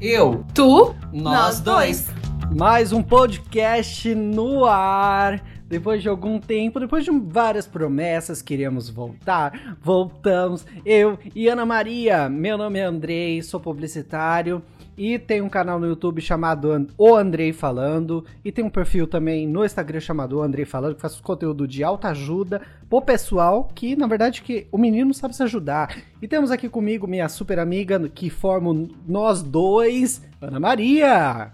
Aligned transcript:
Eu. 0.00 0.44
Tu. 0.54 0.94
Nós, 1.12 1.58
dois. 1.58 2.08
Mais 2.54 2.92
um 2.92 3.02
podcast 3.02 4.14
no 4.14 4.64
ar. 4.64 5.42
Depois 5.66 6.00
de 6.00 6.08
algum 6.08 6.38
tempo, 6.38 6.78
depois 6.78 7.04
de 7.04 7.10
várias 7.10 7.66
promessas, 7.66 8.40
queríamos 8.40 8.88
voltar. 8.88 9.76
Voltamos. 9.82 10.64
Eu 10.86 11.18
e 11.34 11.48
Ana 11.48 11.66
Maria. 11.66 12.28
Meu 12.28 12.56
nome 12.56 12.78
é 12.78 12.84
Andrei, 12.84 13.42
sou 13.42 13.58
publicitário. 13.58 14.62
E 14.98 15.16
tem 15.16 15.40
um 15.40 15.48
canal 15.48 15.78
no 15.78 15.86
YouTube 15.86 16.20
chamado 16.20 16.88
O 16.98 17.14
Andrei 17.14 17.52
Falando. 17.52 18.24
E 18.44 18.50
tem 18.50 18.64
um 18.64 18.68
perfil 18.68 19.06
também 19.06 19.46
no 19.46 19.64
Instagram 19.64 20.00
chamado 20.00 20.36
O 20.36 20.42
Andrei 20.42 20.64
Falando, 20.64 20.96
que 20.96 21.00
faz 21.00 21.20
conteúdo 21.20 21.68
de 21.68 21.84
alta 21.84 22.08
ajuda 22.08 22.60
pro 22.90 23.00
pessoal, 23.00 23.70
que 23.72 23.94
na 23.94 24.08
verdade 24.08 24.42
que 24.42 24.66
o 24.72 24.76
menino 24.76 25.14
sabe 25.14 25.36
se 25.36 25.42
ajudar. 25.44 25.96
E 26.20 26.26
temos 26.26 26.50
aqui 26.50 26.68
comigo 26.68 27.06
minha 27.06 27.28
super 27.28 27.60
amiga, 27.60 28.08
que 28.08 28.28
formam 28.28 28.88
nós 29.06 29.40
dois, 29.40 30.20
Ana 30.42 30.58
Maria. 30.58 31.52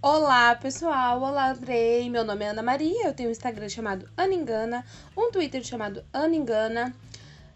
Olá, 0.00 0.54
pessoal. 0.54 1.20
Olá, 1.20 1.50
Andrei. 1.50 2.08
Meu 2.08 2.24
nome 2.24 2.46
é 2.46 2.48
Ana 2.48 2.62
Maria. 2.62 3.08
Eu 3.08 3.12
tenho 3.12 3.28
um 3.28 3.32
Instagram 3.32 3.68
chamado 3.68 4.06
Ana 4.16 4.32
Engana, 4.32 4.84
um 5.14 5.30
Twitter 5.30 5.62
chamado 5.62 6.02
Ana 6.14 6.34
Engana. 6.34 6.94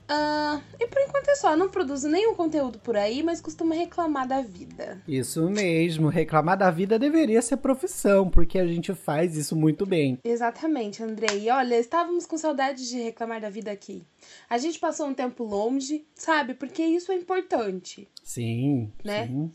Uh, 0.04 0.62
e 0.78 0.86
por 0.86 1.00
enquanto 1.00 1.28
é 1.30 1.34
só, 1.34 1.56
não 1.56 1.70
produzo 1.70 2.08
nenhum 2.08 2.34
conteúdo 2.34 2.78
por 2.78 2.94
aí, 2.96 3.22
mas 3.22 3.40
costumo 3.40 3.72
reclamar 3.72 4.28
da 4.28 4.42
vida. 4.42 5.02
Isso 5.08 5.48
mesmo, 5.48 6.08
reclamar 6.08 6.58
da 6.58 6.70
vida 6.70 6.98
deveria 6.98 7.40
ser 7.40 7.56
profissão, 7.56 8.28
porque 8.28 8.58
a 8.58 8.66
gente 8.66 8.94
faz 8.94 9.34
isso 9.36 9.56
muito 9.56 9.86
bem. 9.86 10.18
Exatamente, 10.22 11.02
Andrei. 11.02 11.48
Olha, 11.50 11.78
estávamos 11.78 12.26
com 12.26 12.36
saudade 12.36 12.86
de 12.86 13.00
reclamar 13.00 13.40
da 13.40 13.48
vida 13.48 13.70
aqui. 13.70 14.04
A 14.48 14.58
gente 14.58 14.78
passou 14.78 15.06
um 15.06 15.14
tempo 15.14 15.42
longe, 15.42 16.04
sabe? 16.14 16.52
Porque 16.52 16.82
isso 16.82 17.10
é 17.10 17.14
importante. 17.14 18.06
Sim, 18.22 18.92
né? 19.02 19.26
Sim. 19.26 19.50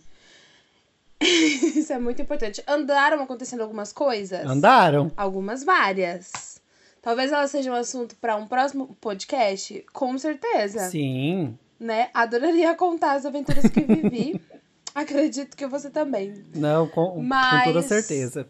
isso 1.80 1.94
é 1.94 2.00
muito 2.00 2.22
importante. 2.22 2.64
Andaram 2.68 3.22
acontecendo 3.22 3.62
algumas 3.62 3.94
coisas? 3.94 4.46
Andaram. 4.46 5.12
Algumas 5.16 5.64
várias. 5.64 6.59
Talvez 7.02 7.32
ela 7.32 7.48
seja 7.48 7.72
um 7.72 7.76
assunto 7.76 8.16
para 8.18 8.36
um 8.36 8.48
próximo 8.48 8.98
podcast, 9.00 9.86
com 9.94 10.18
certeza. 10.18 10.90
Sim. 10.90 11.58
Né? 11.80 12.10
Adoraria 12.14 12.76
contar 12.76 13.14
as 13.14 13.26
aventuras 13.26 13.66
que 13.70 13.82
vivi. 13.82 14.42
Acredito 14.94 15.56
que 15.56 15.66
você 15.66 15.90
também. 15.90 16.44
Não, 16.56 16.88
com, 16.88 17.22
mas... 17.22 17.64
com 17.64 17.74
toda 17.74 17.82
certeza. 17.82 18.50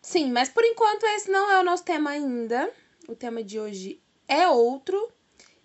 Sim, 0.00 0.30
mas 0.30 0.48
por 0.48 0.62
enquanto 0.62 1.04
esse 1.04 1.30
não 1.30 1.50
é 1.50 1.60
o 1.60 1.64
nosso 1.64 1.84
tema 1.84 2.10
ainda. 2.10 2.70
O 3.08 3.16
tema 3.16 3.42
de 3.42 3.58
hoje 3.58 4.00
é 4.28 4.46
outro. 4.46 5.10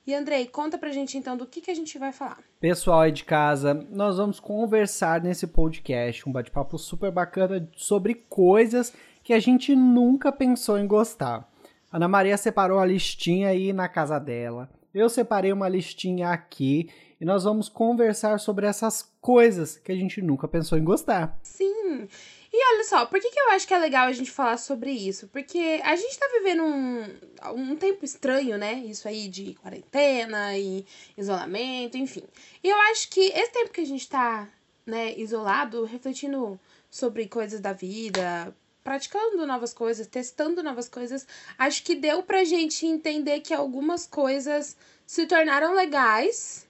E 0.07 0.15
Andrei, 0.15 0.47
conta 0.47 0.77
pra 0.77 0.91
gente 0.91 1.17
então 1.17 1.37
do 1.37 1.45
que, 1.45 1.61
que 1.61 1.69
a 1.69 1.75
gente 1.75 1.99
vai 1.99 2.11
falar. 2.11 2.39
Pessoal 2.59 3.01
aí 3.01 3.11
de 3.11 3.23
casa, 3.23 3.73
nós 3.91 4.17
vamos 4.17 4.39
conversar 4.39 5.21
nesse 5.21 5.45
podcast, 5.45 6.27
um 6.27 6.31
bate-papo 6.31 6.77
super 6.79 7.11
bacana 7.11 7.69
sobre 7.75 8.15
coisas 8.15 8.91
que 9.29 9.33
a 9.33 9.39
gente 9.39 9.75
nunca 9.75 10.31
pensou 10.31 10.79
em 10.79 10.87
gostar. 10.87 11.47
Ana 11.91 12.07
Maria 12.07 12.35
separou 12.35 12.79
a 12.79 12.85
listinha 12.87 13.49
aí 13.49 13.71
na 13.71 13.87
casa 13.87 14.17
dela. 14.17 14.67
Eu 14.91 15.07
separei 15.07 15.53
uma 15.53 15.69
listinha 15.69 16.29
aqui 16.29 16.89
e 17.21 17.25
nós 17.25 17.43
vamos 17.43 17.69
conversar 17.69 18.39
sobre 18.39 18.65
essas 18.65 19.07
coisas 19.21 19.77
que 19.77 19.91
a 19.91 19.95
gente 19.95 20.19
nunca 20.19 20.47
pensou 20.47 20.79
em 20.79 20.83
gostar. 20.83 21.39
Sim. 21.43 22.07
E 22.51 22.73
olha 22.73 22.83
só, 22.85 23.05
por 23.05 23.19
que, 23.19 23.29
que 23.29 23.39
eu 23.39 23.51
acho 23.51 23.67
que 23.67 23.73
é 23.75 23.77
legal 23.77 24.07
a 24.07 24.11
gente 24.11 24.31
falar 24.31 24.57
sobre 24.57 24.89
isso? 24.89 25.27
Porque 25.27 25.79
a 25.83 25.95
gente 25.95 26.17
tá 26.17 26.25
vivendo 26.33 26.63
um, 26.63 27.05
um 27.53 27.75
tempo 27.75 28.03
estranho, 28.03 28.57
né? 28.57 28.79
Isso 28.79 29.07
aí 29.07 29.27
de 29.27 29.53
quarentena 29.61 30.57
e 30.57 30.83
isolamento, 31.15 31.99
enfim. 31.99 32.23
E 32.63 32.67
eu 32.67 32.77
acho 32.91 33.07
que 33.11 33.27
esse 33.27 33.51
tempo 33.51 33.69
que 33.69 33.81
a 33.81 33.85
gente 33.85 34.09
tá, 34.09 34.49
né, 34.87 35.13
isolado, 35.19 35.85
refletindo 35.85 36.59
sobre 36.89 37.27
coisas 37.27 37.59
da 37.59 37.73
vida, 37.73 38.51
praticando 38.89 39.45
novas 39.45 39.71
coisas, 39.71 40.07
testando 40.07 40.63
novas 40.63 40.89
coisas, 40.89 41.27
acho 41.59 41.83
que 41.83 41.93
deu 41.93 42.23
pra 42.23 42.43
gente 42.43 42.87
entender 42.87 43.39
que 43.41 43.53
algumas 43.53 44.07
coisas 44.07 44.75
se 45.05 45.27
tornaram 45.27 45.75
legais, 45.75 46.67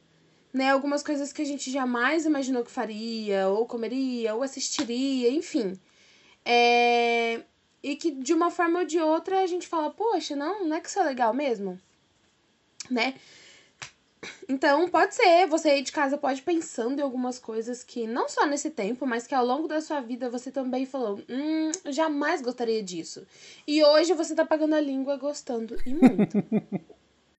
né? 0.52 0.70
Algumas 0.70 1.02
coisas 1.02 1.32
que 1.32 1.42
a 1.42 1.46
gente 1.46 1.72
jamais 1.72 2.26
imaginou 2.26 2.66
que 2.66 2.72
faria, 2.72 3.48
ou 3.48 3.66
comeria, 3.66 4.36
ou 4.36 4.44
assistiria, 4.44 5.30
enfim. 5.30 5.80
É... 6.44 7.42
E 7.82 7.96
que 7.96 8.12
de 8.12 8.34
uma 8.34 8.52
forma 8.52 8.80
ou 8.80 8.86
de 8.86 9.00
outra 9.00 9.40
a 9.40 9.48
gente 9.48 9.66
fala, 9.66 9.90
poxa, 9.90 10.36
não, 10.36 10.66
não 10.66 10.76
é 10.76 10.82
que 10.82 10.90
isso 10.90 11.00
é 11.00 11.04
legal 11.06 11.34
mesmo? 11.34 11.80
Né? 12.92 13.14
Então, 14.48 14.90
pode 14.90 15.16
ser, 15.16 15.48
você 15.48 15.70
aí 15.70 15.82
de 15.82 15.92
casa 15.92 16.18
pode 16.18 16.42
pensando 16.42 17.00
em 17.00 17.02
algumas 17.02 17.40
coisas 17.40 17.84
que, 17.84 18.06
não 18.06 18.28
só 18.28 18.46
nesse 18.46 18.70
tempo, 18.70 19.06
mas 19.06 19.26
que 19.26 19.36
ao 19.36 19.46
longo 19.46 19.68
da 19.68 19.80
sua 19.80 20.02
vida 20.02 20.30
você 20.30 20.52
também 20.52 20.86
falou: 20.86 21.20
hum, 21.30 21.72
jamais 21.86 22.42
gostaria 22.42 22.84
disso. 22.84 23.26
E 23.68 23.84
hoje 23.84 24.14
você 24.14 24.36
tá 24.36 24.46
pagando 24.46 24.76
a 24.76 24.82
língua 24.82 25.18
gostando 25.18 25.78
e 25.86 25.94
muito. 25.94 26.38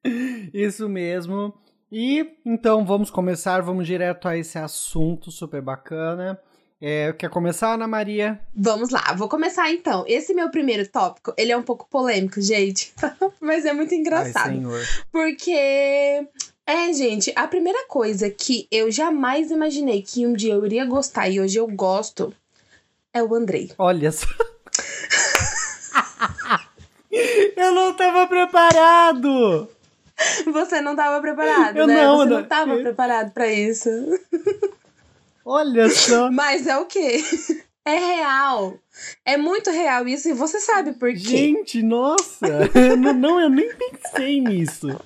Isso 0.54 0.88
mesmo. 0.88 1.52
E 1.92 2.36
então 2.46 2.86
vamos 2.86 3.10
começar, 3.10 3.60
vamos 3.60 3.86
direto 3.86 4.28
a 4.28 4.36
esse 4.36 4.56
assunto 4.56 5.30
super 5.30 5.60
bacana. 5.60 6.41
É, 6.80 7.12
quer 7.12 7.28
começar, 7.28 7.74
Ana 7.74 7.86
Maria? 7.86 8.41
Vamos 8.56 8.88
lá, 8.88 9.12
vou 9.14 9.28
começar 9.28 9.70
então. 9.70 10.02
Esse 10.06 10.32
meu 10.32 10.50
primeiro 10.50 10.88
tópico, 10.88 11.34
ele 11.36 11.52
é 11.52 11.56
um 11.56 11.62
pouco 11.62 11.86
polêmico, 11.91 12.41
gente. 12.41 12.94
mas 13.38 13.66
é 13.66 13.72
muito 13.74 13.94
engraçado. 13.94 14.48
Ai, 14.48 14.54
senhor. 14.54 14.80
Porque 15.12 16.26
é, 16.70 16.92
gente, 16.92 17.32
a 17.34 17.48
primeira 17.48 17.86
coisa 17.86 18.31
que 18.31 18.66
eu 18.70 18.91
jamais 18.91 19.50
imaginei 19.50 20.03
que 20.03 20.26
um 20.26 20.32
dia 20.32 20.54
eu 20.54 20.64
iria 20.64 20.84
gostar 20.84 21.28
e 21.28 21.41
hoje 21.41 21.58
eu 21.58 21.66
gosto 21.66 22.32
é 23.12 23.22
o 23.22 23.34
Andrei. 23.34 23.72
Olha 23.76 24.12
só. 24.12 24.26
eu 27.10 27.75
não 27.75 27.94
tava 27.94 28.26
preparado! 28.26 29.69
Você 30.53 30.80
não 30.80 30.94
tava 30.94 31.20
preparado, 31.20 31.76
eu 31.76 31.86
né? 31.86 32.04
Não, 32.04 32.19
Você 32.19 32.30
não 32.30 32.44
tava 32.44 32.75
eu... 32.75 32.82
preparado 32.82 33.32
para 33.32 33.50
isso. 33.50 33.88
Olha 35.44 35.88
só. 35.88 36.28
Mas 36.30 36.66
é 36.66 36.76
o 36.76 36.86
quê? 36.86 37.25
É 37.84 37.97
real. 37.97 38.78
É 39.25 39.36
muito 39.36 39.70
real 39.70 40.06
isso 40.06 40.28
e 40.28 40.34
você 40.34 40.60
sabe 40.60 40.92
por 40.92 41.10
quê. 41.10 41.19
Gente, 41.19 41.82
nossa! 41.82 42.69
não, 43.00 43.14
não, 43.14 43.41
eu 43.41 43.48
nem 43.48 43.70
pensei 43.75 44.41
nisso. 44.41 45.00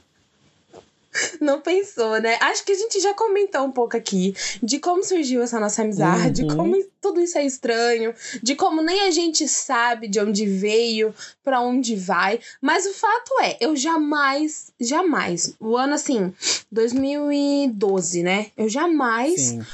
Não 1.41 1.61
pensou, 1.61 2.21
né? 2.21 2.37
Acho 2.41 2.65
que 2.65 2.73
a 2.73 2.77
gente 2.77 3.01
já 3.01 3.15
comentou 3.15 3.63
um 3.63 3.71
pouco 3.71 3.97
aqui 3.97 4.35
de 4.63 4.79
como 4.79 5.05
surgiu 5.05 5.43
essa 5.43 5.61
nossa 5.61 5.83
amizade, 5.83 6.43
uhum. 6.43 6.57
como 6.57 6.85
tudo 7.01 7.21
isso 7.21 7.39
é 7.39 7.45
estranho, 7.45 8.15
de 8.43 8.55
como 8.55 8.83
nem 8.83 9.03
a 9.03 9.11
gente 9.11 9.47
sabe 9.47 10.09
de 10.09 10.19
onde 10.21 10.47
veio, 10.47 11.15
para 11.43 11.61
onde 11.61 11.95
vai. 11.95 12.41
Mas 12.61 12.87
o 12.87 12.95
fato 12.95 13.41
é, 13.43 13.57
eu 13.61 13.77
jamais, 13.77 14.73
jamais, 14.81 15.55
o 15.61 15.77
ano 15.77 15.95
assim, 15.95 16.33
2012, 16.73 18.23
né? 18.23 18.47
Eu 18.57 18.69
jamais. 18.69 19.41
Sim 19.41 19.65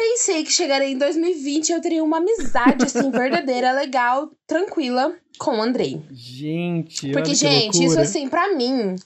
pensei 0.00 0.42
que 0.42 0.50
chegaria 0.50 0.88
em 0.88 0.96
2020 0.96 1.68
e 1.68 1.72
eu 1.72 1.80
teria 1.80 2.02
uma 2.02 2.16
amizade, 2.16 2.84
assim, 2.84 3.10
verdadeira, 3.12 3.72
legal, 3.72 4.30
tranquila 4.46 5.14
com 5.38 5.58
o 5.58 5.62
Andrei. 5.62 6.02
Gente, 6.10 7.12
Porque, 7.12 7.34
gente, 7.34 7.84
isso 7.84 8.00
assim, 8.00 8.28
para 8.28 8.54
mim. 8.54 8.96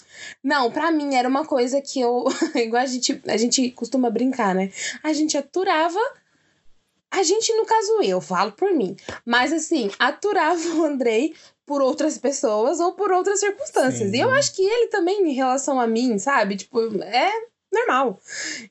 Não, 0.43 0.71
para 0.71 0.93
mim 0.93 1.17
era 1.17 1.29
uma 1.29 1.45
coisa 1.45 1.81
que 1.81 2.01
eu. 2.01 2.25
igual 2.55 2.83
a 2.83 2.87
gente, 2.87 3.21
a 3.27 3.37
gente 3.37 3.71
costuma 3.73 4.09
brincar, 4.09 4.55
né? 4.55 4.71
A 5.03 5.13
gente 5.13 5.37
aturava. 5.37 5.99
A 7.11 7.23
gente, 7.23 7.53
no 7.55 7.65
caso, 7.65 8.03
eu 8.03 8.21
falo 8.21 8.53
por 8.53 8.73
mim. 8.73 8.97
Mas 9.25 9.53
assim, 9.53 9.91
aturava 9.99 10.69
o 10.75 10.85
Andrei 10.85 11.35
por 11.65 11.81
outras 11.81 12.19
pessoas 12.19 12.81
ou 12.81 12.93
por 12.93 13.13
outras 13.13 13.41
circunstâncias. 13.41 14.11
Sim. 14.11 14.17
E 14.17 14.21
eu 14.21 14.31
acho 14.31 14.55
que 14.55 14.63
ele 14.63 14.89
também, 14.89 15.29
em 15.29 15.33
relação 15.33 15.81
a 15.81 15.87
mim, 15.87 16.19
sabe? 16.19 16.57
Tipo, 16.57 16.81
é 17.03 17.31
normal. 17.75 18.19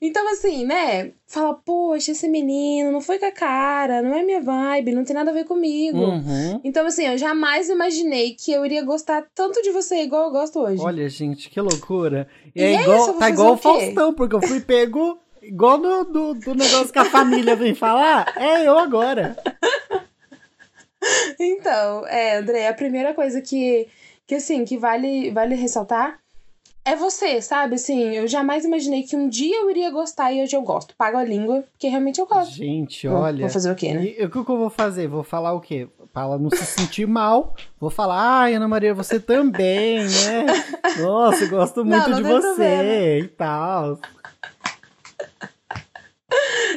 Então, 0.00 0.28
assim, 0.32 0.64
né? 0.64 1.12
Fala, 1.26 1.54
poxa, 1.54 2.12
esse 2.12 2.28
menino 2.28 2.90
não 2.90 3.00
foi 3.00 3.18
com 3.18 3.26
a 3.26 3.30
cara, 3.32 4.02
não 4.02 4.14
é 4.14 4.22
minha 4.22 4.40
vibe, 4.40 4.94
não 4.94 5.04
tem 5.04 5.14
nada 5.14 5.30
a 5.30 5.34
ver 5.34 5.44
comigo. 5.44 5.98
Uhum. 5.98 6.60
Então, 6.64 6.86
assim, 6.86 7.06
eu 7.06 7.18
jamais 7.18 7.68
imaginei 7.68 8.34
que 8.34 8.52
eu 8.52 8.64
iria 8.64 8.84
gostar 8.84 9.24
tanto 9.34 9.62
de 9.62 9.70
você 9.70 10.02
igual 10.02 10.26
eu 10.26 10.30
gosto 10.30 10.60
hoje. 10.60 10.82
Olha, 10.82 11.08
gente, 11.08 11.50
que 11.50 11.60
loucura. 11.60 12.28
E, 12.54 12.60
e 12.60 12.64
é, 12.64 12.74
é 12.74 12.82
igual, 12.82 12.98
isso, 12.98 13.12
tá 13.14 13.30
igual 13.30 13.52
o 13.52 13.56
Faustão, 13.56 14.14
porque 14.14 14.34
eu 14.34 14.42
fui 14.42 14.60
pego 14.60 15.18
igual 15.42 15.78
no, 15.78 16.04
do, 16.04 16.34
do 16.34 16.54
negócio 16.54 16.92
que 16.92 16.98
a 16.98 17.04
família 17.04 17.54
vem 17.54 17.74
falar. 17.74 18.32
É 18.36 18.66
eu 18.66 18.78
agora. 18.78 19.36
Então, 21.38 22.06
é, 22.06 22.38
André, 22.38 22.66
a 22.66 22.72
primeira 22.72 23.12
coisa 23.12 23.40
que, 23.42 23.88
que 24.26 24.36
assim, 24.36 24.64
que 24.64 24.78
vale, 24.78 25.30
vale 25.30 25.54
ressaltar 25.54 26.18
é 26.84 26.94
você, 26.94 27.40
sabe? 27.40 27.76
Assim, 27.76 28.14
eu 28.14 28.28
jamais 28.28 28.64
imaginei 28.64 29.02
que 29.02 29.16
um 29.16 29.28
dia 29.28 29.62
eu 29.62 29.70
iria 29.70 29.90
gostar 29.90 30.32
e 30.32 30.42
hoje 30.42 30.54
eu 30.54 30.62
gosto. 30.62 30.94
Pago 30.96 31.16
a 31.16 31.24
língua, 31.24 31.64
porque 31.72 31.88
realmente 31.88 32.20
eu 32.20 32.26
gosto. 32.26 32.52
Gente, 32.52 33.08
olha. 33.08 33.40
Vou 33.40 33.48
fazer 33.48 33.70
o 33.70 33.74
quê, 33.74 33.94
né? 33.94 34.04
E 34.04 34.24
o 34.24 34.30
que 34.30 34.36
eu 34.36 34.44
vou 34.44 34.68
fazer? 34.68 35.08
Vou 35.08 35.22
falar 35.22 35.54
o 35.54 35.60
quê? 35.60 35.88
Pra 36.12 36.22
ela 36.22 36.38
não 36.38 36.50
se 36.50 36.64
sentir 36.64 37.06
mal. 37.06 37.56
Vou 37.80 37.90
falar, 37.90 38.42
ai, 38.42 38.54
Ana 38.54 38.68
Maria, 38.68 38.92
você 38.92 39.18
também, 39.18 40.00
né? 40.00 40.46
Nossa, 41.00 41.44
eu 41.44 41.50
gosto 41.50 41.84
muito 41.84 42.10
não, 42.10 42.10
não 42.10 42.16
de 42.16 42.22
você 42.22 42.54
problema. 42.54 43.18
e 43.18 43.28
tal. 43.28 43.98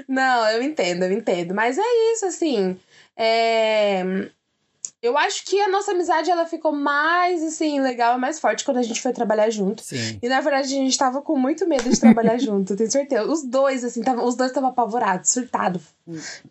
Não, 0.08 0.50
eu 0.52 0.62
entendo, 0.64 1.04
eu 1.04 1.12
entendo. 1.12 1.54
Mas 1.54 1.78
é 1.78 2.14
isso, 2.14 2.26
assim. 2.26 2.78
É... 3.16 4.30
Eu 5.00 5.16
acho 5.16 5.46
que 5.46 5.62
a 5.62 5.70
nossa 5.70 5.92
amizade 5.92 6.32
ela 6.32 6.48
ficou 6.48 6.72
mais 6.72 7.44
assim 7.44 7.80
legal, 7.80 8.18
mais 8.18 8.40
forte 8.40 8.66
quando 8.66 8.78
a 8.78 8.82
gente 8.82 9.00
foi 9.00 9.14
trabalhar 9.14 9.48
junto. 9.52 9.84
Sim. 9.84 10.18
E 10.22 10.28
na 10.28 10.42
verdade 10.42 10.66
a 10.66 10.78
gente 10.78 10.98
tava 10.98 11.22
com 11.22 11.38
muito 11.38 11.68
medo 11.68 11.88
de 11.88 12.00
trabalhar 12.00 12.38
junto, 12.40 12.76
tenho 12.76 12.90
certeza. 12.90 13.24
Os 13.32 13.44
dois 13.44 13.84
assim, 13.84 14.02
os 14.24 14.36
dois 14.36 14.50
estavam 14.50 14.70
apavorados, 14.70 15.30
surtados, 15.30 15.84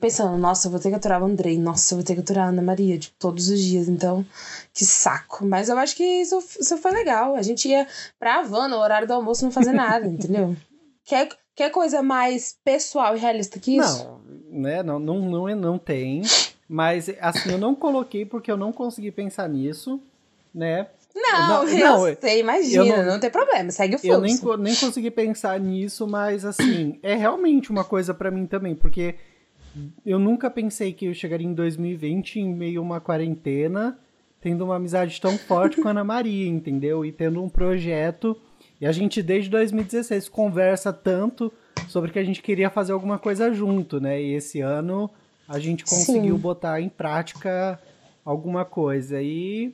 pensando, 0.00 0.38
nossa, 0.38 0.68
eu 0.68 0.70
vou 0.70 0.78
ter 0.78 0.90
que 0.90 0.94
aturar 0.94 1.20
o 1.20 1.26
Andrei, 1.26 1.58
nossa, 1.58 1.94
eu 1.94 1.98
vou 1.98 2.04
ter 2.04 2.14
que 2.14 2.20
aturar 2.20 2.46
a 2.46 2.48
Ana 2.50 2.62
Maria 2.62 2.96
de 2.96 3.10
todos 3.12 3.48
os 3.48 3.60
dias, 3.60 3.88
então 3.88 4.24
que 4.72 4.84
saco. 4.84 5.44
Mas 5.44 5.68
eu 5.68 5.76
acho 5.76 5.96
que 5.96 6.04
isso, 6.04 6.38
isso 6.60 6.76
foi 6.78 6.92
legal. 6.92 7.34
A 7.34 7.42
gente 7.42 7.68
ia 7.68 7.86
pra 8.16 8.38
Havana, 8.38 8.76
no 8.76 8.82
horário 8.82 9.08
do 9.08 9.14
almoço 9.14 9.44
não 9.44 9.50
fazer 9.50 9.72
nada, 9.72 10.06
entendeu? 10.06 10.56
Quer 11.04 11.28
quer 11.54 11.70
coisa 11.70 12.00
mais 12.00 12.56
pessoal 12.64 13.16
e 13.16 13.18
realista 13.18 13.58
que 13.58 13.78
isso? 13.78 14.04
Não, 14.04 14.20
né? 14.60 14.82
Não, 14.84 15.00
não, 15.00 15.18
não, 15.20 15.56
não 15.56 15.78
tem. 15.78 16.22
Mas, 16.68 17.08
assim, 17.20 17.52
eu 17.52 17.58
não 17.58 17.74
coloquei 17.74 18.24
porque 18.24 18.50
eu 18.50 18.56
não 18.56 18.72
consegui 18.72 19.10
pensar 19.10 19.48
nisso, 19.48 20.00
né? 20.54 20.88
Não, 21.14 21.48
não 21.64 21.68
eu 21.68 21.78
não, 21.78 22.16
sei, 22.20 22.40
imagina, 22.40 22.98
não, 22.98 23.12
não, 23.12 23.20
tem 23.20 23.30
problema, 23.30 23.70
segue 23.70 23.96
o 23.96 23.98
fluxo. 23.98 24.48
Eu 24.48 24.56
nem, 24.56 24.64
nem 24.64 24.74
consegui 24.74 25.10
pensar 25.10 25.58
nisso, 25.58 26.06
mas, 26.06 26.44
assim, 26.44 26.98
é 27.02 27.14
realmente 27.14 27.70
uma 27.70 27.84
coisa 27.84 28.12
para 28.12 28.30
mim 28.30 28.46
também, 28.46 28.74
porque 28.74 29.14
eu 30.04 30.18
nunca 30.18 30.50
pensei 30.50 30.92
que 30.92 31.06
eu 31.06 31.14
chegaria 31.14 31.46
em 31.46 31.54
2020 31.54 32.40
em 32.40 32.54
meio 32.54 32.80
a 32.80 32.82
uma 32.82 33.00
quarentena, 33.00 33.98
tendo 34.40 34.64
uma 34.64 34.76
amizade 34.76 35.20
tão 35.20 35.36
forte 35.38 35.80
com 35.80 35.88
a 35.88 35.90
Ana 35.90 36.04
Maria, 36.04 36.48
entendeu? 36.48 37.04
E 37.04 37.12
tendo 37.12 37.42
um 37.42 37.48
projeto. 37.48 38.36
E 38.80 38.86
a 38.86 38.92
gente, 38.92 39.22
desde 39.22 39.50
2016, 39.50 40.28
conversa 40.28 40.92
tanto 40.92 41.52
sobre 41.88 42.10
que 42.10 42.18
a 42.18 42.24
gente 42.24 42.42
queria 42.42 42.68
fazer 42.68 42.92
alguma 42.92 43.18
coisa 43.18 43.52
junto, 43.52 44.00
né? 44.00 44.20
E 44.20 44.34
esse 44.34 44.60
ano 44.60 45.10
a 45.48 45.58
gente 45.58 45.84
conseguiu 45.84 46.36
Sim. 46.36 46.40
botar 46.40 46.80
em 46.80 46.88
prática 46.88 47.80
alguma 48.24 48.64
coisa. 48.64 49.20
E 49.22 49.72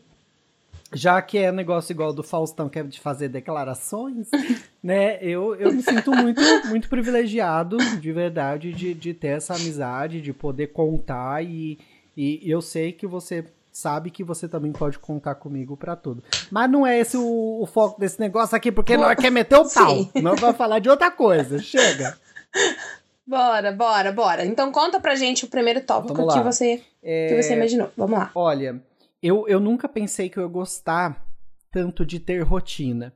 já 0.93 1.21
que 1.23 1.39
é 1.39 1.51
negócio 1.51 1.93
igual 1.93 2.13
do 2.13 2.23
Faustão, 2.23 2.69
que 2.69 2.79
é 2.79 2.83
de 2.83 3.01
fazer 3.01 3.29
declarações, 3.29 4.29
né? 4.83 5.19
Eu, 5.23 5.55
eu 5.55 5.73
me 5.73 5.83
sinto 5.83 6.11
muito, 6.13 6.41
muito 6.67 6.89
privilegiado, 6.89 7.79
de 7.79 8.13
verdade, 8.13 8.73
de, 8.73 8.93
de 8.93 9.15
ter 9.15 9.29
essa 9.29 9.55
amizade, 9.55 10.21
de 10.21 10.33
poder 10.33 10.69
contar. 10.69 11.43
E, 11.45 11.79
e 12.17 12.43
eu 12.45 12.61
sei 12.61 12.93
que 12.93 13.07
você 13.07 13.45
sabe 13.73 14.11
que 14.11 14.23
você 14.23 14.47
também 14.47 14.71
pode 14.71 14.99
contar 14.99 15.35
comigo 15.37 15.77
para 15.77 15.97
tudo. 15.97 16.23
Mas 16.51 16.71
não 16.71 16.87
é 16.87 17.01
esse 17.01 17.17
o, 17.17 17.59
o, 17.63 17.67
foco 17.67 17.99
desse 17.99 18.21
negócio 18.21 18.55
aqui, 18.55 18.71
porque 18.71 18.97
nós 18.99 19.17
quer 19.17 19.31
meter 19.31 19.57
o 19.57 19.69
pau. 19.69 20.11
Nós 20.21 20.39
vamos 20.39 20.57
falar 20.59 20.79
de 20.79 20.91
outra 20.91 21.11
coisa. 21.11 21.59
Chega. 21.59 22.19
Bora, 23.27 23.73
bora, 23.73 24.13
bora. 24.13 24.45
Então 24.45 24.73
conta 24.73 25.01
pra 25.01 25.15
gente 25.15 25.45
o 25.45 25.49
primeiro 25.49 25.81
tópico 25.83 26.27
que 26.29 26.41
você, 26.41 26.83
é... 27.03 27.29
que 27.29 27.43
você 27.43 27.55
imaginou. 27.55 27.91
Vamos 27.97 28.19
lá. 28.19 28.31
Olha, 28.35 28.83
eu, 29.23 29.47
eu 29.47 29.61
nunca 29.61 29.89
pensei 29.89 30.29
que 30.29 30.39
eu 30.39 30.43
ia 30.43 30.49
gostar 30.49 31.25
tanto 31.71 32.05
de 32.05 32.19
ter 32.19 32.43
rotina. 32.43 33.13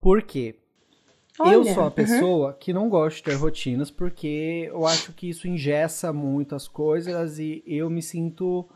Por 0.00 0.22
quê? 0.22 0.56
Olha, 1.38 1.54
eu 1.54 1.64
sou 1.66 1.84
a 1.84 1.90
pessoa 1.90 2.52
que 2.52 2.72
não 2.72 2.88
gosta 2.88 3.16
de 3.16 3.22
ter 3.22 3.34
rotinas 3.34 3.90
porque 3.90 4.66
eu 4.68 4.84
acho 4.86 5.12
que 5.12 5.28
isso 5.28 5.46
ingessa 5.46 6.12
muito 6.12 6.54
as 6.54 6.66
coisas 6.66 7.38
e 7.38 7.62
eu 7.64 7.88
me 7.88 8.02
sinto 8.02 8.68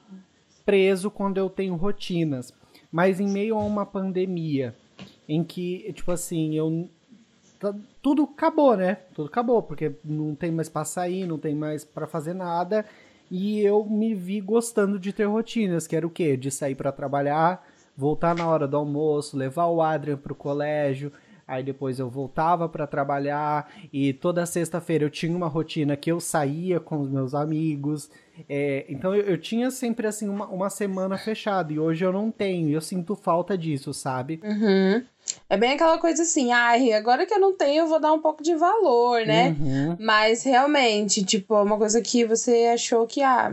preso 0.65 1.11
quando 1.11 1.39
eu 1.39 1.51
tenho 1.51 1.75
rotinas. 1.75 2.55
Mas 2.91 3.19
em 3.19 3.29
meio 3.29 3.57
a 3.57 3.65
uma 3.65 3.85
pandemia 3.85 4.77
em 5.29 5.43
que, 5.43 5.93
tipo 5.93 6.13
assim, 6.13 6.55
eu 6.55 6.89
Tá, 7.63 7.73
tudo 8.03 8.25
acabou, 8.25 8.77
né? 8.77 8.97
Tudo 9.15 9.29
acabou, 9.29 9.63
porque 9.63 9.93
não 10.05 10.35
tem 10.35 10.51
mais 10.51 10.69
pra 10.69 10.85
sair, 10.85 11.29
não 11.29 11.39
tem 11.39 11.55
mais 11.55 11.85
para 11.85 12.09
fazer 12.09 12.35
nada. 12.35 12.85
E 13.31 13.61
eu 13.61 13.85
me 13.85 14.17
vi 14.17 14.41
gostando 14.41 14.99
de 14.99 15.13
ter 15.13 15.27
rotinas, 15.27 15.87
que 15.87 15.95
era 15.95 16.05
o 16.05 16.11
quê? 16.11 16.37
De 16.37 16.51
sair 16.51 16.75
para 16.75 16.91
trabalhar, 16.91 17.65
voltar 17.97 18.35
na 18.35 18.49
hora 18.49 18.67
do 18.67 18.77
almoço, 18.77 19.37
levar 19.37 19.67
o 19.67 19.81
Adrian 19.81 20.17
pro 20.17 20.35
colégio, 20.35 21.13
aí 21.47 21.63
depois 21.63 22.01
eu 22.01 22.11
voltava 22.11 22.69
para 22.69 22.85
trabalhar 22.85 23.73
e 23.93 24.13
toda 24.13 24.45
sexta-feira 24.45 25.05
eu 25.05 25.11
tinha 25.11 25.37
uma 25.37 25.47
rotina 25.47 25.97
que 25.97 26.11
eu 26.11 26.19
saía 26.19 26.81
com 26.81 26.99
os 27.01 27.09
meus 27.09 27.33
amigos. 27.33 28.11
É, 28.49 28.87
então 28.89 29.15
eu, 29.15 29.23
eu, 29.23 29.39
tinha 29.39 29.71
sempre 29.71 30.07
assim 30.07 30.29
uma, 30.29 30.47
uma 30.47 30.71
semana 30.71 31.19
fechada 31.19 31.73
e 31.73 31.79
hoje 31.79 32.05
eu 32.05 32.13
não 32.13 32.31
tenho. 32.31 32.69
E 32.69 32.73
eu 32.73 32.81
sinto 32.81 33.15
falta 33.15 33.57
disso, 33.57 33.93
sabe? 33.93 34.41
Uhum. 34.43 35.05
É 35.49 35.57
bem 35.57 35.73
aquela 35.73 35.99
coisa 35.99 36.23
assim, 36.23 36.51
ai, 36.51 36.93
agora 36.93 37.27
que 37.27 37.35
eu 37.35 37.39
não 37.39 37.55
tenho, 37.57 37.83
eu 37.83 37.87
vou 37.87 38.01
dar 38.01 38.13
um 38.13 38.21
pouco 38.21 38.43
de 38.43 38.55
valor, 38.55 39.25
né? 39.25 39.57
Uhum. 39.59 39.97
Mas 40.01 40.43
realmente, 40.43 41.25
tipo, 41.25 41.55
uma 41.61 41.79
coisa 41.79 42.01
que 42.01 42.25
você 42.25 42.71
achou 42.73 43.07
que, 43.07 43.23
ah, 43.23 43.53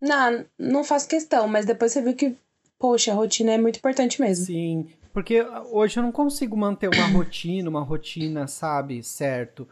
não, 0.00 0.44
não 0.58 0.84
faz 0.84 1.06
questão, 1.06 1.48
mas 1.48 1.64
depois 1.64 1.92
você 1.92 2.02
viu 2.02 2.14
que, 2.14 2.36
poxa, 2.78 3.12
a 3.12 3.14
rotina 3.14 3.52
é 3.52 3.58
muito 3.58 3.78
importante 3.78 4.20
mesmo. 4.20 4.46
Sim, 4.46 4.86
porque 5.12 5.40
hoje 5.70 5.98
eu 5.98 6.02
não 6.02 6.12
consigo 6.12 6.56
manter 6.56 6.88
uma 6.88 7.06
rotina, 7.16 7.70
uma 7.70 7.82
rotina, 7.82 8.46
sabe, 8.46 9.02
certo? 9.02 9.66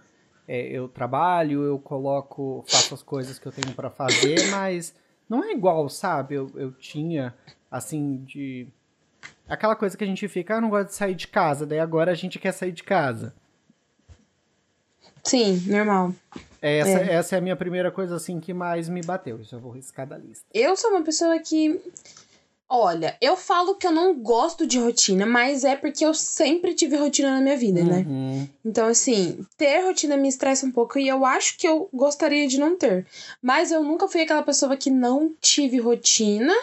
É, 0.55 0.67
eu 0.67 0.87
trabalho, 0.87 1.63
eu 1.63 1.79
coloco, 1.79 2.63
faço 2.69 2.93
as 2.93 3.03
coisas 3.03 3.39
que 3.39 3.49
eu 3.49 3.53
tenho 3.53 3.75
para 3.75 3.89
fazer, 3.89 4.49
mas 4.53 4.95
não 5.27 5.43
é 5.43 5.51
igual, 5.51 5.89
sabe? 5.89 6.35
Eu, 6.35 6.51
eu 6.55 6.73
tinha, 6.73 7.35
assim, 7.71 8.19
de 8.19 8.69
aquela 9.49 9.75
coisa 9.75 9.97
que 9.97 10.05
a 10.05 10.07
gente 10.07 10.29
fica, 10.29 10.59
ah, 10.59 10.61
não 10.61 10.69
gosto 10.69 10.89
de 10.89 10.95
sair 10.95 11.15
de 11.15 11.27
casa, 11.27 11.65
daí 11.65 11.81
agora 11.81 12.13
a 12.13 12.15
gente 12.15 12.39
quer 12.39 12.53
sair 12.53 12.71
de 12.71 12.83
casa. 12.83 13.35
Sim, 15.25 15.57
normal. 15.69 16.15
Essa 16.61 17.01
é. 17.01 17.15
essa 17.15 17.35
é 17.37 17.39
a 17.39 17.41
minha 17.41 17.57
primeira 17.57 17.91
coisa 17.91 18.17
assim 18.17 18.39
que 18.39 18.53
mais 18.53 18.91
me 18.91 19.01
bateu. 19.01 19.43
Já 19.43 19.57
vou 19.57 19.73
riscar 19.73 20.07
da 20.07 20.19
lista. 20.19 20.45
Eu 20.53 20.77
sou 20.77 20.91
uma 20.91 21.03
pessoa 21.03 21.39
que 21.39 21.81
Olha, 22.75 23.15
eu 23.21 23.37
falo 23.37 23.75
que 23.75 23.87
eu 23.87 23.93
não 23.93 24.15
gosto 24.15 24.67
de 24.67 24.79
rotina, 24.79 25.27
mas 25.27 25.63
é 25.63 25.77
porque 25.77 26.07
eu 26.07 26.15
sempre 26.15 26.73
tive 26.73 26.97
rotina 26.97 27.31
na 27.31 27.41
minha 27.43 27.55
vida, 27.55 27.85
né? 27.85 28.03
uhum. 28.09 28.41
né? 28.41 28.49
Então, 28.65 28.89
assim, 28.89 29.45
ter 29.59 29.85
rotina 29.85 30.17
me 30.17 30.27
estressa 30.27 30.65
um 30.65 30.71
pouco 30.71 30.99
e 30.99 31.07
eu 31.07 31.23
acho 31.27 31.59
que 31.59 31.69
eu 31.69 31.91
gostaria 31.93 32.49
de 32.49 32.59
não 32.59 32.75
ter. 32.75 33.07
Mas 33.43 33.71
eu 33.71 33.83
nunca 33.83 34.09
fui 34.09 34.23
aquela 34.23 34.43
pessoa 34.43 34.75
que 34.75 34.89
não 34.89 35.35
tive 35.39 35.81
rotina 35.81 36.55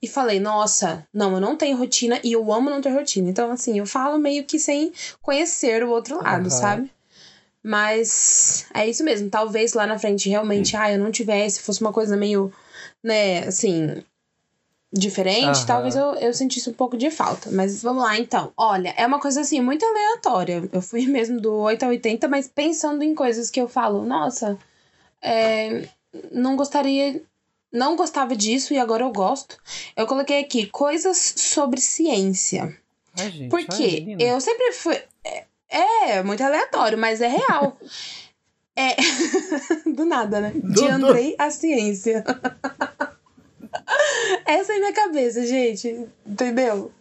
e 0.00 0.08
falei, 0.08 0.40
nossa, 0.40 1.06
não, 1.12 1.34
eu 1.34 1.40
não 1.40 1.54
tenho 1.54 1.76
rotina 1.76 2.18
e 2.24 2.32
eu 2.32 2.50
amo 2.50 2.70
não 2.70 2.80
ter 2.80 2.88
rotina. 2.88 3.28
Então, 3.28 3.50
assim, 3.50 3.78
eu 3.78 3.84
falo 3.84 4.18
meio 4.18 4.44
que 4.44 4.58
sem 4.58 4.90
conhecer 5.20 5.84
o 5.84 5.90
outro 5.90 6.16
lado, 6.24 6.44
uhum. 6.44 6.50
sabe? 6.50 6.90
Mas 7.62 8.64
é 8.72 8.88
isso 8.88 9.04
mesmo. 9.04 9.28
Talvez 9.28 9.74
lá 9.74 9.86
na 9.86 9.98
frente 9.98 10.30
realmente, 10.30 10.74
ah, 10.74 10.90
eu 10.90 10.98
não 10.98 11.10
tivesse, 11.10 11.60
fosse 11.60 11.82
uma 11.82 11.92
coisa 11.92 12.16
meio, 12.16 12.50
né, 13.04 13.40
assim, 13.40 14.02
diferente, 14.92 15.66
talvez 15.66 15.94
eu, 15.94 16.14
eu 16.14 16.32
sentisse 16.32 16.70
um 16.70 16.72
pouco 16.72 16.96
de 16.96 17.10
falta. 17.10 17.50
Mas 17.50 17.82
vamos 17.82 18.02
lá, 18.02 18.18
então. 18.18 18.52
Olha, 18.56 18.94
é 18.96 19.06
uma 19.06 19.20
coisa 19.20 19.42
assim, 19.42 19.60
muito 19.60 19.84
aleatória. 19.84 20.68
Eu 20.72 20.80
fui 20.80 21.04
mesmo 21.08 21.40
do 21.40 21.54
8 21.54 21.84
a 21.84 21.88
80, 21.88 22.28
mas 22.28 22.48
pensando 22.48 23.02
em 23.02 23.14
coisas 23.14 23.50
que 23.50 23.60
eu 23.60 23.68
falo, 23.68 24.04
nossa, 24.04 24.58
é, 25.22 25.88
não 26.32 26.56
gostaria. 26.56 27.22
Não 27.70 27.96
gostava 27.96 28.34
disso 28.34 28.72
e 28.72 28.78
agora 28.78 29.04
eu 29.04 29.12
gosto. 29.12 29.58
Eu 29.94 30.06
coloquei 30.06 30.40
aqui 30.40 30.66
coisas 30.68 31.34
sobre 31.36 31.78
ciência. 31.80 32.74
Ai, 33.18 33.30
gente, 33.30 33.50
Porque 33.50 34.16
eu 34.18 34.40
sempre 34.40 34.72
fui. 34.72 34.98
É, 35.22 35.44
é, 35.68 36.22
muito 36.22 36.42
aleatório, 36.42 36.96
mas 36.96 37.20
é 37.20 37.28
real. 37.28 37.78
é. 38.74 38.96
do 39.92 40.06
nada, 40.06 40.40
né? 40.40 40.52
De 40.54 40.86
Andrei 40.86 41.34
a 41.38 41.50
ciência. 41.50 42.24
Essa 44.46 44.74
é 44.74 44.78
minha 44.78 44.92
cabeça, 44.92 45.46
gente. 45.46 46.06
Entendeu? 46.26 46.92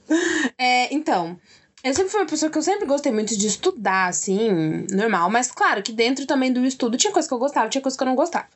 É, 0.58 0.94
então, 0.94 1.38
eu 1.84 1.94
sempre 1.94 2.12
fui 2.12 2.20
uma 2.22 2.28
pessoa 2.28 2.52
que 2.52 2.58
eu 2.58 2.62
sempre 2.62 2.86
gostei 2.86 3.12
muito 3.12 3.38
de 3.38 3.48
estudar, 3.48 4.08
assim, 4.08 4.86
normal. 4.92 5.30
Mas 5.30 5.52
claro 5.52 5.84
que 5.84 5.92
dentro 5.92 6.26
também 6.26 6.52
do 6.52 6.66
estudo 6.66 6.98
tinha 6.98 7.14
coisa 7.14 7.28
que 7.28 7.34
eu 7.34 7.40
gostava, 7.40 7.70
tinha 7.70 7.82
coisa 7.82 7.98
que 7.98 8.04
eu 8.04 8.08
não 8.08 8.16
gostava. 8.16 8.48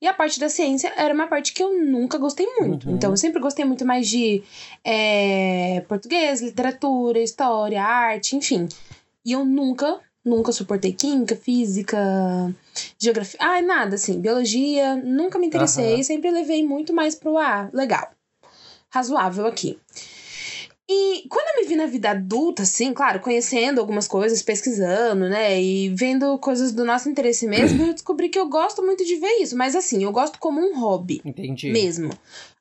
E 0.00 0.06
a 0.06 0.14
parte 0.14 0.38
da 0.38 0.48
ciência 0.48 0.92
era 0.96 1.12
uma 1.12 1.26
parte 1.26 1.52
que 1.52 1.62
eu 1.62 1.72
nunca 1.82 2.18
gostei 2.18 2.46
muito. 2.60 2.88
Uhum. 2.88 2.96
Então 2.96 3.10
eu 3.10 3.16
sempre 3.16 3.40
gostei 3.40 3.64
muito 3.64 3.84
mais 3.84 4.08
de 4.08 4.42
é, 4.84 5.84
português, 5.88 6.40
literatura, 6.40 7.18
história, 7.18 7.82
arte, 7.82 8.36
enfim. 8.36 8.68
E 9.24 9.32
eu 9.32 9.44
nunca 9.44 9.98
Nunca 10.26 10.50
suportei 10.50 10.92
química, 10.92 11.36
física, 11.36 11.96
geografia. 12.98 13.38
Ai, 13.40 13.62
nada, 13.62 13.94
assim. 13.94 14.20
Biologia, 14.20 14.96
nunca 14.96 15.38
me 15.38 15.46
interessei. 15.46 15.94
Uhum. 15.94 16.02
Sempre 16.02 16.32
levei 16.32 16.66
muito 16.66 16.92
mais 16.92 17.14
pro. 17.14 17.38
Ah, 17.38 17.70
legal. 17.72 18.10
Razoável 18.90 19.46
aqui. 19.46 19.78
E 20.88 21.26
quando 21.28 21.48
eu 21.48 21.62
me 21.62 21.68
vi 21.68 21.76
na 21.76 21.86
vida 21.86 22.10
adulta, 22.10 22.62
assim, 22.62 22.92
claro, 22.92 23.18
conhecendo 23.18 23.80
algumas 23.80 24.06
coisas, 24.06 24.40
pesquisando, 24.40 25.28
né, 25.28 25.60
e 25.60 25.88
vendo 25.88 26.38
coisas 26.38 26.70
do 26.70 26.84
nosso 26.84 27.08
interesse 27.08 27.46
mesmo, 27.46 27.86
eu 27.86 27.92
descobri 27.92 28.28
que 28.28 28.38
eu 28.38 28.48
gosto 28.48 28.84
muito 28.84 29.04
de 29.04 29.16
ver 29.16 29.40
isso. 29.40 29.56
Mas 29.56 29.74
assim, 29.74 30.02
eu 30.02 30.12
gosto 30.12 30.38
como 30.38 30.60
um 30.60 30.78
hobby. 30.78 31.20
Entendi. 31.24 31.70
Mesmo. 31.70 32.10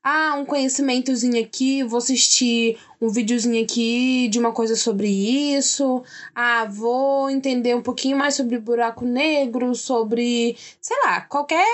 Ah, 0.07 0.35
um 0.38 0.45
conhecimentozinho 0.45 1.43
aqui, 1.43 1.81
vou 1.81 1.97
assistir 1.97 2.77
um 3.01 3.09
videozinho 3.09 3.63
aqui 3.63 4.27
de 4.27 4.38
uma 4.38 4.51
coisa 4.51 4.75
sobre 4.75 5.07
isso. 5.07 6.03
Ah, 6.35 6.65
vou 6.65 7.27
entender 7.27 7.75
um 7.75 7.81
pouquinho 7.81 8.15
mais 8.15 8.35
sobre 8.35 8.59
buraco 8.59 9.03
negro, 9.03 9.74
sobre, 9.74 10.55
sei 10.79 10.95
lá, 11.03 11.21
qualquer 11.21 11.65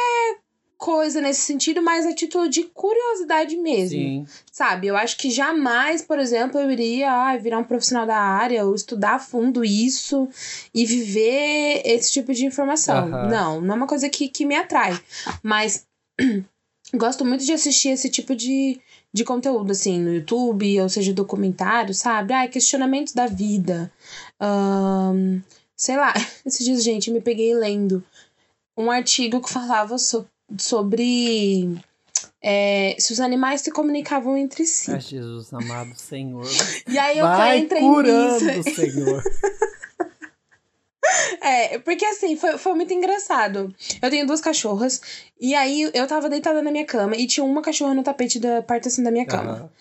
coisa 0.77 1.19
nesse 1.19 1.41
sentido, 1.41 1.81
mas 1.81 2.05
a 2.05 2.15
título 2.15 2.47
de 2.47 2.63
curiosidade 2.63 3.57
mesmo. 3.57 3.99
Sim. 3.99 4.25
Sabe? 4.49 4.87
Eu 4.87 4.95
acho 4.95 5.17
que 5.17 5.29
jamais, 5.29 6.01
por 6.01 6.17
exemplo, 6.17 6.57
eu 6.57 6.71
iria 6.71 7.11
ah, 7.11 7.35
virar 7.35 7.59
um 7.59 7.65
profissional 7.65 8.07
da 8.07 8.17
área 8.17 8.65
ou 8.65 8.73
estudar 8.73 9.15
a 9.15 9.19
fundo 9.19 9.61
isso 9.61 10.29
e 10.73 10.85
viver 10.85 11.81
esse 11.83 12.13
tipo 12.13 12.33
de 12.33 12.45
informação. 12.45 13.09
Não, 13.09 13.59
não 13.59 13.73
é 13.73 13.77
uma 13.77 13.87
coisa 13.87 14.07
que, 14.07 14.29
que 14.29 14.45
me 14.45 14.55
atrai. 14.55 14.97
Mas 15.43 15.85
gosto 16.93 17.23
muito 17.25 17.45
de 17.45 17.53
assistir 17.53 17.89
esse 17.89 18.09
tipo 18.09 18.35
de, 18.35 18.79
de 19.13 19.23
conteúdo, 19.23 19.71
assim, 19.71 19.99
no 19.99 20.13
YouTube, 20.13 20.81
ou 20.81 20.89
seja, 20.89 21.13
documentário, 21.13 21.93
sabe? 21.93 22.33
Ah, 22.33 22.47
questionamentos 22.47 23.13
da 23.13 23.27
vida. 23.27 23.91
Ahn, 24.39 25.39
sei 25.75 25.97
lá, 25.97 26.13
esses 26.45 26.65
dias, 26.65 26.83
gente, 26.83 27.09
me 27.11 27.21
peguei 27.21 27.53
lendo 27.53 28.03
um 28.77 28.89
artigo 28.91 29.41
que 29.41 29.49
falava 29.51 29.97
so- 29.97 30.25
sobre 30.57 31.69
é, 32.41 32.95
se 32.99 33.13
os 33.13 33.19
animais 33.19 33.61
se 33.61 33.71
comunicavam 33.71 34.35
entre 34.35 34.65
si. 34.65 34.91
Ah, 34.91 34.99
Jesus 34.99 35.53
amado 35.53 35.93
Senhor. 35.95 36.45
E 36.87 36.97
aí 36.97 37.19
eu 37.19 37.25
Vai 37.25 37.59
entrei 37.59 37.81
curando, 37.81 38.45
nisso. 38.45 38.75
Senhor. 38.75 39.23
É, 41.41 41.79
porque 41.79 42.05
assim, 42.05 42.35
foi, 42.35 42.57
foi 42.57 42.73
muito 42.73 42.93
engraçado. 42.93 43.73
Eu 44.01 44.09
tenho 44.09 44.27
duas 44.27 44.41
cachorras, 44.41 45.01
e 45.39 45.55
aí 45.55 45.89
eu 45.93 46.07
tava 46.07 46.29
deitada 46.29 46.61
na 46.61 46.71
minha 46.71 46.85
cama, 46.85 47.15
e 47.15 47.25
tinha 47.25 47.43
uma 47.43 47.61
cachorra 47.61 47.93
no 47.93 48.03
tapete 48.03 48.39
da 48.39 48.61
parte 48.61 48.87
assim 48.87 49.03
da 49.03 49.11
minha 49.11 49.25
cama. 49.25 49.71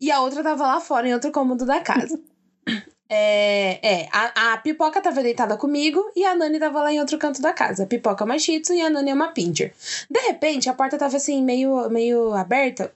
E 0.00 0.10
a 0.10 0.20
outra 0.20 0.42
tava 0.42 0.66
lá 0.66 0.80
fora, 0.80 1.08
em 1.08 1.14
outro 1.14 1.30
cômodo 1.30 1.64
da 1.64 1.80
casa. 1.80 2.20
É, 3.06 3.78
é 3.82 4.08
a, 4.10 4.54
a 4.54 4.56
Pipoca 4.56 5.00
tava 5.00 5.22
deitada 5.22 5.58
comigo 5.58 6.02
e 6.16 6.24
a 6.24 6.34
Nani 6.34 6.58
tava 6.58 6.82
lá 6.82 6.90
em 6.90 6.98
outro 6.98 7.18
canto 7.18 7.40
da 7.40 7.52
casa. 7.52 7.84
A 7.84 7.86
Pipoca 7.86 8.24
é 8.24 8.26
uma 8.26 8.38
Shih 8.38 8.60
Tzu 8.60 8.72
e 8.72 8.80
a 8.80 8.88
Nani 8.88 9.10
é 9.10 9.14
uma 9.14 9.28
Pinscher. 9.28 9.72
De 10.10 10.20
repente, 10.20 10.70
a 10.70 10.74
porta 10.74 10.96
tava 10.96 11.18
assim, 11.18 11.42
meio, 11.44 11.88
meio 11.90 12.32
aberta. 12.32 12.92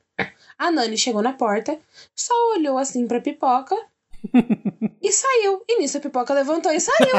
A 0.59 0.71
Nani 0.71 0.97
chegou 0.97 1.23
na 1.23 1.35
porta, 1.35 1.79
só 2.17 2.33
olhou 2.57 2.79
assim 2.79 3.07
pra 3.07 3.21
Pipoca 3.21 3.77
e 5.03 5.13
saiu. 5.13 5.63
E 5.69 5.79
nisso 5.79 5.99
a 5.99 6.01
Pipoca 6.01 6.35
levantou 6.35 6.73
e 6.73 6.81
saiu. 6.81 7.15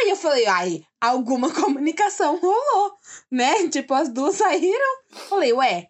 Aí 0.00 0.10
eu 0.10 0.16
falei, 0.16 0.46
ai, 0.46 0.82
alguma 0.98 1.52
comunicação 1.54 2.38
rolou, 2.38 2.92
né? 3.30 3.68
Tipo, 3.68 3.94
as 3.94 4.08
duas 4.08 4.36
saíram. 4.36 5.02
Falei, 5.28 5.52
ué, 5.52 5.88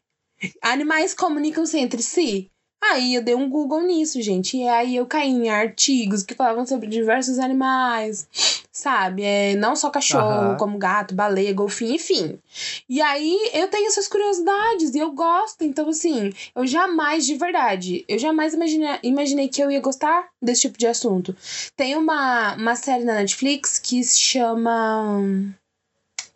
animais 0.62 1.14
comunicam-se 1.14 1.79
entre 1.79 2.02
si? 2.02 2.50
Aí 2.83 3.15
eu 3.15 3.23
dei 3.23 3.35
um 3.35 3.49
Google 3.49 3.83
nisso, 3.83 4.21
gente. 4.23 4.57
E 4.57 4.67
aí 4.67 4.97
eu 4.97 5.07
caí 5.07 5.29
em 5.29 5.51
artigos 5.51 6.23
que 6.23 6.35
falavam 6.35 6.67
sobre 6.67 6.89
diversos 6.89 7.39
animais, 7.39 8.27
sabe? 8.73 9.23
É, 9.23 9.55
não 9.55 9.77
só 9.77 9.91
cachorro, 9.91 10.23
Aham. 10.23 10.57
como 10.57 10.79
gato, 10.79 11.15
baleia, 11.15 11.53
golfinho, 11.53 11.95
enfim. 11.95 12.39
E 12.89 13.03
aí 13.03 13.39
eu 13.53 13.69
tenho 13.69 13.87
essas 13.87 14.09
curiosidades 14.09 14.95
e 14.95 14.99
eu 14.99 15.13
gosto. 15.13 15.63
Então, 15.63 15.89
assim, 15.91 16.33
eu 16.55 16.67
jamais, 16.67 17.27
de 17.27 17.35
verdade, 17.35 18.05
eu 18.09 18.19
jamais 18.19 18.55
imaginei, 18.55 18.99
imaginei 19.03 19.49
que 19.49 19.63
eu 19.63 19.71
ia 19.71 19.81
gostar 19.81 20.29
desse 20.41 20.63
tipo 20.63 20.79
de 20.79 20.87
assunto. 20.87 21.37
Tem 21.77 21.97
uma, 21.97 22.55
uma 22.55 22.77
série 22.77 23.05
na 23.05 23.15
Netflix 23.15 23.79
que 23.79 24.03
se 24.03 24.19
chama. 24.19 25.55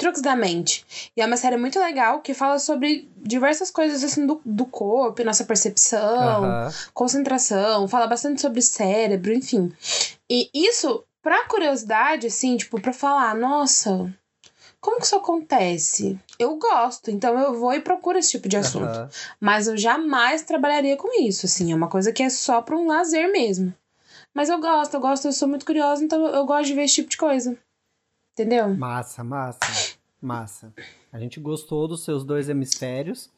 Truques 0.04 0.20
da 0.20 0.37
Mente. 0.37 0.84
E 1.16 1.23
é 1.23 1.26
uma 1.26 1.38
série 1.38 1.56
muito 1.56 1.80
legal 1.80 2.20
que 2.20 2.34
fala 2.34 2.58
sobre 2.58 3.08
diversas 3.16 3.70
coisas 3.70 4.04
assim 4.04 4.26
do, 4.26 4.38
do 4.44 4.66
corpo, 4.66 5.25
nossa 5.25 5.46
percepção, 5.46 6.44
Aham. 6.44 6.70
concentração, 6.92 7.88
fala 7.88 8.06
bastante 8.06 8.42
sobre 8.42 8.61
cérebro, 8.61 9.32
enfim. 9.32 9.73
E 10.28 10.50
isso, 10.52 11.02
pra 11.23 11.46
curiosidade, 11.46 12.26
assim, 12.26 12.54
tipo, 12.58 12.78
pra 12.78 12.92
falar, 12.92 13.34
nossa, 13.34 14.14
como 14.78 14.99
que 14.99 15.06
isso 15.06 15.16
acontece? 15.16 16.18
Eu 16.38 16.58
gosto, 16.58 17.11
então 17.11 17.38
eu 17.38 17.58
vou 17.58 17.73
e 17.73 17.80
procuro 17.80 18.18
esse 18.18 18.32
tipo 18.32 18.46
de 18.46 18.58
assunto. 18.58 18.84
Aham. 18.84 19.08
Mas 19.40 19.68
eu 19.68 19.76
jamais 19.78 20.42
trabalharia 20.42 20.99
com 20.99 21.18
isso, 21.23 21.46
assim, 21.46 21.73
é 21.73 21.75
uma 21.75 21.88
coisa 21.88 22.12
que 22.12 22.23
é 22.23 22.28
só 22.28 22.61
pra 22.61 22.76
um 22.76 22.88
lazer 22.88 23.32
mesmo. 23.32 23.73
Mas 24.34 24.50
eu 24.50 24.61
gosto, 24.61 24.92
eu 24.92 25.00
gosto, 25.00 25.28
eu 25.28 25.32
sou 25.32 25.49
muito 25.49 25.64
curiosa, 25.64 26.04
então 26.04 26.26
eu 26.26 26.44
gosto 26.44 26.66
de 26.66 26.75
ver 26.75 26.84
esse 26.84 26.96
tipo 26.96 27.08
de 27.08 27.16
coisa. 27.16 27.56
Entendeu? 28.32 28.75
Massa, 28.75 29.23
massa, 29.23 29.61
massa. 30.25 30.73
A 31.12 31.19
gente 31.19 31.38
gostou 31.38 31.87
dos 31.87 32.04
seus 32.04 32.25
dois 32.25 32.49
hemisférios, 32.49 33.31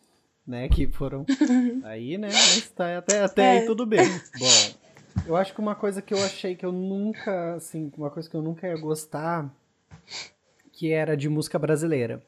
né? 0.46 0.68
Que 0.68 0.86
foram 0.86 1.26
aí, 1.84 2.16
né? 2.16 2.28
Mas 2.28 2.70
tá 2.70 2.98
até, 2.98 3.22
até 3.22 3.42
É. 3.42 3.58
aí 3.60 3.66
tudo 3.66 3.84
bem. 3.84 4.06
Bom, 4.38 4.74
eu 5.26 5.36
acho 5.36 5.52
que 5.54 5.60
uma 5.60 5.74
coisa 5.74 6.00
que 6.00 6.14
eu 6.14 6.22
achei 6.24 6.54
que 6.54 6.64
eu 6.64 6.72
nunca, 6.72 7.54
assim, 7.54 7.90
uma 7.96 8.10
coisa 8.10 8.28
que 8.30 8.36
eu 8.36 8.42
nunca 8.42 8.66
ia 8.66 8.76
gostar, 8.76 9.50
que 10.72 10.92
era 10.92 11.16
de 11.16 11.28
música 11.28 11.58
brasileira. 11.58 12.22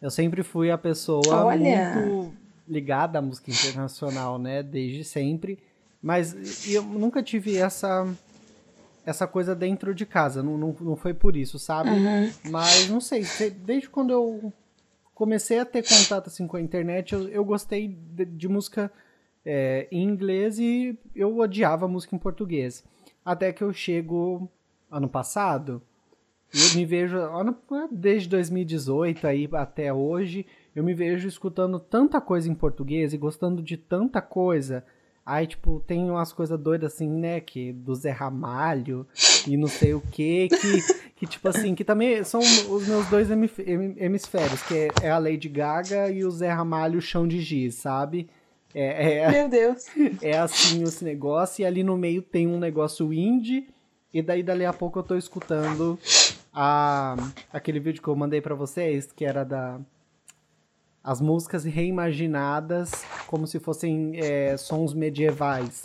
Eu 0.00 0.10
sempre 0.10 0.42
fui 0.42 0.70
a 0.70 0.78
pessoa 0.78 1.44
Olha. 1.44 1.94
muito 1.94 2.32
ligada 2.68 3.18
à 3.18 3.22
música 3.22 3.50
internacional, 3.50 4.38
né? 4.38 4.62
Desde 4.62 5.02
sempre. 5.04 5.58
Mas 6.00 6.68
eu 6.68 6.82
nunca 6.84 7.22
tive 7.22 7.56
essa 7.56 8.06
essa 9.08 9.26
coisa 9.26 9.54
dentro 9.54 9.94
de 9.94 10.04
casa. 10.04 10.42
Não, 10.42 10.58
não, 10.58 10.76
não 10.80 10.96
foi 10.96 11.14
por 11.14 11.36
isso, 11.36 11.58
sabe? 11.58 11.90
Uhum. 11.90 12.30
Mas 12.50 12.88
não 12.88 13.00
sei, 13.00 13.24
se- 13.24 13.50
desde 13.50 13.88
quando 13.88 14.10
eu 14.12 14.52
comecei 15.14 15.58
a 15.58 15.64
ter 15.64 15.82
contato 15.82 16.28
assim, 16.28 16.46
com 16.46 16.56
a 16.56 16.60
internet, 16.60 17.12
eu, 17.14 17.26
eu 17.28 17.44
gostei 17.44 17.88
de, 17.88 18.24
de 18.24 18.48
música 18.48 18.92
é, 19.44 19.88
em 19.90 20.02
inglês 20.04 20.58
e 20.58 20.98
eu 21.14 21.38
odiava 21.38 21.88
música 21.88 22.14
em 22.14 22.18
português. 22.18 22.84
Até 23.24 23.52
que 23.52 23.62
eu 23.62 23.72
chego 23.72 24.48
ano 24.90 25.08
passado 25.08 25.82
e 26.54 26.58
eu 26.60 26.74
me 26.76 26.84
vejo, 26.84 27.16
desde 27.90 28.28
2018 28.28 29.26
aí 29.26 29.48
até 29.52 29.92
hoje, 29.92 30.46
eu 30.74 30.84
me 30.84 30.94
vejo 30.94 31.26
escutando 31.28 31.78
tanta 31.80 32.20
coisa 32.20 32.48
em 32.48 32.54
português 32.54 33.12
e 33.12 33.16
gostando 33.18 33.62
de 33.62 33.76
tanta 33.76 34.20
coisa. 34.22 34.84
Aí, 35.28 35.46
tipo, 35.46 35.84
tem 35.86 36.10
umas 36.10 36.32
coisas 36.32 36.58
doidas 36.58 36.94
assim, 36.94 37.06
né? 37.06 37.38
Que 37.38 37.70
do 37.70 37.94
Zé 37.94 38.10
Ramalho 38.10 39.06
e 39.46 39.58
não 39.58 39.68
sei 39.68 39.92
o 39.92 40.00
que, 40.00 40.48
que, 40.48 40.82
que 41.16 41.26
tipo 41.26 41.46
assim, 41.46 41.74
que 41.74 41.84
também 41.84 42.24
são 42.24 42.40
os 42.40 42.88
meus 42.88 43.06
dois 43.10 43.28
hemisférios, 43.30 44.62
que 44.62 44.88
é, 45.02 45.10
a 45.10 45.18
Lady 45.18 45.50
Gaga 45.50 46.10
e 46.10 46.24
o 46.24 46.30
Zé 46.30 46.50
Ramalho 46.50 46.98
Chão 47.02 47.28
de 47.28 47.42
Giz, 47.42 47.74
sabe? 47.74 48.26
É, 48.74 49.18
é, 49.18 49.30
Meu 49.30 49.48
Deus. 49.50 49.84
é 50.22 50.38
assim 50.38 50.82
esse 50.82 51.04
negócio, 51.04 51.60
e 51.60 51.66
ali 51.66 51.84
no 51.84 51.98
meio 51.98 52.22
tem 52.22 52.46
um 52.46 52.58
negócio 52.58 53.12
indie, 53.12 53.68
e 54.14 54.22
daí 54.22 54.42
dali 54.42 54.64
a 54.64 54.72
pouco 54.72 54.98
eu 54.98 55.02
tô 55.02 55.14
escutando 55.14 55.98
a, 56.54 57.14
aquele 57.52 57.80
vídeo 57.80 58.02
que 58.02 58.08
eu 58.08 58.16
mandei 58.16 58.40
pra 58.40 58.54
vocês, 58.54 59.12
que 59.12 59.26
era 59.26 59.44
da 59.44 59.78
as 61.08 61.22
músicas 61.22 61.64
reimaginadas 61.64 62.90
como 63.26 63.46
se 63.46 63.58
fossem 63.58 64.12
é, 64.16 64.54
sons 64.58 64.92
medievais. 64.92 65.82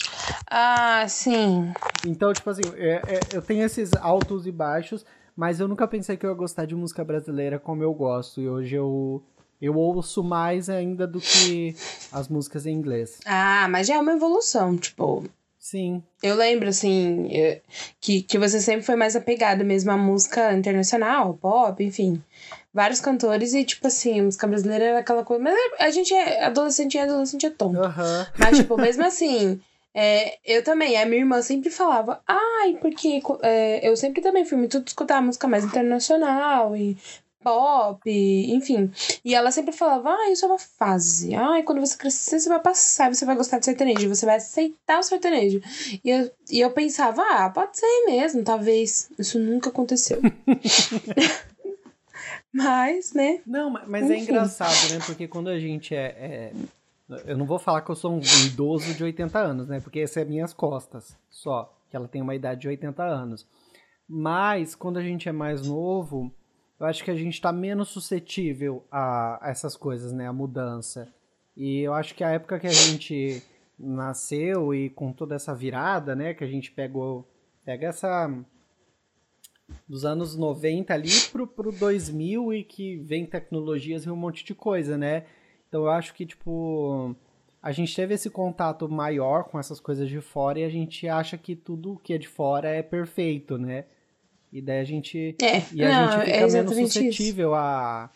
Ah, 0.52 1.06
sim. 1.08 1.72
Então, 2.06 2.34
tipo 2.34 2.50
assim, 2.50 2.62
é- 2.76 3.02
é- 3.08 3.20
eu 3.32 3.42
tenho 3.42 3.64
esses 3.64 3.94
altos 3.94 4.46
e 4.46 4.52
baixos, 4.52 5.06
mas 5.34 5.62
eu 5.62 5.68
nunca 5.70 5.88
pensei 5.88 6.18
que 6.18 6.26
eu 6.26 6.32
ia 6.32 6.36
gostar 6.36 6.66
de 6.66 6.76
música 6.76 7.06
brasileira 7.06 7.58
como 7.58 7.82
eu 7.82 7.94
gosto. 7.94 8.42
E 8.42 8.50
hoje 8.50 8.76
eu, 8.76 9.24
eu 9.62 9.78
ouço 9.78 10.22
mais 10.22 10.70
ainda 10.70 11.08
do 11.08 11.22
que 11.22 11.74
as 12.12 12.28
músicas 12.28 12.66
em 12.66 12.74
inglês. 12.74 13.22
Ah, 13.26 13.68
mas 13.70 13.88
já 13.88 13.96
é 13.96 14.00
uma 14.00 14.12
evolução, 14.12 14.76
tipo. 14.76 15.24
Sim, 15.58 16.04
Eu 16.22 16.36
lembro, 16.36 16.68
assim, 16.68 17.30
eh, 17.32 17.62
que, 18.02 18.22
que 18.22 18.38
você 18.38 18.60
sempre 18.60 18.86
foi 18.86 18.98
mais 18.98 19.16
apegado 19.16 19.64
mesmo 19.64 19.92
à 19.92 19.98
música 19.98 20.52
internacional, 20.52 21.36
pop, 21.36 21.82
enfim. 21.82 22.22
Vários 22.74 23.00
cantores 23.00 23.54
e, 23.54 23.64
tipo 23.64 23.86
assim, 23.86 24.20
a 24.20 24.24
música 24.24 24.48
brasileira 24.48 24.86
era 24.86 25.00
aquela 25.00 25.24
coisa. 25.24 25.44
Mas 25.44 25.56
a 25.80 25.90
gente 25.92 26.14
é 26.14 26.44
adolescente 26.44 26.96
e 26.96 27.00
adolescente 27.00 27.46
é 27.46 27.50
tonto. 27.50 27.80
aham. 27.80 28.28
Mas, 28.40 28.58
tipo, 28.58 28.76
mesmo 28.78 29.06
assim, 29.06 29.62
é, 29.94 30.40
eu 30.44 30.64
também, 30.64 30.98
a 31.00 31.06
minha 31.06 31.22
irmã 31.22 31.42
sempre 31.42 31.70
falava, 31.70 32.20
ai, 32.28 32.78
porque 32.82 33.22
é, 33.44 33.88
eu 33.88 33.96
sempre 33.96 34.22
também 34.22 34.44
fui 34.44 34.58
muito 34.58 34.82
escutar 34.86 35.22
música 35.22 35.48
mais 35.48 35.64
internacional 35.64 36.76
e 36.76 36.98
pop, 37.44 38.02
enfim. 38.10 38.90
E 39.24 39.36
ela 39.36 39.52
sempre 39.52 39.74
falava, 39.74 40.10
ah, 40.10 40.32
isso 40.32 40.46
é 40.46 40.48
uma 40.48 40.58
fase. 40.58 41.36
Ai, 41.36 41.62
quando 41.62 41.82
você 41.82 41.96
crescer, 41.96 42.40
você 42.40 42.50
vai 42.50 42.60
passar, 42.60 43.14
você 43.14 43.26
vai 43.26 43.36
gostar 43.36 43.60
de 43.60 43.66
sertanejo, 43.66 44.10
você 44.10 44.26
vai 44.26 44.38
aceitar 44.38 45.00
o 45.00 45.04
sertanejo. 45.04 45.62
E 46.04 46.10
eu, 46.10 46.32
e 46.50 46.60
eu 46.60 46.72
pensava, 46.72 47.22
ah, 47.22 47.50
pode 47.50 47.78
ser 47.78 48.06
mesmo, 48.08 48.44
talvez. 48.44 49.10
Isso 49.20 49.38
nunca 49.38 49.70
aconteceu. 49.70 50.20
Mas, 52.54 53.14
né? 53.14 53.42
Não, 53.48 53.70
ma- 53.70 53.84
mas 53.88 54.10
é 54.10 54.18
engraçado, 54.18 54.94
né? 54.94 55.00
Porque 55.06 55.28
quando 55.28 55.50
a 55.50 55.60
gente 55.60 55.96
é, 55.96 56.52
é 57.10 57.22
Eu 57.26 57.38
não 57.38 57.46
vou 57.46 57.58
falar 57.60 57.82
que 57.82 57.90
eu 57.90 57.96
sou 57.96 58.14
um 58.14 58.20
idoso 58.46 58.94
de 58.94 59.04
80 59.04 59.40
anos, 59.40 59.68
né? 59.68 59.80
Porque 59.80 60.00
esse 60.00 60.20
é 60.22 60.26
minhas 60.26 60.54
costas, 60.54 61.18
só. 61.30 61.76
Que 61.90 61.96
ela 61.96 62.08
tem 62.08 62.22
uma 62.22 62.36
idade 62.36 62.62
de 62.62 62.68
80 62.68 63.04
anos. 63.04 63.48
Mas, 64.08 64.76
quando 64.76 64.98
a 64.98 65.02
gente 65.04 65.28
é 65.28 65.32
mais 65.32 65.66
novo, 65.68 66.32
eu 66.80 66.86
acho 66.86 67.04
que 67.04 67.12
a 67.12 67.16
gente 67.16 67.34
está 67.34 67.52
menos 67.52 67.90
suscetível 67.90 68.84
a, 68.92 69.40
a 69.48 69.50
essas 69.50 69.76
coisas, 69.76 70.12
né? 70.12 70.28
A 70.28 70.34
mudança. 70.34 71.12
E 71.58 71.80
eu 71.82 71.94
acho 71.94 72.14
que 72.16 72.24
a 72.24 72.30
época 72.32 72.60
que 72.60 72.68
a 72.68 72.72
gente 72.72 73.42
nasceu 73.78 74.74
e 74.74 74.90
com 74.90 75.12
toda 75.12 75.36
essa 75.36 75.54
virada, 75.56 76.16
né? 76.16 76.34
Que 76.34 76.44
a 76.44 76.48
gente 76.48 76.72
pegou. 76.72 77.28
Pega 77.66 77.88
essa. 77.88 78.32
Dos 79.88 80.06
anos 80.06 80.36
90 80.36 80.94
ali 80.94 81.10
pro, 81.32 81.48
pro 81.48 81.72
2000 81.72 82.54
e 82.54 82.64
que 82.64 82.98
vem 82.98 83.26
tecnologias 83.26 84.06
e 84.06 84.10
um 84.10 84.16
monte 84.16 84.44
de 84.44 84.54
coisa, 84.54 84.98
né? 84.98 85.24
Então 85.68 85.84
eu 85.84 85.90
acho 85.90 86.14
que, 86.14 86.26
tipo, 86.26 87.16
a 87.62 87.72
gente 87.72 87.96
teve 87.96 88.14
esse 88.14 88.30
contato 88.30 88.88
maior 88.90 89.46
com 89.46 89.58
essas 89.60 89.80
coisas 89.80 90.08
de 90.10 90.20
fora 90.22 90.60
e 90.60 90.64
a 90.64 90.70
gente 90.70 91.08
acha 91.08 91.38
que 91.38 91.56
tudo 91.56 92.00
que 92.04 92.14
é 92.14 92.18
de 92.18 92.28
fora 92.28 92.70
é 92.70 92.84
perfeito, 92.84 93.58
né? 93.58 93.86
E 94.52 94.62
daí 94.62 94.80
a 94.80 94.84
gente. 94.84 95.36
É, 95.42 95.64
e 95.74 95.84
a 95.84 95.90
não, 95.90 96.12
gente 96.12 96.22
é 96.22 96.26
fica 96.26 96.38
menos 96.38 96.54
exatamente 96.54 96.94
suscetível 96.94 97.56
a. 97.56 98.12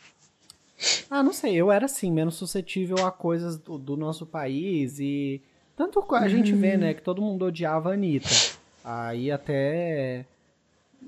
Ah, 1.09 1.23
não 1.23 1.33
sei, 1.33 1.55
eu 1.55 1.71
era 1.71 1.85
assim, 1.85 2.11
menos 2.11 2.35
suscetível 2.35 3.03
a 3.03 3.11
coisas 3.11 3.57
do, 3.57 3.77
do 3.77 3.97
nosso 3.97 4.25
país 4.25 4.99
e. 4.99 5.41
Tanto 5.75 6.03
a 6.15 6.27
gente 6.27 6.53
vê, 6.53 6.73
Uhum. 6.73 6.77
né, 6.79 6.93
que 6.93 7.01
todo 7.01 7.21
mundo 7.21 7.45
odiava 7.45 7.89
a 7.89 7.93
Anitta. 7.93 8.29
Aí 8.83 9.31
até 9.31 10.25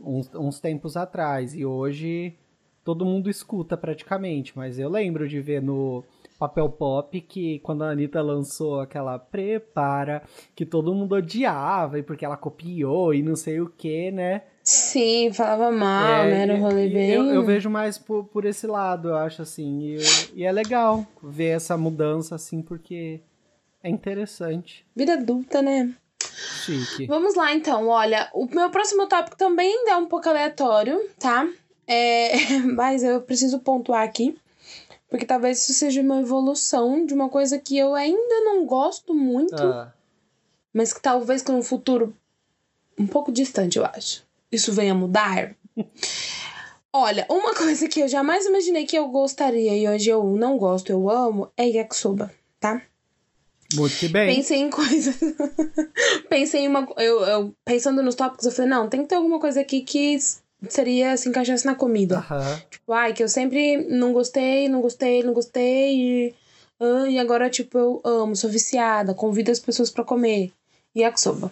uns, 0.04 0.30
uns 0.34 0.60
tempos 0.60 0.96
atrás. 0.98 1.54
E 1.54 1.66
hoje 1.66 2.36
todo 2.84 3.06
mundo 3.06 3.30
escuta 3.30 3.78
praticamente. 3.78 4.54
Mas 4.56 4.80
eu 4.80 4.90
lembro 4.90 5.28
de 5.28 5.40
ver 5.40 5.62
no 5.62 6.04
Papel 6.38 6.70
Pop 6.70 7.20
que 7.22 7.60
quando 7.60 7.84
a 7.84 7.92
Anitta 7.92 8.22
lançou 8.22 8.80
aquela 8.80 9.20
Prepara, 9.20 10.24
que 10.56 10.66
todo 10.66 10.94
mundo 10.94 11.16
odiava, 11.16 12.00
e 12.00 12.04
porque 12.04 12.26
ela 12.26 12.38
copiou 12.38 13.14
e 13.14 13.22
não 13.22 13.36
sei 13.36 13.60
o 13.60 13.70
que, 13.70 14.10
né? 14.12 14.44
Sim, 14.64 15.32
falava 15.34 15.72
mal, 15.72 16.24
É, 16.24 16.32
né? 16.32 16.42
Era 16.44 16.54
um 16.54 16.62
rolê 16.62 16.88
bem. 16.88 17.10
Eu, 17.10 17.26
eu 17.26 17.44
vejo 17.44 17.70
mais 17.70 17.98
por, 17.98 18.26
por 18.26 18.46
esse 18.46 18.68
lado, 18.68 19.10
eu 19.10 19.16
acho 19.18 19.42
assim. 19.42 19.82
E, 19.82 19.98
e 20.36 20.44
é 20.44 20.52
legal 20.52 21.06
ver 21.24 21.50
essa 21.56 21.76
mudança 21.76 22.36
assim, 22.36 22.62
porque 22.62 23.20
é 23.84 23.90
interessante. 23.90 24.86
Vida 24.96 25.14
adulta, 25.14 25.62
né? 25.62 25.94
Chique. 26.66 27.08
Vamos 27.08 27.36
lá, 27.36 27.54
então. 27.54 27.88
Olha, 27.88 28.30
o 28.34 28.46
meu 28.46 28.70
próximo 28.70 29.08
tópico 29.08 29.38
também 29.38 29.90
é 29.90 29.96
um 29.96 30.06
pouco 30.06 30.30
aleatório, 30.30 31.00
tá? 31.20 31.48
É, 31.88 32.32
mas 32.76 33.04
eu 33.04 33.22
preciso 33.22 33.60
pontuar 33.60 34.04
aqui, 34.04 34.38
porque 35.10 35.26
talvez 35.26 35.60
isso 35.60 35.74
seja 35.74 36.02
uma 36.02 36.20
evolução 36.20 37.06
de 37.06 37.14
uma 37.14 37.30
coisa 37.30 37.58
que 37.58 37.78
eu 37.78 37.96
ainda 37.96 38.42
não 38.42 38.66
gosto 38.66 39.14
muito, 39.14 39.64
Ah, 39.64 39.92
mas 40.74 40.94
que 40.94 41.02
talvez 41.02 41.42
que 41.42 41.52
no 41.52 41.64
futuro 41.64 42.16
um 42.98 43.08
pouco 43.08 43.32
distante, 43.32 43.78
eu 43.80 43.86
acho, 43.86 44.24
isso 44.52 44.72
venha 44.74 44.92
a 44.92 44.96
mudar. 44.96 45.56
Olha, 46.92 47.26
uma 47.30 47.54
coisa 47.54 47.88
que 47.88 48.02
eu 48.02 48.08
jamais 48.08 48.46
imaginei 48.46 48.86
que 48.86 48.98
eu 48.98 49.08
gostaria 49.08 49.78
e 49.78 49.88
hoje 49.88 50.10
eu 50.10 50.24
não 50.36 50.58
gosto, 50.58 50.90
eu 50.92 51.10
amo, 51.10 51.52
é 51.56 51.68
yakisoba, 51.68 52.32
tá? 52.60 52.82
Muito 53.74 54.10
bem. 54.10 54.36
Pensei 54.36 54.60
em 54.60 54.70
coisas. 54.70 55.16
Pensei 56.30 56.62
em 56.62 56.68
uma. 56.68 56.88
Eu, 56.98 57.22
eu, 57.22 57.54
pensando 57.66 58.02
nos 58.02 58.16
tópicos, 58.16 58.46
eu 58.46 58.52
falei, 58.52 58.70
não, 58.70 58.90
tem 58.90 59.02
que 59.04 59.08
ter 59.10 59.16
alguma 59.16 59.40
coisa 59.40 59.62
aqui 59.62 59.82
que 59.82 60.18
seria 60.68 61.16
se 61.16 61.30
encaixasse 61.30 61.66
na 61.66 61.76
comida. 61.76 62.18
Aham. 62.18 62.62
Tipo, 62.70 62.94
ai, 62.94 63.14
que 63.14 63.24
eu 63.24 63.30
sempre 63.30 63.78
não 63.90 64.12
gostei, 64.14 64.68
não 64.68 64.82
gostei, 64.82 65.24
não 65.24 65.34
gostei. 65.34 65.96
E, 65.96 66.36
ah, 66.80 67.10
e 67.10 67.20
agora, 67.20 67.50
tipo, 67.50 67.78
eu 67.78 68.02
amo, 68.04 68.36
sou 68.36 68.50
viciada, 68.50 69.14
convido 69.14 69.52
as 69.52 69.60
pessoas 69.60 69.90
pra 69.90 70.04
comer. 70.04 70.52
Yakisoba. 70.98 71.52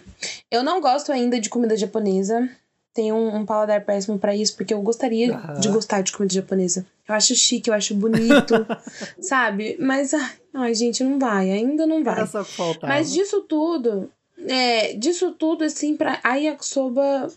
Eu 0.49 0.63
não 0.63 0.81
gosto 0.81 1.11
ainda 1.11 1.39
de 1.39 1.49
comida 1.49 1.77
japonesa. 1.77 2.49
Tenho 2.93 3.15
um, 3.15 3.35
um 3.35 3.45
paladar 3.45 3.85
péssimo 3.85 4.17
pra 4.17 4.35
isso, 4.35 4.55
porque 4.57 4.73
eu 4.73 4.81
gostaria 4.81 5.35
Aham. 5.35 5.59
de 5.59 5.69
gostar 5.69 6.01
de 6.01 6.11
comida 6.11 6.33
japonesa. 6.33 6.83
Eu 7.07 7.13
acho 7.13 7.35
chique, 7.35 7.69
eu 7.69 7.73
acho 7.75 7.93
bonito, 7.93 8.65
sabe? 9.21 9.77
Mas, 9.79 10.15
ai, 10.15 10.31
ai, 10.57 10.73
gente, 10.73 11.03
não 11.03 11.17
vai, 11.19 11.49
ainda 11.51 11.85
não 11.85 12.03
vai. 12.03 12.15
Era 12.15 12.25
só 12.27 12.41
o 12.41 12.45
que 12.45 12.51
faltava. 12.53 12.93
Mas 12.93 13.11
disso 13.11 13.41
tudo, 13.41 14.11
é, 14.47 14.93
disso 14.93 15.31
tudo, 15.31 15.63
assim, 15.63 15.95
pra 15.95 16.19
a 16.23 16.35
yakisoba 16.35 17.31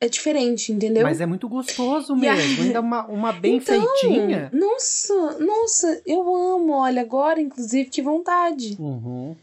é 0.00 0.08
diferente, 0.08 0.72
entendeu? 0.72 1.04
Mas 1.04 1.20
é 1.20 1.26
muito 1.26 1.48
gostoso 1.48 2.12
a- 2.12 2.16
mesmo. 2.16 2.62
Ainda 2.64 2.80
uma, 2.80 3.06
uma 3.06 3.32
bem 3.32 3.56
Então, 3.56 3.80
feitinha. 4.00 4.50
Nossa, 4.52 5.38
nossa, 5.38 6.02
eu 6.04 6.20
amo. 6.34 6.72
Olha, 6.72 7.02
agora, 7.02 7.40
inclusive, 7.40 7.88
que 7.88 8.02
vontade. 8.02 8.76
Uhum. 8.80 9.36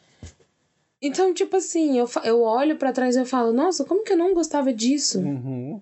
Então, 1.02 1.34
tipo 1.34 1.56
assim, 1.56 1.98
eu, 1.98 2.10
eu 2.26 2.42
olho 2.42 2.76
pra 2.76 2.92
trás 2.92 3.16
e 3.16 3.20
eu 3.20 3.26
falo, 3.26 3.54
nossa, 3.54 3.86
como 3.86 4.04
que 4.04 4.12
eu 4.12 4.18
não 4.18 4.34
gostava 4.34 4.74
disso? 4.74 5.20
Uhum. 5.20 5.80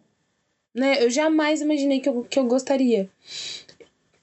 Né? 0.76 1.04
Eu 1.04 1.10
jamais 1.10 1.60
imaginei 1.60 2.00
que 2.00 2.08
eu, 2.08 2.24
que 2.24 2.38
eu 2.38 2.46
gostaria. 2.46 3.10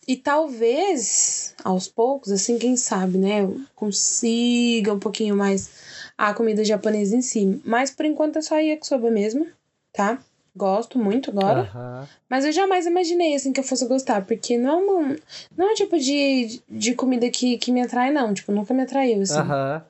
E 0.07 0.17
talvez, 0.17 1.55
aos 1.65 1.89
poucos, 1.89 2.31
assim, 2.31 2.59
quem 2.59 2.77
sabe, 2.77 3.19
né? 3.19 3.43
Eu 3.43 3.61
consiga 3.75 4.93
um 4.93 4.99
pouquinho 4.99 5.37
mais 5.37 5.71
a 6.17 6.35
comida 6.35 6.65
japonesa 6.65 7.17
em 7.17 7.23
si. 7.23 7.61
Mas 7.65 7.91
por 7.91 8.05
enquanto 8.05 8.39
é 8.39 8.43
só 8.43 8.59
yakisoba 8.59 9.11
mesmo, 9.11 9.47
tá? 9.93 10.19
Gosto 10.55 10.99
muito 10.99 11.31
agora. 11.31 12.07
Mas 12.29 12.45
eu 12.45 12.53
jamais 12.53 12.87
imaginei, 12.87 13.35
assim, 13.35 13.53
que 13.53 13.61
eu 13.61 13.65
fosse 13.65 13.87
gostar. 13.87 14.25
Porque 14.25 14.57
não 14.57 14.71
é 14.71 14.77
um, 14.77 15.17
não 15.57 15.69
é 15.69 15.73
um 15.73 15.75
tipo 15.75 15.99
de, 15.99 16.63
de 16.69 16.95
comida 16.95 17.29
que, 17.31 17.59
que 17.59 17.73
me 17.73 17.83
atrai, 17.83 18.13
não. 18.13 18.33
Tipo, 18.33 18.53
nunca 18.53 18.73
me 18.73 18.83
atraiu, 18.83 19.23
assim. 19.23 19.41
Aham. 19.41 19.85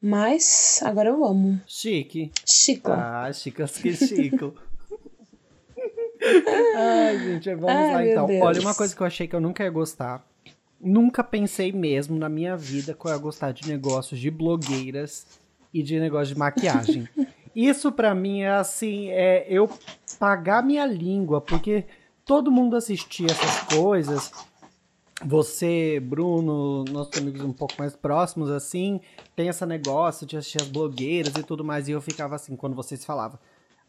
Mas 0.00 0.80
agora 0.82 1.10
eu 1.10 1.24
amo. 1.24 1.60
Chique. 1.66 2.30
Chico. 2.46 2.90
Ah, 2.90 3.30
chicas 3.32 3.76
que 3.76 3.94
chico. 3.94 4.54
Ai, 6.76 7.18
gente, 7.18 7.54
vamos 7.54 7.70
Ai, 7.70 7.92
lá 7.92 8.06
então. 8.06 8.26
Deus. 8.26 8.42
Olha, 8.42 8.60
uma 8.60 8.74
coisa 8.74 8.94
que 8.94 9.00
eu 9.00 9.06
achei 9.06 9.26
que 9.26 9.34
eu 9.34 9.40
nunca 9.40 9.64
ia 9.64 9.70
gostar. 9.70 10.24
Nunca 10.80 11.22
pensei 11.22 11.72
mesmo 11.72 12.18
na 12.18 12.28
minha 12.28 12.56
vida 12.56 12.94
que 12.94 13.06
eu 13.06 13.10
ia 13.10 13.18
gostar 13.18 13.52
de 13.52 13.68
negócios 13.68 14.18
de 14.18 14.30
blogueiras 14.30 15.26
e 15.72 15.82
de 15.82 15.98
negócio 16.00 16.34
de 16.34 16.38
maquiagem. 16.38 17.08
Isso 17.54 17.90
pra 17.90 18.14
mim 18.14 18.42
é 18.42 18.50
assim, 18.50 19.08
é 19.10 19.44
eu 19.48 19.68
pagar 20.18 20.62
minha 20.62 20.86
língua, 20.86 21.40
porque 21.40 21.84
todo 22.24 22.50
mundo 22.50 22.76
assistia 22.76 23.26
essas 23.26 23.62
coisas. 23.74 24.30
Você, 25.24 26.00
Bruno, 26.00 26.84
nossos 26.84 27.20
amigos 27.20 27.42
um 27.42 27.52
pouco 27.52 27.74
mais 27.78 27.94
próximos, 27.94 28.50
assim, 28.50 29.00
tem 29.36 29.48
esse 29.48 29.66
negócio 29.66 30.26
de 30.26 30.36
assistir 30.36 30.62
as 30.62 30.68
blogueiras 30.68 31.34
e 31.34 31.42
tudo 31.42 31.62
mais, 31.64 31.88
e 31.88 31.92
eu 31.92 32.00
ficava 32.00 32.36
assim, 32.36 32.56
quando 32.56 32.74
vocês 32.74 33.04
falavam, 33.04 33.38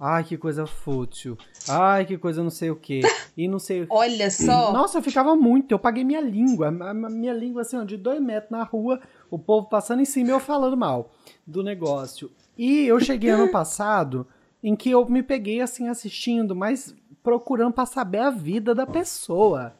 ai, 0.03 0.23
que 0.23 0.35
coisa 0.35 0.65
fútil, 0.65 1.37
ai, 1.69 2.05
que 2.05 2.17
coisa 2.17 2.41
não 2.43 2.49
sei 2.49 2.71
o 2.71 2.75
que, 2.75 3.01
e 3.37 3.47
não 3.47 3.59
sei 3.59 3.83
o 3.83 3.87
Olha 3.91 4.31
só. 4.31 4.73
Nossa, 4.73 4.97
eu 4.97 5.03
ficava 5.03 5.35
muito, 5.35 5.71
eu 5.71 5.77
paguei 5.79 6.03
minha 6.03 6.19
língua, 6.19 6.69
a 6.69 6.93
minha 6.93 7.33
língua 7.33 7.61
assim, 7.61 7.77
ó, 7.77 7.83
de 7.83 7.95
dois 7.97 8.19
metros 8.19 8.49
na 8.51 8.63
rua, 8.63 8.99
o 9.29 9.37
povo 9.37 9.69
passando 9.69 10.01
em 10.01 10.05
cima 10.05 10.29
e 10.29 10.31
eu 10.31 10.39
falando 10.39 10.75
mal 10.75 11.11
do 11.45 11.61
negócio. 11.61 12.31
E 12.57 12.85
eu 12.87 12.99
cheguei 12.99 13.29
ano 13.29 13.49
passado 13.51 14.25
em 14.63 14.75
que 14.75 14.89
eu 14.89 15.05
me 15.07 15.21
peguei 15.21 15.61
assim 15.61 15.87
assistindo, 15.87 16.55
mas 16.55 16.95
procurando 17.23 17.71
pra 17.73 17.85
saber 17.85 18.19
a 18.19 18.31
vida 18.31 18.73
da 18.73 18.87
pessoa. 18.87 19.73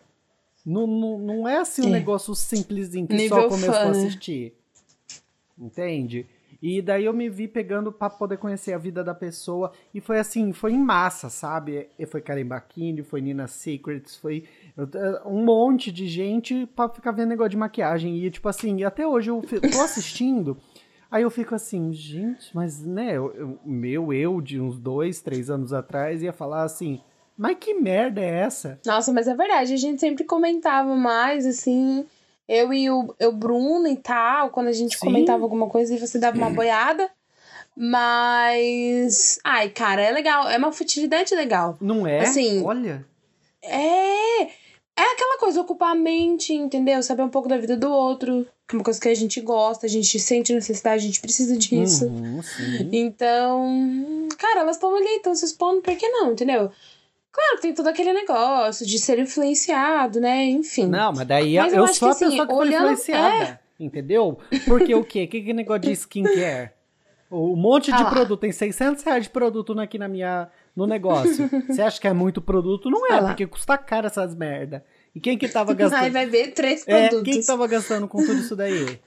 Não, 0.64 0.86
não, 0.86 1.18
não 1.18 1.48
é 1.48 1.58
assim 1.58 1.82
um 1.82 1.88
É. 1.88 1.92
negócio 1.92 2.36
simplesinho 2.36 3.08
que 3.08 3.16
só 3.28 3.36
Nível 3.36 3.50
começou 3.50 3.74
fã, 3.74 3.80
a 3.82 3.86
né? 3.86 3.90
assistir. 3.92 4.54
Entende? 5.60 6.28
E 6.62 6.82
daí 6.82 7.06
eu 7.06 7.14
me 7.14 7.28
vi 7.28 7.48
pegando 7.48 7.92
pra 7.92 8.10
poder 8.10 8.38
conhecer 8.38 8.74
a 8.74 8.78
vida 8.78 9.04
da 9.04 9.16
pessoa. 9.16 9.72
E 9.94 10.00
foi 10.00 10.20
assim, 10.20 10.54
foi 10.54 10.74
em 10.74 10.80
massa, 10.80 11.28
sabe? 11.30 11.88
E 11.98 12.06
foi 12.06 12.22
Karen 12.22 12.46
Bakini, 12.46 13.02
foi 13.02 13.20
Nina 13.20 13.48
Secrets, 13.48 14.16
foi 14.16 14.44
eh, 14.78 15.22
um 15.26 15.44
monte 15.44 15.92
de 15.92 16.08
gente 16.08 16.68
pra 16.76 16.88
ficar 16.88 17.12
vendo 17.14 17.30
negócio 17.30 17.50
de 17.50 17.58
maquiagem. 17.58 18.16
E 18.24 18.30
tipo 18.30 18.48
assim, 18.48 18.78
e 18.78 18.84
até 18.84 19.08
hoje 19.08 19.32
eu 19.32 19.42
tô 19.72 19.82
assistindo. 19.82 20.56
Aí 21.10 21.24
eu 21.24 21.32
fico 21.32 21.56
assim, 21.56 21.92
gente, 21.92 22.56
mas 22.56 22.86
né, 22.86 23.18
eu- 23.18 23.60
meu 23.66 24.14
eu 24.14 24.40
de 24.40 24.62
uns 24.62 24.78
dois, 24.80 25.20
três 25.22 25.50
anos 25.50 25.74
atrás 25.74 26.22
ia 26.24 26.32
falar 26.32 26.64
assim, 26.64 27.02
mas 27.38 27.58
que 27.60 27.74
merda 27.74 28.22
é 28.22 28.30
essa? 28.42 28.80
Nossa, 28.86 29.12
mas 29.12 29.28
é 29.28 29.36
verdade, 29.36 29.74
a 29.74 29.78
gente 29.78 30.00
sempre 30.00 30.24
comentava 30.24 30.96
mais, 30.96 31.46
assim, 31.46 32.06
eu 32.52 32.74
e 32.74 32.90
o, 32.90 33.16
eu, 33.18 33.32
Bruno 33.32 33.88
e 33.88 33.96
tal, 33.96 34.50
quando 34.50 34.68
a 34.68 34.74
gente 34.74 34.98
Sim. 34.98 35.06
comentava 35.06 35.42
alguma 35.42 35.70
coisa 35.70 35.96
e 35.96 35.98
você 35.98 36.20
dava 36.20 36.36
uma 36.38 36.50
boiada. 36.50 37.10
Mas. 37.74 39.40
Ai, 39.42 39.70
cara, 39.70 40.02
é 40.02 40.12
legal. 40.12 40.50
É 40.50 40.58
uma 40.58 40.74
futilidade 40.74 41.34
legal. 41.34 41.78
Não 41.80 42.06
é? 42.06 42.20
Assim, 42.20 42.62
Olha. 42.64 43.06
É. 43.64 44.44
É 44.44 45.14
aquela 45.14 45.40
coisa, 45.40 45.62
ocupar 45.62 45.94
a 45.94 45.96
mente, 45.96 46.54
entendeu? 46.54 47.02
Saber 47.02 47.24
um 47.24 47.30
pouco 47.30 47.48
da 47.48 47.58
vida 47.58 47.78
do 47.78 47.90
outro. 47.90 48.46
Que 48.68 48.76
é 48.76 48.78
uma 48.78 48.84
coisa 48.84 49.00
que 49.00 49.08
a 49.08 49.16
gente 49.16 49.40
gosta, 49.40 49.86
a 49.86 49.90
gente 49.90 50.20
sente 50.20 50.54
necessidade, 50.54 51.04
a 51.04 51.06
gente 51.08 51.22
precisa 51.22 51.58
disso. 51.58 52.08
Uhum. 52.08 52.42
Então, 52.92 54.28
cara, 54.38 54.60
elas 54.60 54.76
estão 54.76 54.94
ali, 54.94 55.16
estão 55.16 55.34
se 55.34 55.46
expondo, 55.46 55.82
por 55.82 55.96
que 55.96 56.08
não, 56.10 56.34
entendeu? 56.34 56.70
Claro 57.32 57.62
tem 57.62 57.74
todo 57.74 57.88
aquele 57.88 58.12
negócio 58.14 58.86
de 58.86 59.00
ser 59.00 59.18
influenciado, 59.20 60.20
né? 60.20 60.44
Enfim. 60.46 60.88
Não, 60.88 61.14
mas 61.14 61.26
daí 61.28 61.56
Mas 61.58 61.74
eu 61.74 61.80
eu 61.80 61.88
sou 61.88 62.00
que, 62.00 62.06
a 62.06 62.10
assim, 62.28 62.30
pessoa 62.30 62.48
que 62.48 62.54
foi 62.54 62.68
influenciada. 62.70 63.60
Entendeu? 63.80 64.38
Porque 64.66 64.94
o 64.94 65.04
quê? 65.04 65.24
O 65.24 65.28
que, 65.28 65.42
que 65.42 65.50
é 65.52 65.54
negócio 65.54 65.82
de 65.82 65.92
skincare? 65.94 66.72
Um 67.32 67.56
monte 67.56 67.86
de 67.86 68.04
Ah 68.04 68.10
produto, 68.10 68.42
tem 68.42 68.52
600 68.52 69.04
reais 69.04 69.24
de 69.24 69.30
produto 69.30 69.80
aqui 69.80 69.98
na 69.98 70.08
minha, 70.10 70.50
no 70.76 70.86
negócio. 70.86 71.50
Você 71.68 71.82
acha 71.82 72.00
que 72.00 72.08
é 72.08 72.14
muito 72.14 72.42
produto? 72.42 72.90
Não 72.90 73.08
é, 73.08 73.14
Ah 73.20 73.24
porque 73.24 73.48
custa 73.48 73.78
caro 73.78 74.08
essas 74.08 74.36
merda. 74.36 74.84
E 75.16 75.20
quem 75.20 75.38
que 75.38 75.48
tava 75.48 75.74
gastando? 75.74 76.04
Aí 76.04 76.10
vai 76.10 76.26
ver 76.26 76.52
três 76.52 76.86
É, 76.86 77.08
produtos. 77.08 77.32
quem 77.32 77.40
que 77.42 77.48
tava 77.48 77.66
gastando 77.68 78.08
com 78.08 78.18
tudo 78.20 78.40
isso 78.42 78.56
daí? 78.56 79.00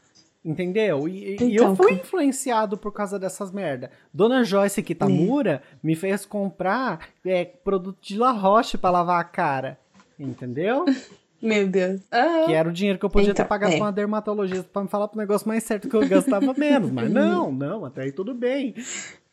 Entendeu? 0.44 1.08
E, 1.08 1.36
e 1.40 1.54
Então, 1.54 1.70
eu 1.70 1.76
fui 1.76 1.86
cara. 1.88 2.00
influenciado 2.00 2.76
por 2.76 2.92
causa 2.92 3.18
dessas 3.18 3.50
merda. 3.50 3.90
Dona 4.12 4.44
Joyce 4.44 4.82
Kitamura 4.82 5.62
me 5.82 5.96
fez 5.96 6.26
comprar 6.26 7.08
é, 7.24 7.44
produto 7.44 7.96
de 8.02 8.18
La 8.18 8.30
Roche 8.30 8.76
pra 8.76 8.90
lavar 8.90 9.20
a 9.20 9.24
cara. 9.24 9.78
Entendeu? 10.20 10.84
Meu 11.40 11.66
Deus. 11.68 12.00
Aham. 12.12 12.46
Que 12.46 12.52
era 12.52 12.68
o 12.68 12.72
dinheiro 12.72 12.98
que 12.98 13.04
eu 13.04 13.10
podia 13.10 13.34
ter 13.34 13.40
Então, 13.42 13.46
pagado 13.48 13.72
é. 13.72 13.76
pra 13.76 13.86
uma 13.86 13.92
dermatologista 13.92 14.66
pra 14.72 14.82
me 14.82 14.88
falar 14.88 15.08
pro 15.08 15.18
negócio 15.18 15.46
mais 15.48 15.62
certo 15.64 15.88
que 15.88 15.96
eu 15.96 16.06
gastava 16.08 16.52
menos. 16.54 16.90
Mas 16.90 17.10
não, 17.12 17.50
não, 17.52 17.84
até 17.84 18.02
aí 18.02 18.12
tudo 18.12 18.32
bem. 18.34 18.74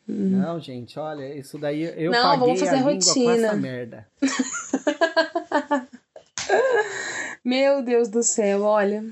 Não, 0.06 0.58
gente, 0.60 0.98
olha, 0.98 1.34
isso 1.38 1.56
daí 1.58 1.82
eu 2.02 2.10
Não, 2.10 2.22
paguei 2.22 2.38
vamos 2.40 2.60
fazer 2.60 2.70
a 2.72 2.76
língua 2.78 2.90
com 2.92 2.98
rotina. 2.98 3.32
essa 3.46 3.56
merda. 3.56 4.06
Meu 7.44 7.82
Deus 7.82 8.08
do 8.08 8.22
céu, 8.22 8.62
olha. 8.62 9.04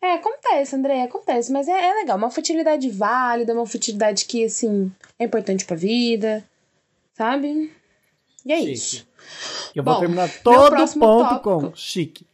É, 0.00 0.12
acontece, 0.14 0.76
André, 0.76 1.02
acontece, 1.02 1.50
mas 1.50 1.66
é, 1.66 1.72
é 1.72 1.94
legal. 1.94 2.16
Uma 2.16 2.30
fertilidade 2.30 2.88
válida, 2.90 3.52
uma 3.52 3.66
fertilidade 3.66 4.26
que, 4.26 4.44
assim, 4.44 4.92
é 5.18 5.24
importante 5.24 5.64
pra 5.64 5.76
vida, 5.76 6.44
sabe? 7.14 7.72
E 8.46 8.52
é 8.52 8.58
Chique. 8.58 8.72
isso. 8.72 9.08
Eu 9.74 9.82
vou 9.82 9.94
Bom, 9.94 10.00
terminar 10.00 10.30
todo 10.42 10.76
ponto 10.98 11.28
tópico. 11.28 11.60
com 11.60 11.74
chique. 11.74 12.26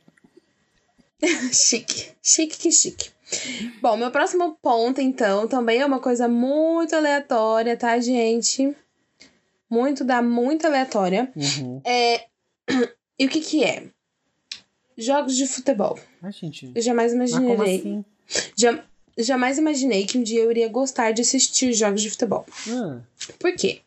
Chique. 1.52 2.12
Chique 2.22 2.58
que 2.58 2.70
chique. 2.70 3.10
Bom, 3.80 3.96
meu 3.96 4.10
próximo 4.10 4.56
ponto, 4.62 5.00
então, 5.00 5.48
também 5.48 5.80
é 5.80 5.86
uma 5.86 5.98
coisa 6.00 6.28
muito 6.28 6.94
aleatória, 6.94 7.76
tá, 7.76 7.98
gente? 7.98 8.76
Muito 9.68 10.04
da 10.04 10.20
muito 10.22 10.66
aleatória. 10.66 11.32
Uhum. 11.34 11.80
É. 11.84 12.26
E 13.16 13.26
o 13.26 13.28
que 13.28 13.40
que 13.40 13.62
é? 13.62 13.84
Jogos 14.96 15.36
de 15.36 15.46
futebol. 15.46 15.98
Ai, 16.22 16.32
gente, 16.32 16.70
Eu 16.74 16.82
jamais 16.82 17.12
mas 17.14 17.30
como 17.32 17.44
imaginei. 17.54 17.78
assim? 17.78 18.04
Ja- 18.56 18.84
jamais 19.18 19.58
imaginei 19.58 20.06
que 20.06 20.16
um 20.18 20.22
dia 20.22 20.40
eu 20.42 20.50
iria 20.50 20.68
gostar 20.68 21.12
de 21.12 21.22
assistir 21.22 21.72
jogos 21.72 22.00
de 22.02 22.10
futebol. 22.10 22.46
Ah, 22.68 23.00
Por 23.38 23.54
quê? 23.54 23.80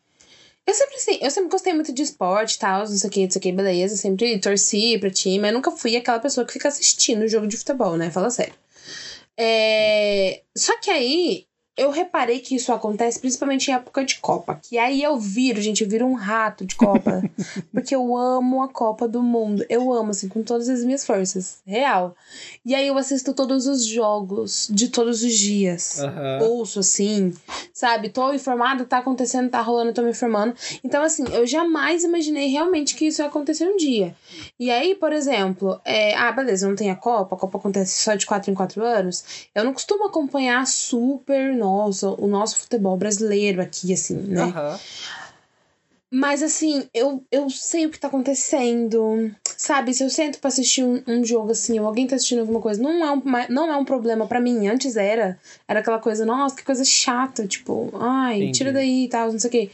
Eu 0.66 0.74
sempre, 0.74 0.96
assim, 0.96 1.18
eu 1.22 1.32
sempre 1.32 1.50
gostei 1.50 1.74
muito 1.74 1.94
de 1.94 2.02
esporte 2.02 2.56
e 2.56 2.60
tal, 2.60 2.80
não 2.82 2.88
sei 2.88 3.10
o 3.10 3.12
que, 3.14 3.24
não 3.24 3.32
sei 3.32 3.40
o 3.40 3.42
que, 3.42 3.52
beleza. 3.54 3.96
Sempre 3.96 4.38
torci 4.40 4.98
pra 5.00 5.10
time, 5.10 5.40
mas 5.40 5.54
nunca 5.54 5.72
fui 5.72 5.96
aquela 5.96 6.20
pessoa 6.20 6.46
que 6.46 6.52
fica 6.52 6.68
assistindo 6.68 7.22
o 7.24 7.28
jogo 7.28 7.48
de 7.48 7.56
futebol, 7.56 7.96
né? 7.96 8.12
Fala 8.12 8.30
sério. 8.30 8.54
É... 9.38 10.42
Só 10.56 10.78
que 10.80 10.90
aí 10.90 11.46
eu 11.78 11.92
reparei 11.92 12.40
que 12.40 12.56
isso 12.56 12.74
acontece 12.74 13.20
principalmente 13.20 13.70
em 13.70 13.74
época 13.74 14.04
de 14.04 14.18
Copa. 14.20 14.60
Que 14.62 14.78
aí 14.78 15.02
eu 15.02 15.18
viro, 15.18 15.62
gente, 15.62 15.84
eu 15.84 15.90
viro 15.90 16.06
um 16.06 16.16
rato 16.16 16.66
de 16.66 16.76
Copa. 16.76 17.24
porque 17.72 17.96
eu 17.96 18.18
amo 18.18 18.64
a 18.64 18.68
Copa 18.68 19.08
do 19.08 19.22
Mundo. 19.22 19.66
Eu 19.70 19.94
amo, 19.94 20.12
assim, 20.12 20.28
com 20.28 20.44
todas 20.44 20.68
as 20.68 20.84
minhas 20.84 21.06
forças. 21.06 21.60
Real. 21.66 22.16
E 22.66 22.76
aí 22.76 22.88
eu 22.88 22.98
assisto 22.98 23.34
todos 23.34 23.68
os 23.68 23.86
jogos 23.86 24.68
de 24.72 24.90
todos 24.90 25.24
os 25.24 25.34
dias 25.34 26.02
ouço, 26.42 26.80
assim, 26.80 27.34
sabe? 27.74 28.10
Tô 28.10 28.34
informada, 28.34 28.86
tá 28.86 29.00
acontecendo, 29.00 29.50
tá 29.50 29.62
rolando, 29.62 29.94
tô 29.94 30.02
me 30.02 30.10
informando. 30.10 30.56
Então, 30.84 31.04
assim, 31.04 31.24
eu 31.32 31.46
jamais 31.46 32.04
imaginei 32.04 32.48
realmente 32.48 32.96
que 32.96 33.08
isso 33.08 33.22
ia 33.22 33.28
acontecer 33.28 33.68
um 33.68 33.78
dia. 33.78 34.16
E 34.60 34.72
aí, 34.72 34.96
por 34.96 35.12
exemplo, 35.12 35.80
é, 35.86 36.16
ah, 36.16 36.32
beleza, 36.32 36.68
não 36.68 36.76
tem 36.76 36.92
a 36.92 36.96
Copa, 36.96 37.36
a 37.36 37.40
Copa 37.40 37.58
acontece 37.58 38.04
só 38.04 38.16
de 38.16 38.26
4 38.26 38.52
em 38.52 38.56
4 38.56 38.84
anos. 38.84 39.48
Eu 39.54 39.64
não 39.64 39.74
costumo 39.74 40.06
acompanhar 40.06 40.66
super, 40.66 41.56
nossa, 41.68 42.10
o 42.10 42.28
nosso 42.28 42.58
futebol 42.60 42.96
brasileiro 42.96 43.62
aqui, 43.62 43.92
assim, 43.94 44.16
né? 44.16 44.44
Aham. 44.44 44.80
Mas 46.10 46.42
assim, 46.42 46.88
eu, 46.94 47.22
eu 47.30 47.50
sei 47.50 47.86
o 47.86 47.90
que 47.90 48.00
tá 48.00 48.08
acontecendo. 48.08 49.30
Sabe, 49.58 49.94
se 49.94 50.04
eu 50.04 50.10
sento 50.10 50.40
pra 50.40 50.48
assistir 50.48 50.84
um, 50.84 51.04
um 51.06 51.26
jogo 51.26 51.52
assim, 51.52 51.80
ou 51.80 51.86
alguém 51.86 52.08
tá 52.08 52.16
assistindo 52.16 52.40
alguma 52.40 52.62
coisa, 52.62 52.82
não 52.82 53.06
é 53.06 53.12
um, 53.12 53.22
não 53.50 53.72
é 53.74 53.76
um 53.76 53.84
problema 53.84 54.26
pra 54.26 54.40
mim. 54.40 54.68
Antes 54.68 54.96
era. 54.96 55.38
Era 55.68 55.82
aquela 55.82 56.00
coisa, 56.00 56.26
nossa, 56.26 56.56
que 56.56 56.64
coisa 56.64 56.86
chata. 56.86 57.46
Tipo, 57.46 57.92
ai, 57.96 58.38
Entendi. 58.38 58.58
tira 58.58 58.72
daí 58.72 59.04
e 59.06 59.10
tal, 59.10 59.34
não 59.34 59.40
sei 59.40 59.50
o 59.50 59.52
quê. 59.52 59.72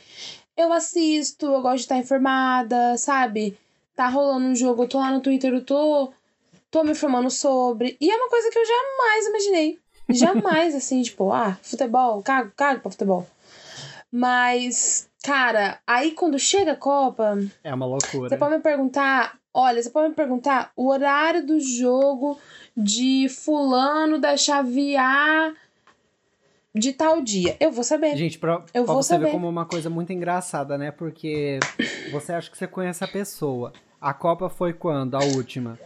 Eu 0.57 0.73
assisto, 0.73 1.45
eu 1.45 1.61
gosto 1.61 1.77
de 1.77 1.81
estar 1.83 1.97
informada, 1.97 2.97
sabe? 2.97 3.55
Tá 3.95 4.07
rolando 4.07 4.47
um 4.47 4.55
jogo, 4.55 4.83
eu 4.83 4.87
tô 4.87 4.97
lá 4.97 5.11
no 5.11 5.21
Twitter, 5.21 5.53
eu 5.53 5.63
tô, 5.63 6.11
tô 6.71 6.83
me 6.83 6.91
informando 6.91 7.29
sobre. 7.29 7.95
E 8.01 8.09
é 8.09 8.15
uma 8.15 8.29
coisa 8.29 8.49
que 8.49 8.57
eu 8.57 8.65
jamais 8.65 9.27
imaginei. 9.27 9.82
Jamais, 10.09 10.75
assim, 10.75 11.01
tipo, 11.01 11.31
ah, 11.31 11.57
futebol, 11.61 12.21
cago, 12.21 12.51
cago 12.55 12.81
pra 12.81 12.91
futebol. 12.91 13.25
Mas, 14.11 15.09
cara, 15.23 15.79
aí 15.87 16.11
quando 16.11 16.37
chega 16.37 16.73
a 16.73 16.75
Copa, 16.75 17.37
É 17.63 17.73
uma 17.73 17.85
loucura. 17.85 18.29
você 18.29 18.37
pode 18.37 18.55
me 18.55 18.61
perguntar, 18.61 19.37
olha, 19.53 19.81
você 19.81 19.89
pode 19.89 20.09
me 20.09 20.15
perguntar 20.15 20.71
o 20.75 20.87
horário 20.89 21.45
do 21.45 21.59
jogo 21.59 22.37
de 22.75 23.27
fulano 23.29 24.19
da 24.19 24.37
Xavier 24.37 25.53
de 26.75 26.91
tal 26.93 27.21
dia. 27.21 27.55
Eu 27.59 27.71
vou 27.71 27.83
saber. 27.83 28.15
Gente, 28.17 28.37
pra, 28.37 28.63
Eu 28.73 28.83
pra 28.83 28.93
vou 28.93 29.03
você 29.03 29.13
ver 29.17 29.21
saber. 29.25 29.31
como 29.31 29.47
uma 29.49 29.65
coisa 29.65 29.89
muito 29.89 30.11
engraçada, 30.13 30.77
né? 30.77 30.91
Porque 30.91 31.59
você 32.11 32.33
acha 32.33 32.49
que 32.51 32.57
você 32.57 32.67
conhece 32.67 33.03
a 33.03 33.07
pessoa. 33.07 33.73
A 34.01 34.13
Copa 34.13 34.49
foi 34.49 34.73
quando? 34.73 35.15
A 35.15 35.23
última? 35.23 35.79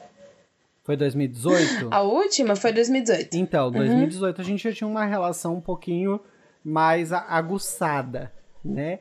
Foi 0.87 0.95
2018? 0.95 1.89
A 1.91 2.01
última 2.01 2.55
foi 2.55 2.71
2018. 2.71 3.35
Então, 3.35 3.69
2018 3.69 4.39
a 4.39 4.43
gente 4.43 4.63
já 4.63 4.71
tinha 4.71 4.87
uma 4.87 5.03
relação 5.03 5.55
um 5.55 5.59
pouquinho 5.59 6.17
mais 6.63 7.11
aguçada, 7.11 8.31
né? 8.63 8.99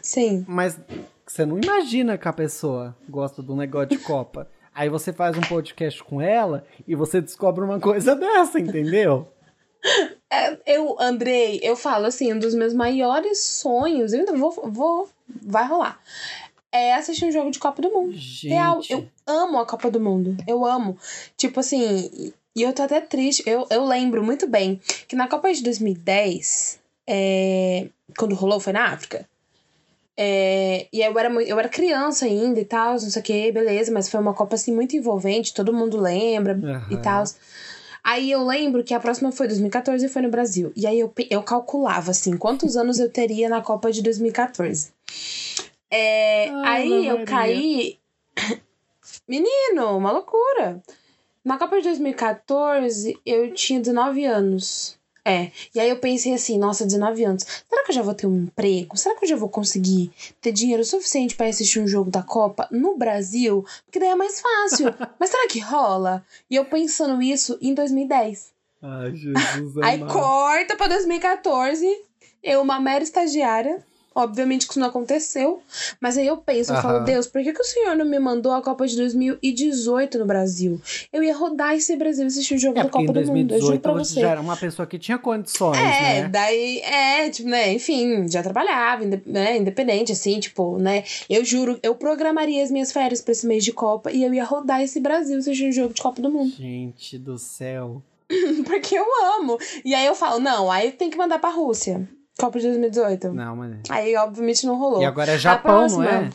Sim. 0.00 0.44
Mas 0.46 0.78
você 1.26 1.44
não 1.44 1.58
imagina 1.58 2.16
que 2.16 2.28
a 2.28 2.32
pessoa 2.32 2.96
gosta 3.08 3.42
do 3.42 3.56
negócio 3.56 3.88
de 3.88 3.98
Copa. 3.98 4.48
Aí 4.72 4.88
você 4.88 5.12
faz 5.12 5.36
um 5.36 5.40
podcast 5.40 6.04
com 6.04 6.20
ela 6.20 6.64
e 6.86 6.94
você 6.94 7.20
descobre 7.20 7.64
uma 7.64 7.80
coisa 7.80 8.14
dessa, 8.16 8.60
entendeu? 8.60 9.26
É, 10.30 10.76
Eu, 10.76 10.96
Andrei, 11.00 11.58
eu 11.64 11.74
falo 11.74 12.06
assim, 12.06 12.32
um 12.32 12.38
dos 12.38 12.54
meus 12.54 12.72
maiores 12.72 13.40
sonhos, 13.40 14.12
eu 14.12 14.20
ainda 14.20 14.34
vou, 14.34 14.52
vou 14.70 15.08
vai 15.42 15.66
rolar, 15.66 16.00
é 16.74 16.94
assistir 16.94 17.24
um 17.24 17.30
jogo 17.32 17.50
de 17.50 17.58
Copa 17.60 17.80
do 17.80 17.90
Mundo. 17.90 18.12
Gente, 18.12 18.48
Real, 18.48 18.80
eu 18.90 19.06
amo 19.26 19.58
a 19.60 19.64
Copa 19.66 19.88
do 19.90 20.00
Mundo. 20.00 20.36
Eu 20.46 20.66
amo. 20.66 20.98
Tipo 21.36 21.60
assim, 21.60 22.10
e- 22.12 22.34
e 22.56 22.62
eu 22.62 22.72
tô 22.72 22.82
até 22.82 23.00
triste. 23.00 23.42
Eu, 23.46 23.66
eu 23.70 23.84
lembro 23.84 24.22
muito 24.24 24.48
bem 24.48 24.80
que 25.06 25.14
na 25.14 25.28
Copa 25.28 25.52
de 25.52 25.62
2010, 25.62 26.80
é, 27.08 27.86
quando 28.18 28.34
rolou, 28.34 28.58
foi 28.58 28.72
na 28.72 28.86
África. 28.86 29.24
É, 30.16 30.86
e 30.92 31.00
eu 31.00 31.18
era, 31.18 31.28
eu 31.42 31.58
era 31.58 31.68
criança 31.68 32.24
ainda 32.24 32.60
e 32.60 32.64
tal, 32.64 32.92
não 32.92 32.98
sei 33.00 33.20
o 33.20 33.24
que, 33.24 33.50
beleza, 33.52 33.90
mas 33.92 34.08
foi 34.08 34.20
uma 34.20 34.32
Copa 34.34 34.54
assim 34.54 34.72
muito 34.72 34.96
envolvente, 34.96 35.52
todo 35.54 35.72
mundo 35.72 35.96
lembra 36.00 36.58
e 36.90 36.94
Aham. 36.94 37.02
tal. 37.02 37.24
Aí 38.04 38.30
eu 38.30 38.44
lembro 38.44 38.84
que 38.84 38.92
a 38.94 39.00
próxima 39.00 39.32
foi 39.32 39.48
2014 39.48 40.04
e 40.06 40.08
foi 40.08 40.22
no 40.22 40.28
Brasil. 40.28 40.72
E 40.76 40.86
aí 40.86 41.00
eu, 41.00 41.12
eu 41.30 41.42
calculava, 41.42 42.10
assim, 42.10 42.36
quantos 42.36 42.76
anos 42.76 42.98
eu 43.00 43.08
teria 43.08 43.48
na 43.48 43.60
Copa 43.62 43.90
de 43.90 44.02
2014. 44.02 44.92
É, 45.90 46.48
Ai, 46.50 46.82
aí 46.82 47.06
eu 47.06 47.24
caí. 47.24 47.98
Menino, 49.28 49.96
uma 49.96 50.10
loucura. 50.12 50.82
Na 51.44 51.58
Copa 51.58 51.76
de 51.76 51.84
2014, 51.84 53.18
eu 53.24 53.52
tinha 53.52 53.78
19 53.78 54.24
anos. 54.24 54.98
É. 55.24 55.50
E 55.74 55.80
aí 55.80 55.88
eu 55.88 55.98
pensei 55.98 56.34
assim, 56.34 56.58
nossa, 56.58 56.84
19 56.84 57.24
anos. 57.24 57.44
Será 57.68 57.82
que 57.82 57.90
eu 57.90 57.94
já 57.94 58.02
vou 58.02 58.14
ter 58.14 58.26
um 58.26 58.44
emprego? 58.44 58.96
Será 58.96 59.14
que 59.14 59.24
eu 59.24 59.28
já 59.28 59.36
vou 59.36 59.48
conseguir 59.48 60.12
ter 60.40 60.52
dinheiro 60.52 60.84
suficiente 60.84 61.34
pra 61.34 61.46
assistir 61.46 61.80
um 61.80 61.86
jogo 61.86 62.10
da 62.10 62.22
Copa 62.22 62.68
no 62.70 62.96
Brasil? 62.96 63.64
Porque 63.86 63.98
daí 63.98 64.10
é 64.10 64.14
mais 64.14 64.40
fácil. 64.40 64.94
Mas 65.18 65.30
será 65.30 65.48
que 65.48 65.60
rola? 65.60 66.24
E 66.50 66.56
eu 66.56 66.66
pensando 66.66 67.22
isso 67.22 67.58
em 67.60 67.72
2010. 67.72 68.52
Ai, 68.82 69.14
Jesus 69.16 69.78
Aí 69.78 70.00
amado. 70.00 70.12
corta 70.12 70.76
pra 70.76 70.88
2014. 70.88 71.86
Eu, 72.42 72.60
uma 72.60 72.78
mera 72.78 73.02
estagiária. 73.02 73.82
Obviamente 74.14 74.66
que 74.66 74.72
isso 74.72 74.80
não 74.80 74.86
aconteceu. 74.88 75.60
Mas 76.00 76.16
aí 76.16 76.26
eu 76.26 76.36
penso, 76.36 76.72
eu 76.72 76.80
falo, 76.80 76.98
Aham. 76.98 77.04
Deus, 77.04 77.26
por 77.26 77.42
que, 77.42 77.52
que 77.52 77.60
o 77.60 77.64
senhor 77.64 77.96
não 77.96 78.04
me 78.04 78.18
mandou 78.18 78.52
a 78.52 78.62
Copa 78.62 78.86
de 78.86 78.96
2018 78.96 80.18
no 80.18 80.24
Brasil? 80.24 80.80
Eu 81.12 81.22
ia 81.22 81.34
rodar 81.36 81.74
esse 81.74 81.96
Brasil 81.96 82.24
e 82.24 82.26
assistir 82.28 82.54
o 82.54 82.58
jogo 82.58 82.78
É 82.78 82.84
da 82.84 82.88
Copa 82.88 83.12
do 83.12 83.20
Mundo. 83.26 83.52
Eu 83.54 83.60
juro 83.60 83.78
2018 83.78 83.80
pra 83.82 83.92
você 83.92 84.20
já 84.20 84.30
era 84.30 84.40
uma 84.40 84.56
pessoa 84.56 84.86
que 84.86 84.98
tinha 84.98 85.18
condições, 85.18 85.78
É, 85.78 86.22
né? 86.22 86.28
daí, 86.28 86.78
é, 86.80 87.28
tipo, 87.30 87.48
né, 87.48 87.72
enfim, 87.72 88.28
já 88.28 88.42
trabalhava, 88.42 89.04
né, 89.26 89.56
independente, 89.58 90.12
assim, 90.12 90.38
tipo, 90.38 90.78
né, 90.78 91.02
eu 91.28 91.44
juro, 91.44 91.78
eu 91.82 91.94
programaria 91.94 92.62
as 92.62 92.70
minhas 92.70 92.92
férias 92.92 93.20
pra 93.20 93.32
esse 93.32 93.46
mês 93.46 93.64
de 93.64 93.72
Copa 93.72 94.10
e 94.12 94.22
eu 94.22 94.32
ia 94.32 94.44
rodar 94.44 94.80
esse 94.82 95.00
Brasil 95.00 95.38
assistindo 95.38 95.70
o 95.70 95.72
jogo 95.72 95.94
de 95.94 96.00
Copa 96.02 96.22
do 96.22 96.30
Mundo, 96.30 96.54
Gente 96.56 97.18
do 97.18 97.36
céu. 97.38 98.02
porque 98.66 98.96
eu 98.96 99.04
amo. 99.38 99.58
E 99.84 99.94
aí 99.94 100.06
eu 100.06 100.14
falo, 100.14 100.40
não, 100.40 100.70
aí 100.70 100.92
tem 100.92 101.10
que 101.10 101.16
mandar 101.18 101.38
pra 101.38 101.50
Rússia, 101.50 102.08
Copa 102.38 102.58
de 102.58 102.66
2018. 102.66 103.32
Não, 103.32 103.56
mas... 103.56 103.76
Aí, 103.88 104.16
obviamente, 104.16 104.66
não 104.66 104.76
rolou. 104.76 105.02
E 105.02 105.04
agora 105.04 105.32
é 105.32 105.38
Japão, 105.38 105.72
não 105.72 105.96
próxima- 105.98 106.10
é? 106.10 106.30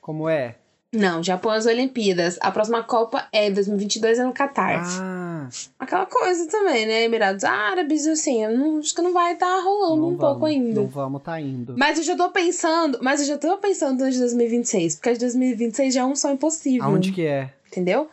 Como 0.00 0.28
é? 0.28 0.56
Não, 0.92 1.22
Japão 1.24 1.50
as 1.50 1.66
Olimpíadas. 1.66 2.38
A 2.40 2.52
próxima 2.52 2.82
Copa 2.84 3.26
é 3.32 3.50
2022, 3.50 4.18
é 4.20 4.24
no 4.24 4.32
Catar. 4.32 4.80
Ah, 5.00 5.48
aquela 5.78 6.06
coisa 6.06 6.46
também, 6.46 6.86
né? 6.86 7.02
Emirados 7.02 7.42
Árabes, 7.42 8.06
assim, 8.06 8.44
eu 8.44 8.56
não, 8.56 8.78
acho 8.78 8.94
que 8.94 9.02
não 9.02 9.12
vai 9.12 9.32
estar 9.32 9.60
rolando 9.60 9.96
não 10.02 10.08
um 10.10 10.16
vamos, 10.16 10.20
pouco 10.20 10.46
ainda. 10.46 10.80
Não 10.80 10.86
vamos 10.86 11.22
tá 11.22 11.40
indo. 11.40 11.74
Mas 11.76 11.98
eu 11.98 12.04
já 12.04 12.16
tô 12.16 12.30
pensando, 12.30 12.98
mas 13.02 13.20
eu 13.20 13.26
já 13.26 13.36
tô 13.36 13.56
pensando 13.58 14.08
de 14.08 14.18
2026, 14.18 14.94
porque 14.96 15.08
a 15.08 15.12
de 15.14 15.18
2026 15.20 15.94
já 15.94 16.02
é 16.02 16.04
um 16.04 16.14
sonho 16.14 16.34
impossível. 16.34 16.84
Aonde 16.84 17.10
que 17.10 17.26
é? 17.26 17.50
Entendeu? 17.66 18.08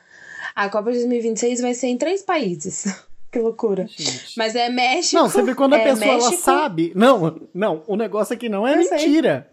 A 0.55 0.67
Copa 0.67 0.91
de 0.91 0.97
2026 0.97 1.61
vai 1.61 1.73
ser 1.75 1.87
em 1.87 1.97
três 1.97 2.23
países. 2.23 2.85
Que 3.31 3.39
loucura. 3.39 3.87
Gente. 3.87 4.33
Mas 4.37 4.55
é 4.55 4.67
México. 4.69 5.15
Não, 5.21 5.29
você 5.29 5.41
vê 5.41 5.55
quando 5.55 5.73
a 5.73 5.77
é 5.79 5.83
pessoa 5.83 6.11
ela 6.11 6.31
sabe. 6.33 6.91
Não, 6.95 7.47
não, 7.53 7.83
o 7.87 7.95
negócio 7.95 8.33
aqui 8.33 8.49
não 8.49 8.67
é 8.67 8.77
Eu 8.77 8.83
sei. 8.83 8.97
mentira. 8.97 9.49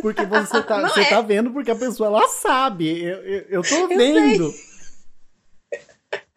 Porque 0.00 0.24
você 0.26 0.62
tá, 0.62 0.80
Não 0.80 0.88
você 0.88 1.00
é. 1.00 1.04
tá 1.08 1.20
vendo 1.20 1.50
porque 1.50 1.70
a 1.70 1.76
pessoa 1.76 2.08
ela 2.08 2.28
sabe. 2.28 3.02
Eu, 3.02 3.16
eu, 3.24 3.44
eu 3.48 3.62
tô 3.62 3.74
Eu 3.74 3.88
vendo. 3.88 4.54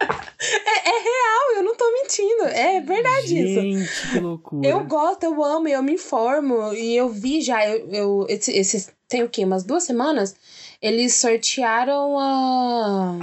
É, 0.02 0.88
é 0.88 0.98
real, 1.02 1.56
eu 1.56 1.62
não 1.62 1.76
tô 1.76 1.84
mentindo. 1.92 2.44
É 2.44 2.80
verdade 2.80 3.38
isso. 3.38 3.60
Gente, 3.60 4.10
que 4.12 4.18
loucura. 4.20 4.66
Eu 4.68 4.84
gosto, 4.84 5.24
eu 5.24 5.44
amo, 5.44 5.68
eu 5.68 5.82
me 5.82 5.92
informo. 5.94 6.72
E 6.72 6.96
eu 6.96 7.08
vi 7.08 7.40
já, 7.42 7.66
eu, 7.68 7.88
eu 7.92 8.26
esse, 8.28 8.50
esse- 8.56 8.88
tem 9.08 9.22
o 9.22 9.28
quê? 9.28 9.44
Umas 9.44 9.62
duas 9.64 9.84
semanas? 9.84 10.34
Eles 10.80 11.14
sortearam 11.14 12.18
a. 12.18 13.18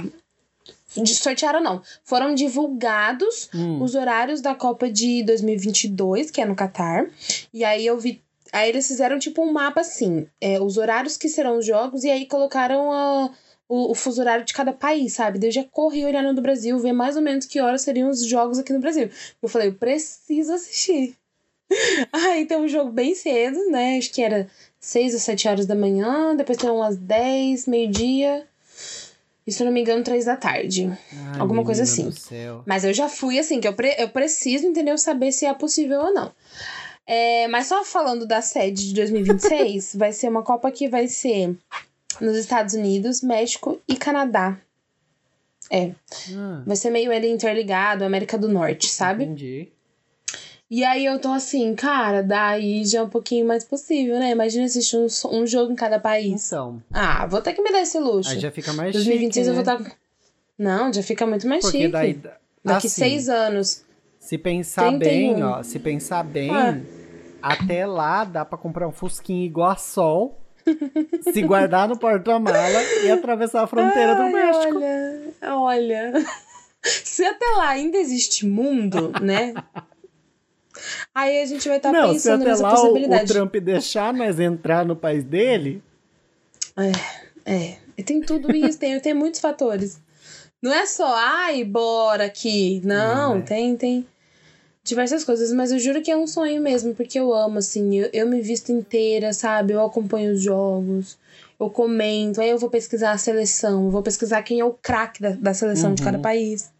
Sortearam 0.88 1.62
não. 1.62 1.82
Foram 2.04 2.34
divulgados 2.34 3.48
Hum, 3.54 3.82
os 3.82 3.94
horários 3.94 4.40
da 4.40 4.54
Copa 4.54 4.90
de 4.90 5.22
2022, 5.22 6.30
que 6.30 6.40
é 6.40 6.44
no 6.44 6.56
Catar. 6.56 7.06
E 7.52 7.64
aí 7.64 7.86
eu 7.86 7.98
vi. 7.98 8.22
Aí 8.52 8.70
eles 8.70 8.86
fizeram 8.88 9.18
tipo 9.18 9.42
um 9.42 9.52
mapa 9.52 9.82
assim: 9.82 10.26
é, 10.40 10.60
os 10.60 10.78
horários 10.78 11.16
que 11.16 11.28
serão 11.28 11.58
os 11.58 11.66
jogos, 11.66 12.04
e 12.04 12.10
aí 12.10 12.26
colocaram 12.26 12.90
a, 12.90 13.30
o, 13.68 13.90
o 13.92 13.94
fuso 13.94 14.20
horário 14.20 14.44
de 14.44 14.54
cada 14.54 14.72
país, 14.72 15.12
sabe? 15.12 15.38
Daí 15.38 15.48
eu 15.48 15.52
já 15.52 15.64
corri 15.64 16.04
olhando 16.04 16.34
do 16.34 16.42
Brasil, 16.42 16.78
ver 16.78 16.92
mais 16.92 17.16
ou 17.16 17.22
menos 17.22 17.44
que 17.44 17.60
horas 17.60 17.82
seriam 17.82 18.08
os 18.08 18.24
jogos 18.24 18.58
aqui 18.58 18.72
no 18.72 18.80
Brasil. 18.80 19.10
Eu 19.42 19.48
falei, 19.48 19.68
eu 19.68 19.74
preciso 19.74 20.54
assistir. 20.54 21.14
aí 22.12 22.46
tem 22.46 22.56
um 22.56 22.68
jogo 22.68 22.90
bem 22.90 23.14
cedo, 23.14 23.70
né? 23.70 23.98
Acho 23.98 24.10
que 24.10 24.22
era 24.22 24.48
6 24.80 25.12
ou 25.12 25.20
7 25.20 25.48
horas 25.48 25.66
da 25.66 25.74
manhã, 25.74 26.34
depois 26.34 26.56
tem 26.56 26.70
umas 26.70 26.96
10, 26.96 27.66
meio-dia. 27.66 28.46
E 29.48 29.52
se 29.52 29.62
eu 29.62 29.64
não 29.64 29.72
me 29.72 29.80
engano, 29.80 30.04
3 30.04 30.26
da 30.26 30.36
tarde. 30.36 30.86
ai, 31.32 31.40
alguma 31.40 31.64
coisa 31.64 31.84
assim. 31.84 32.12
Mas 32.66 32.84
eu 32.84 32.92
já 32.92 33.08
fui 33.08 33.38
assim, 33.38 33.60
que 33.60 33.66
eu, 33.66 33.72
pre- 33.72 33.96
eu 33.98 34.10
preciso, 34.10 34.66
entendeu? 34.66 34.98
Saber 34.98 35.32
se 35.32 35.46
é 35.46 35.54
possível 35.54 36.00
ou 36.00 36.12
não. 36.12 36.30
É, 37.06 37.48
mas 37.48 37.66
só 37.66 37.82
falando 37.82 38.26
da 38.26 38.42
sede 38.42 38.88
de 38.88 38.94
2026, 38.94 39.94
vai 39.96 40.12
ser 40.12 40.28
uma 40.28 40.42
Copa 40.42 40.70
que 40.70 40.86
vai 40.86 41.08
ser 41.08 41.56
nos 42.20 42.36
Estados 42.36 42.74
Unidos, 42.74 43.22
México 43.22 43.80
e 43.88 43.96
Canadá. 43.96 44.58
É, 45.70 45.92
Ah, 46.34 46.62
vai 46.66 46.76
ser 46.76 46.90
meio 46.90 47.10
ele 47.10 47.28
interligado, 47.28 48.04
América 48.04 48.36
do 48.36 48.48
Norte, 48.48 48.90
sabe? 48.90 49.24
Entendi. 49.24 49.68
E 50.70 50.84
aí 50.84 51.06
eu 51.06 51.18
tô 51.18 51.28
assim, 51.32 51.74
cara, 51.74 52.22
daí 52.22 52.84
já 52.84 52.98
é 52.98 53.02
um 53.02 53.08
pouquinho 53.08 53.46
mais 53.46 53.64
possível, 53.64 54.18
né? 54.18 54.30
Imagina 54.32 54.66
assistir 54.66 54.96
um, 54.98 55.06
um 55.32 55.46
jogo 55.46 55.72
em 55.72 55.76
cada 55.76 55.98
país. 55.98 56.46
Então, 56.46 56.82
Ah, 56.92 57.26
vou 57.26 57.40
ter 57.40 57.54
que 57.54 57.62
me 57.62 57.72
dar 57.72 57.80
esse 57.80 57.98
luxo. 57.98 58.30
aí 58.30 58.38
já 58.38 58.50
fica 58.50 58.72
mais 58.74 58.92
2026 58.92 59.46
chique, 59.46 59.48
eu 59.48 59.54
vou 59.64 59.64
né? 59.64 59.84
estar. 59.86 59.98
Não, 60.58 60.92
já 60.92 61.02
fica 61.02 61.26
muito 61.26 61.46
mais 61.48 61.62
Porque 61.62 61.78
chique. 61.78 61.92
daí... 61.92 62.20
Daqui 62.62 62.86
assim, 62.88 63.00
seis 63.00 63.28
anos. 63.30 63.82
Se 64.18 64.36
pensar 64.36 64.90
31. 64.98 64.98
bem, 64.98 65.42
ó, 65.42 65.62
se 65.62 65.78
pensar 65.78 66.22
bem, 66.22 66.50
Ah. 66.50 66.78
até 67.40 67.86
lá 67.86 68.24
dá 68.24 68.44
pra 68.44 68.58
comprar 68.58 68.86
um 68.86 68.92
fusquinho 68.92 69.46
igual 69.46 69.70
a 69.70 69.76
Sol, 69.76 70.38
se 71.32 71.40
guardar 71.40 71.88
no 71.88 71.96
porta-mala 71.96 72.82
e 73.04 73.10
atravessar 73.10 73.62
a 73.62 73.66
fronteira 73.66 74.14
do 74.16 74.22
Ai, 74.22 74.32
México. 74.32 74.76
Olha, 74.76 75.32
olha. 75.56 76.12
Se 76.82 77.24
até 77.24 77.44
lá 77.56 77.70
ainda 77.70 77.96
existe 77.98 78.46
mundo, 78.46 79.12
né? 79.20 79.54
Aí 81.14 81.42
a 81.42 81.46
gente 81.46 81.68
vai 81.68 81.78
estar 81.78 81.92
Não, 81.92 82.08
se 82.08 82.14
pensando 82.14 82.42
até 82.42 82.50
nessa 82.50 82.62
lá 82.62 82.70
o, 82.70 82.74
o 82.74 82.80
possibilidade. 82.82 83.32
Trump 83.32 83.56
deixar 83.56 84.12
nós 84.14 84.38
entrar 84.38 84.84
no 84.84 84.94
país 84.96 85.24
dele, 85.24 85.82
É, 87.44 87.76
e 87.96 88.02
tem 88.02 88.20
tudo 88.20 88.54
isso, 88.54 88.78
tem, 88.78 88.98
tem 89.00 89.14
muitos 89.14 89.40
fatores. 89.40 90.00
Não 90.62 90.72
é 90.72 90.86
só, 90.86 91.06
ai, 91.16 91.64
bora 91.64 92.26
aqui. 92.26 92.80
Não, 92.84 93.30
Não, 93.34 93.38
é. 93.38 93.42
tem, 93.42 93.76
tem 93.76 94.06
diversas 94.84 95.24
coisas, 95.24 95.52
mas 95.52 95.72
eu 95.72 95.78
juro 95.78 96.02
que 96.02 96.10
é 96.10 96.16
um 96.16 96.26
sonho 96.26 96.60
mesmo, 96.60 96.94
porque 96.94 97.18
eu 97.18 97.32
amo, 97.34 97.58
assim, 97.58 97.94
eu, 97.96 98.10
eu 98.12 98.28
me 98.28 98.40
visto 98.40 98.70
inteira, 98.72 99.32
sabe? 99.32 99.72
Eu 99.72 99.84
acompanho 99.84 100.32
os 100.32 100.40
jogos, 100.42 101.18
eu 101.58 101.68
comento, 101.70 102.40
aí 102.40 102.50
eu 102.50 102.58
vou 102.58 102.70
pesquisar 102.70 103.12
a 103.12 103.18
seleção, 103.18 103.90
vou 103.90 104.02
pesquisar 104.02 104.42
quem 104.42 104.60
é 104.60 104.64
o 104.64 104.72
craque 104.72 105.20
da, 105.22 105.30
da 105.30 105.54
seleção 105.54 105.94
de 105.94 106.02
Uhum. 106.02 106.06
cada 106.06 106.18
país. 106.18 106.70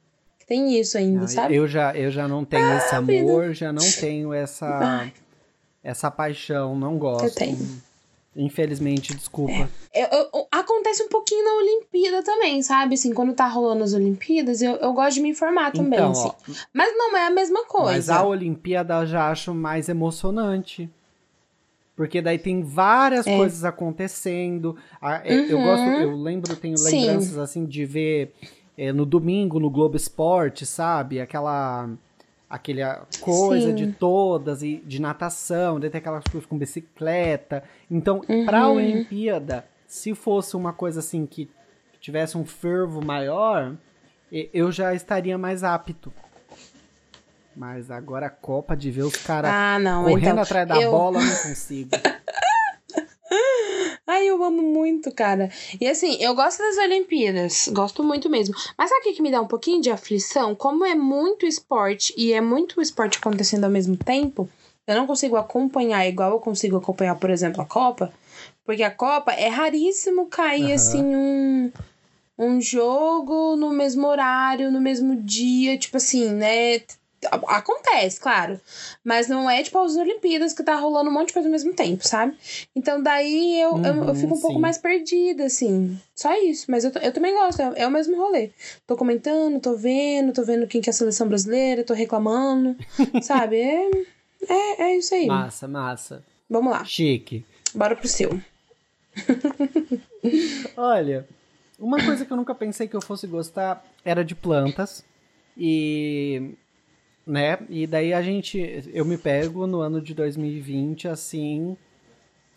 Tem 0.49 0.81
isso 0.81 0.97
ainda, 0.97 1.21
não, 1.21 1.29
sabe? 1.29 1.55
eu 1.55 1.69
já 1.69 1.95
eu 1.95 2.11
já 2.11 2.27
não 2.27 2.43
tenho 2.45 2.75
esse 2.75 2.95
Ah, 2.95 3.01
vida. 3.03 3.21
amor, 3.21 3.53
já 3.53 3.71
não 3.73 3.83
tenho 3.93 4.33
essa 4.33 4.67
Ai. 4.67 5.13
essa 5.85 6.11
paixão, 6.11 6.75
não 6.75 6.97
gosto. 6.99 7.25
Eu 7.27 7.35
tenho. 7.35 7.59
Infelizmente, 8.35 9.13
desculpa. 9.15 9.69
Eu- 9.93 10.07
eu- 10.33 10.47
acontece 10.53 11.03
um 11.03 11.09
pouquinho 11.09 11.45
na 11.45 11.57
Olimpíada 11.57 12.23
também, 12.23 12.63
sabe? 12.63 12.95
Assim, 12.95 13.13
quando 13.13 13.33
tá 13.35 13.47
rolando 13.49 13.83
as 13.83 13.93
Olimpíadas, 13.95 14.63
eu, 14.63 14.77
eu 14.77 14.93
gosto 14.93 15.15
de 15.17 15.23
me 15.23 15.31
informar 15.31 15.73
também, 15.73 15.99
então, 15.99 16.13
assim. 16.13 16.29
ó, 16.29 16.53
Mas 16.73 16.97
não 16.97 17.17
é 17.17 17.27
a 17.27 17.31
mesma 17.31 17.65
coisa. 17.67 17.91
Mas 17.91 18.09
a 18.09 18.25
Olimpíada 18.25 18.95
eu 19.01 19.07
já 19.07 19.29
acho 19.31 19.53
mais 19.53 19.89
emocionante. 19.89 20.89
Porque 21.97 22.23
daí 22.23 22.39
tem 22.39 22.63
várias 22.63 23.27
É. 23.27 23.37
coisas 23.37 23.65
acontecendo. 23.65 24.77
É, 25.25 25.35
Eu 25.51 25.59
Uhum. 25.59 25.65
gosto, 25.65 25.89
eu 25.89 26.15
lembro, 26.15 26.55
tenho 26.55 26.77
Sim. 26.77 26.85
lembranças 27.05 27.37
assim 27.39 27.65
de 27.67 27.85
ver 27.85 28.33
é, 28.79 28.93
no 28.93 29.05
domingo 29.05 29.59
no 29.59 29.69
Globo 29.69 29.97
Esporte, 29.97 30.65
sabe? 30.65 31.21
Aquela 31.21 31.91
aquela 32.49 33.07
coisa 33.21 33.69
Sim. 33.69 33.75
de 33.75 33.93
todas 33.93 34.63
e 34.63 34.77
de 34.87 34.99
natação, 35.03 35.79
daí 35.79 35.91
tem 35.91 35.99
aquelas 35.99 36.25
coisas 36.25 36.49
com 36.49 36.57
bicicleta. 36.57 37.63
Então, 37.91 38.23
Uhum. 38.27 38.77
Olimpíada, 38.77 39.67
se 39.87 40.15
fosse 40.15 40.57
uma 40.57 40.73
coisa 40.73 41.01
assim 41.01 41.27
que 41.27 41.51
tivesse 42.01 42.39
um 42.39 42.47
fervo 42.47 43.05
maior, 43.05 43.75
eu 44.31 44.73
já 44.73 44.95
estaria 44.95 45.37
mais 45.37 45.63
apto. 45.63 46.11
Mas 47.55 47.91
agora 47.91 48.27
a 48.27 48.31
Copa 48.31 48.77
de 48.77 48.91
ver 48.91 49.03
os 49.03 49.17
caras 49.17 49.51
Ah, 49.53 49.79
correndo 50.05 50.29
então. 50.29 50.39
atrás 50.43 50.69
da 50.69 50.81
eu... 50.81 50.91
bola, 50.91 51.19
eu 51.19 51.25
não 51.27 51.37
consigo. 51.43 51.91
Ai, 54.19 54.27
eu 54.27 54.43
amo 54.43 54.63
muito, 54.63 55.13
cara. 55.13 55.49
E 55.81 55.87
assim, 55.87 56.17
eu 56.21 56.35
gosto 56.35 56.59
das 56.59 56.77
Olimpíadas. 56.77 57.69
Gosto 57.73 58.03
muito 58.03 58.29
mesmo. 58.29 58.53
Mas 58.77 58.91
sabe 58.91 59.09
o 59.09 59.15
que, 59.15 59.23
me 59.23 59.31
dá 59.31 59.41
um 59.41 59.47
pouquinho 59.47 59.81
de 59.81 59.91
aflição? 59.91 60.57
Como 60.57 60.85
é 60.85 60.93
muito 60.93 61.47
esporte 61.47 62.13
e 62.17 62.33
é 62.33 62.41
muito 62.41 62.83
esporte 62.83 63.19
acontecendo 63.19 63.63
ao 63.63 63.71
mesmo 63.71 63.97
tempo, 63.97 64.49
eu 64.89 64.97
não 64.97 65.07
consigo 65.07 65.37
acompanhar 65.37 66.05
igual 66.09 66.33
eu 66.33 66.41
consigo 66.41 66.77
acompanhar, 66.77 67.15
por 67.15 67.31
exemplo, 67.31 67.63
a 67.63 67.65
Copa. 67.67 68.13
Porque 68.65 68.83
a 68.83 68.91
Copa 68.91 69.31
é 69.33 69.47
raríssimo 69.47 70.27
cair, 70.27 70.65
Aham. 70.65 70.75
assim, 70.75 71.05
um, 71.05 71.71
um 72.37 72.61
jogo 72.61 73.55
no 73.55 73.71
mesmo 73.71 74.05
horário, 74.09 74.73
no 74.73 74.81
mesmo 74.81 75.15
dia. 75.15 75.79
Tipo 75.79 75.99
assim, 75.99 76.29
né? 76.31 76.81
Acontece, 77.49 78.21
claro. 78.21 78.61
Mas 79.05 79.27
não 79.29 79.51
é 79.51 79.63
tipo 79.63 79.79
as 79.79 79.97
Olimpíadas 79.97 80.53
que 80.53 80.63
tá 80.63 80.77
rolando 80.77 81.11
um 81.11 81.13
monte 81.13 81.29
de 81.29 81.33
coisa 81.35 81.49
ao 81.49 81.53
mesmo 81.53 81.75
tempo, 81.75 82.07
sabe? 82.07 82.37
Então 82.77 83.03
daí 83.03 83.61
eu, 83.61 83.77
eu, 83.79 83.95
eu 84.05 84.09
Uhum, 84.09 84.15
fico 84.15 84.35
um 84.35 84.41
pouco 84.41 84.55
sim. 84.57 84.61
mais 84.61 84.79
perdida, 84.79 85.45
assim. 85.47 86.01
Só 86.15 86.33
isso. 86.43 86.67
Mas 86.71 86.85
eu, 86.85 86.93
eu 87.03 87.13
também 87.13 87.35
gosto, 87.35 87.61
é, 87.61 87.73
é 87.83 87.87
o 87.87 87.91
mesmo 87.91 88.17
rolê. 88.17 88.51
Tô 88.87 88.97
comentando, 88.97 89.61
tô 89.61 89.75
vendo, 89.77 90.33
tô 90.33 90.45
vendo 90.45 90.67
quem 90.69 90.81
que 90.81 90.89
é 90.89 90.93
a 90.93 90.95
seleção 90.95 91.27
brasileira, 91.29 91.83
tô 91.85 91.93
reclamando, 91.95 92.77
sabe? 93.23 93.57
É, 93.61 93.91
é, 94.49 94.83
é 94.83 94.97
isso 94.99 95.15
aí. 95.15 95.27
Massa, 95.27 95.67
massa. 95.67 96.25
Vamos 96.49 96.73
lá, 96.73 96.85
Chique. 96.85 97.45
bora 97.75 97.95
pro 97.97 98.07
seu. 98.09 98.41
Olha, 100.77 101.27
uma 101.79 101.99
coisa 102.03 102.25
que 102.25 102.33
eu 102.33 102.37
nunca 102.37 102.55
pensei 102.55 102.87
que 102.89 102.97
eu 102.97 103.01
fosse 103.03 103.27
gostar 103.27 103.85
era 104.05 104.25
de 104.25 104.35
plantas. 104.35 105.05
E. 105.57 106.53
Né? 107.29 107.59
E 107.69 107.87
daí 107.87 108.15
a 108.15 108.23
gente. 108.23 108.89
Eu 108.93 109.05
me 109.05 109.19
pego 109.19 109.67
no 109.67 109.81
ano 109.83 110.01
de 110.01 110.15
2020, 110.15 111.09
assim. 111.09 111.77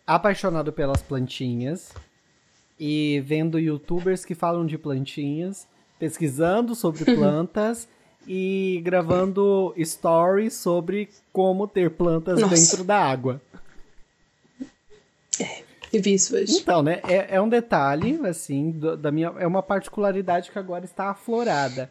Apaixonado 0.07 0.71
pelas 0.71 1.01
plantinhas. 1.01 1.91
E 2.79 3.21
vendo 3.25 3.59
youtubers 3.59 4.23
que 4.23 4.33
falam 4.33 4.65
de 4.65 4.77
plantinhas. 4.77 5.67
Pesquisando 5.99 6.73
sobre 6.73 7.03
plantas. 7.13 7.85
e 8.25 8.79
gravando 8.85 9.73
stories 9.83 10.53
sobre 10.53 11.09
como 11.33 11.67
ter 11.67 11.89
plantas 11.91 12.39
Nossa. 12.39 12.55
dentro 12.55 12.83
da 12.85 12.97
água. 12.97 13.41
Eu 15.91 16.01
vi 16.01 16.13
isso 16.13 16.35
hoje. 16.35 16.57
Então, 16.59 16.81
né? 16.81 17.01
É, 17.07 17.35
é 17.35 17.41
um 17.41 17.49
detalhe, 17.49 18.17
assim, 18.25 18.71
do- 18.71 18.95
da 18.95 19.11
minha. 19.11 19.33
É 19.37 19.45
uma 19.45 19.61
particularidade 19.61 20.49
que 20.49 20.57
agora 20.57 20.85
está 20.85 21.09
aflorada. 21.09 21.89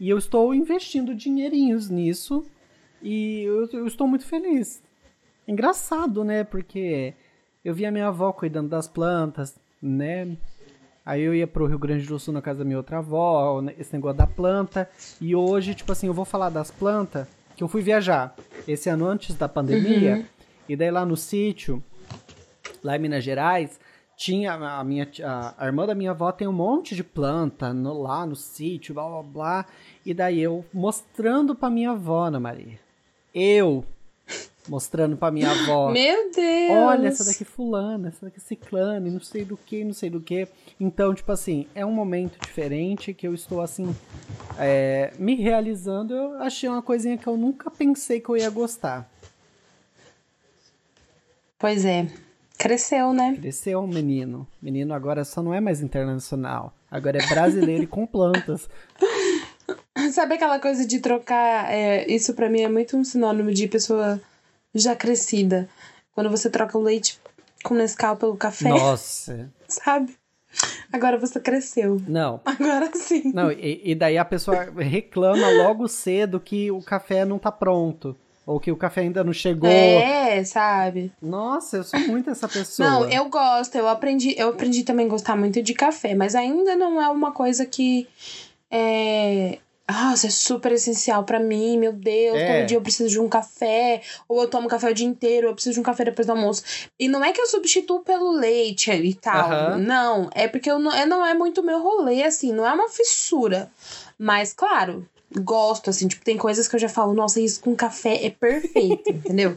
E 0.00 0.08
eu 0.08 0.16
estou 0.16 0.54
investindo 0.54 1.14
dinheirinhos 1.14 1.90
nisso. 1.90 2.44
E 3.02 3.42
eu, 3.42 3.68
eu 3.70 3.86
estou 3.86 4.08
muito 4.08 4.24
feliz. 4.24 4.82
Engraçado, 5.46 6.24
né? 6.24 6.42
Porque 6.42 7.12
eu 7.62 7.74
vi 7.74 7.84
a 7.84 7.90
minha 7.90 8.08
avó 8.08 8.32
cuidando 8.32 8.70
das 8.70 8.88
plantas, 8.88 9.60
né? 9.80 10.36
Aí 11.04 11.22
eu 11.22 11.34
ia 11.34 11.46
pro 11.46 11.66
Rio 11.66 11.78
Grande 11.78 12.06
do 12.06 12.18
Sul 12.18 12.32
na 12.32 12.40
casa 12.40 12.60
da 12.60 12.64
minha 12.64 12.76
outra 12.78 12.98
avó, 12.98 13.62
esse 13.78 13.92
negócio 13.92 14.16
da 14.16 14.26
planta. 14.26 14.88
E 15.20 15.34
hoje, 15.34 15.74
tipo 15.74 15.92
assim, 15.92 16.06
eu 16.06 16.14
vou 16.14 16.24
falar 16.24 16.48
das 16.48 16.70
plantas 16.70 17.28
que 17.56 17.62
eu 17.62 17.68
fui 17.68 17.82
viajar 17.82 18.34
esse 18.66 18.88
ano 18.88 19.06
antes 19.06 19.34
da 19.34 19.48
pandemia. 19.48 20.16
Uhum. 20.16 20.24
E 20.68 20.76
daí 20.76 20.90
lá 20.90 21.04
no 21.04 21.16
sítio, 21.16 21.82
lá 22.82 22.96
em 22.96 23.00
Minas 23.00 23.24
Gerais, 23.24 23.78
tinha 24.20 24.52
a 24.52 24.84
minha 24.84 25.08
a, 25.24 25.54
a, 25.56 25.64
irmã 25.64 25.86
da 25.86 25.94
minha 25.94 26.10
avó 26.10 26.30
tem 26.30 26.46
um 26.46 26.52
monte 26.52 26.94
de 26.94 27.02
planta 27.02 27.72
no, 27.72 28.02
lá 28.02 28.26
no 28.26 28.36
sítio, 28.36 28.92
blá 28.92 29.08
blá 29.08 29.22
blá. 29.22 29.66
E 30.04 30.12
daí 30.12 30.40
eu 30.40 30.62
mostrando 30.74 31.54
pra 31.54 31.70
minha 31.70 31.92
avó, 31.92 32.26
Ana 32.26 32.38
Maria. 32.38 32.78
Eu 33.34 33.82
mostrando 34.68 35.16
pra 35.16 35.30
minha 35.30 35.50
avó. 35.50 35.88
Meu 35.90 36.30
Deus! 36.32 36.70
Olha, 36.70 37.08
essa 37.08 37.24
daqui 37.24 37.46
fulana, 37.46 38.08
essa 38.08 38.26
daqui 38.26 38.38
ciclana, 38.40 39.08
e 39.08 39.10
não 39.10 39.20
sei 39.20 39.42
do 39.42 39.56
que, 39.56 39.82
não 39.82 39.94
sei 39.94 40.10
do 40.10 40.20
que. 40.20 40.46
Então, 40.78 41.14
tipo 41.14 41.32
assim, 41.32 41.66
é 41.74 41.86
um 41.86 41.92
momento 41.92 42.38
diferente 42.44 43.14
que 43.14 43.26
eu 43.26 43.32
estou 43.32 43.62
assim, 43.62 43.96
é, 44.58 45.14
me 45.18 45.34
realizando. 45.34 46.12
Eu 46.12 46.42
achei 46.42 46.68
uma 46.68 46.82
coisinha 46.82 47.16
que 47.16 47.26
eu 47.26 47.38
nunca 47.38 47.70
pensei 47.70 48.20
que 48.20 48.28
eu 48.28 48.36
ia 48.36 48.50
gostar. 48.50 49.10
Pois 51.58 51.86
é. 51.86 52.06
Cresceu, 52.60 53.14
né? 53.14 53.38
Cresceu, 53.40 53.86
menino. 53.86 54.46
Menino 54.60 54.92
agora 54.92 55.24
só 55.24 55.42
não 55.42 55.54
é 55.54 55.62
mais 55.62 55.80
internacional. 55.80 56.74
Agora 56.90 57.16
é 57.16 57.26
brasileiro 57.26 57.84
e 57.84 57.86
com 57.86 58.06
plantas. 58.06 58.68
Sabe 60.12 60.34
aquela 60.34 60.60
coisa 60.60 60.86
de 60.86 61.00
trocar? 61.00 61.72
É, 61.72 62.06
isso 62.06 62.34
para 62.34 62.50
mim 62.50 62.60
é 62.60 62.68
muito 62.68 62.98
um 62.98 63.02
sinônimo 63.02 63.50
de 63.50 63.66
pessoa 63.66 64.20
já 64.74 64.94
crescida. 64.94 65.70
Quando 66.12 66.28
você 66.28 66.50
troca 66.50 66.76
o 66.76 66.82
leite 66.82 67.18
com 67.64 67.72
Nescau 67.72 68.14
pelo 68.18 68.36
café. 68.36 68.68
Nossa. 68.68 69.50
Sabe? 69.66 70.14
Agora 70.92 71.16
você 71.16 71.40
cresceu. 71.40 71.98
Não. 72.06 72.42
Agora 72.44 72.90
sim. 72.92 73.32
Não, 73.32 73.50
e, 73.50 73.80
e, 73.82 73.94
daí 73.94 74.18
a 74.18 74.24
pessoa 74.24 74.68
reclama 74.76 75.48
logo 75.48 75.88
cedo 75.88 76.38
que 76.38 76.70
o 76.70 76.82
café 76.82 77.24
não 77.24 77.38
tá 77.38 77.50
pronto. 77.50 78.14
Ou 78.50 78.58
que 78.58 78.72
o 78.72 78.76
café 78.76 79.02
ainda 79.02 79.22
não 79.22 79.32
chegou. 79.32 79.70
É, 79.70 80.42
sabe? 80.42 81.12
Nossa, 81.22 81.76
eu 81.76 81.84
sou 81.84 82.00
muito 82.00 82.30
essa 82.30 82.48
pessoa. 82.48 82.88
Não, 82.88 83.08
eu 83.08 83.28
gosto, 83.28 83.76
eu 83.76 83.86
aprendi, 83.86 84.34
eu 84.36 84.48
aprendi 84.48 84.82
também 84.82 85.06
a 85.06 85.08
gostar 85.08 85.36
muito 85.36 85.62
de 85.62 85.72
café, 85.72 86.16
mas 86.16 86.34
ainda 86.34 86.74
não 86.74 87.00
é 87.00 87.08
uma 87.08 87.30
coisa 87.30 87.64
que 87.64 88.08
é, 88.68 89.58
nossa, 89.88 90.26
é 90.26 90.30
super 90.30 90.72
essencial 90.72 91.22
para 91.22 91.38
mim, 91.38 91.78
meu 91.78 91.92
Deus, 91.92 92.36
é. 92.36 92.58
todo 92.58 92.66
dia 92.66 92.76
eu 92.76 92.82
preciso 92.82 93.08
de 93.08 93.20
um 93.20 93.28
café, 93.28 94.02
ou 94.28 94.42
eu 94.42 94.48
tomo 94.48 94.68
café 94.68 94.90
o 94.90 94.94
dia 94.94 95.06
inteiro, 95.06 95.46
eu 95.46 95.54
preciso 95.54 95.74
de 95.74 95.80
um 95.80 95.84
café 95.84 96.04
depois 96.04 96.26
do 96.26 96.32
almoço. 96.32 96.64
E 96.98 97.06
não 97.06 97.24
é 97.24 97.32
que 97.32 97.40
eu 97.40 97.46
substituo 97.46 98.00
pelo 98.00 98.32
leite 98.32 98.90
e 98.90 99.14
tal, 99.14 99.78
não, 99.78 100.28
é 100.34 100.48
porque 100.48 100.68
eu 100.68 100.80
não, 100.80 100.92
é, 100.92 101.06
não 101.06 101.24
é 101.24 101.34
muito 101.34 101.62
meu 101.62 101.80
rolê, 101.80 102.24
assim, 102.24 102.52
não 102.52 102.66
é 102.66 102.72
uma 102.72 102.88
fissura. 102.88 103.70
Mas, 104.18 104.52
claro, 104.52 105.08
gosto, 105.38 105.90
assim, 105.90 106.08
tipo, 106.08 106.24
tem 106.24 106.36
coisas 106.36 106.66
que 106.66 106.74
eu 106.74 106.80
já 106.80 106.88
falo, 106.88 107.14
nossa, 107.14 107.40
isso 107.40 107.60
com 107.60 107.74
café 107.74 108.24
é 108.26 108.30
perfeito, 108.30 109.08
entendeu? 109.10 109.56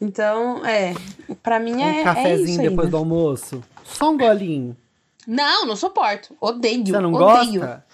Então, 0.00 0.64
é, 0.64 0.94
para 1.42 1.58
mim 1.58 1.82
é. 1.82 2.00
Um 2.00 2.04
cafezinho 2.04 2.60
é 2.60 2.68
depois 2.70 2.90
do 2.90 2.96
almoço. 2.96 3.62
Só 3.84 4.10
um 4.10 4.18
golinho. 4.18 4.76
Não, 5.26 5.66
não 5.66 5.76
suporto. 5.76 6.36
Odeio. 6.40 6.86
Você 6.86 7.00
não 7.00 7.12
odeio. 7.12 7.60
gosta? 7.60 7.84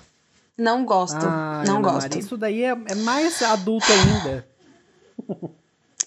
Não 0.56 0.84
gosto. 0.84 1.26
Ah, 1.26 1.64
não 1.66 1.82
gosto. 1.82 2.02
Maria, 2.02 2.20
isso 2.20 2.36
daí 2.36 2.62
é, 2.62 2.68
é 2.68 2.94
mais 2.96 3.42
adulto 3.42 3.86
ainda. 3.92 4.46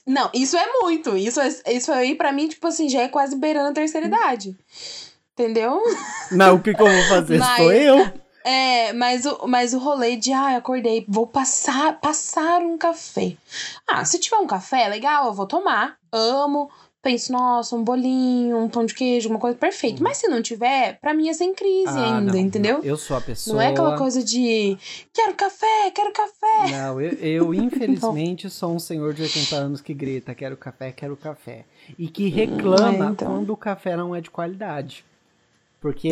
Não, 0.08 0.30
isso 0.34 0.56
é 0.56 0.66
muito. 0.82 1.18
Isso, 1.18 1.42
é, 1.42 1.50
isso 1.74 1.92
aí, 1.92 2.16
pra 2.16 2.32
mim, 2.32 2.48
tipo 2.48 2.66
assim, 2.66 2.88
já 2.88 3.02
é 3.02 3.10
quase 3.10 3.36
beirando 3.36 3.72
a 3.72 3.74
terceira 3.74 4.08
idade. 4.08 4.56
Entendeu? 5.34 5.84
Não, 6.32 6.56
o 6.56 6.62
que, 6.62 6.74
que 6.74 6.82
eu 6.82 6.88
vou 6.88 7.04
fazer? 7.10 7.38
Mas, 7.40 7.58
Sou 7.58 7.74
eu? 7.74 8.14
É, 8.50 8.94
mas 8.94 9.26
o, 9.26 9.46
mas 9.46 9.74
o 9.74 9.78
rolê 9.78 10.16
de, 10.16 10.32
ah, 10.32 10.56
acordei, 10.56 11.04
vou 11.06 11.28
passar, 11.28 12.00
passar 12.00 12.62
um 12.62 12.78
café. 12.78 13.36
Ah, 13.86 14.06
se 14.06 14.18
tiver 14.20 14.38
um 14.38 14.48
café, 14.48 14.88
legal, 14.88 15.26
eu 15.26 15.34
vou 15.34 15.46
tomar. 15.46 15.98
Amo 16.14 16.70
penso, 17.02 17.32
nossa, 17.32 17.74
um 17.74 17.84
bolinho, 17.84 18.58
um 18.58 18.68
pão 18.68 18.86
de 18.86 18.94
queijo, 18.94 19.30
uma 19.30 19.40
coisa 19.40 19.58
perfeita. 19.58 20.04
Mas 20.04 20.18
se 20.18 20.28
não 20.28 20.42
tiver, 20.42 21.00
pra 21.00 21.14
mim 21.14 21.30
é 21.30 21.34
sem 21.34 21.54
crise 21.54 21.98
ah, 21.98 22.18
ainda, 22.18 22.34
não, 22.34 22.40
entendeu? 22.40 22.78
Não. 22.80 22.84
Eu 22.84 22.98
sou 22.98 23.16
a 23.16 23.22
pessoa. 23.22 23.56
Não 23.56 23.62
é 23.62 23.68
aquela 23.68 23.98
coisa 23.98 24.22
de 24.22 24.78
quero 25.14 25.34
café, 25.36 25.92
quero 25.94 26.12
café. 26.12 26.72
Não, 26.72 27.00
eu, 27.00 27.12
eu 27.14 27.54
infelizmente 27.56 28.50
sou 28.50 28.74
um 28.74 28.80
senhor 28.80 29.14
de 29.14 29.24
80 29.24 29.56
anos 29.56 29.82
que 29.82 29.94
grita, 29.94 30.36
quero 30.36 30.58
café, 30.58 30.92
quero 30.92 31.16
café. 31.16 31.66
E 31.98 32.10
que 32.10 32.28
reclama 32.28 33.08
é, 33.08 33.10
então. 33.10 33.32
quando 33.32 33.54
o 33.54 33.58
café 33.58 33.96
não 33.96 34.14
é 34.14 34.20
de 34.20 34.30
qualidade. 34.30 35.06
Porque 35.80 36.10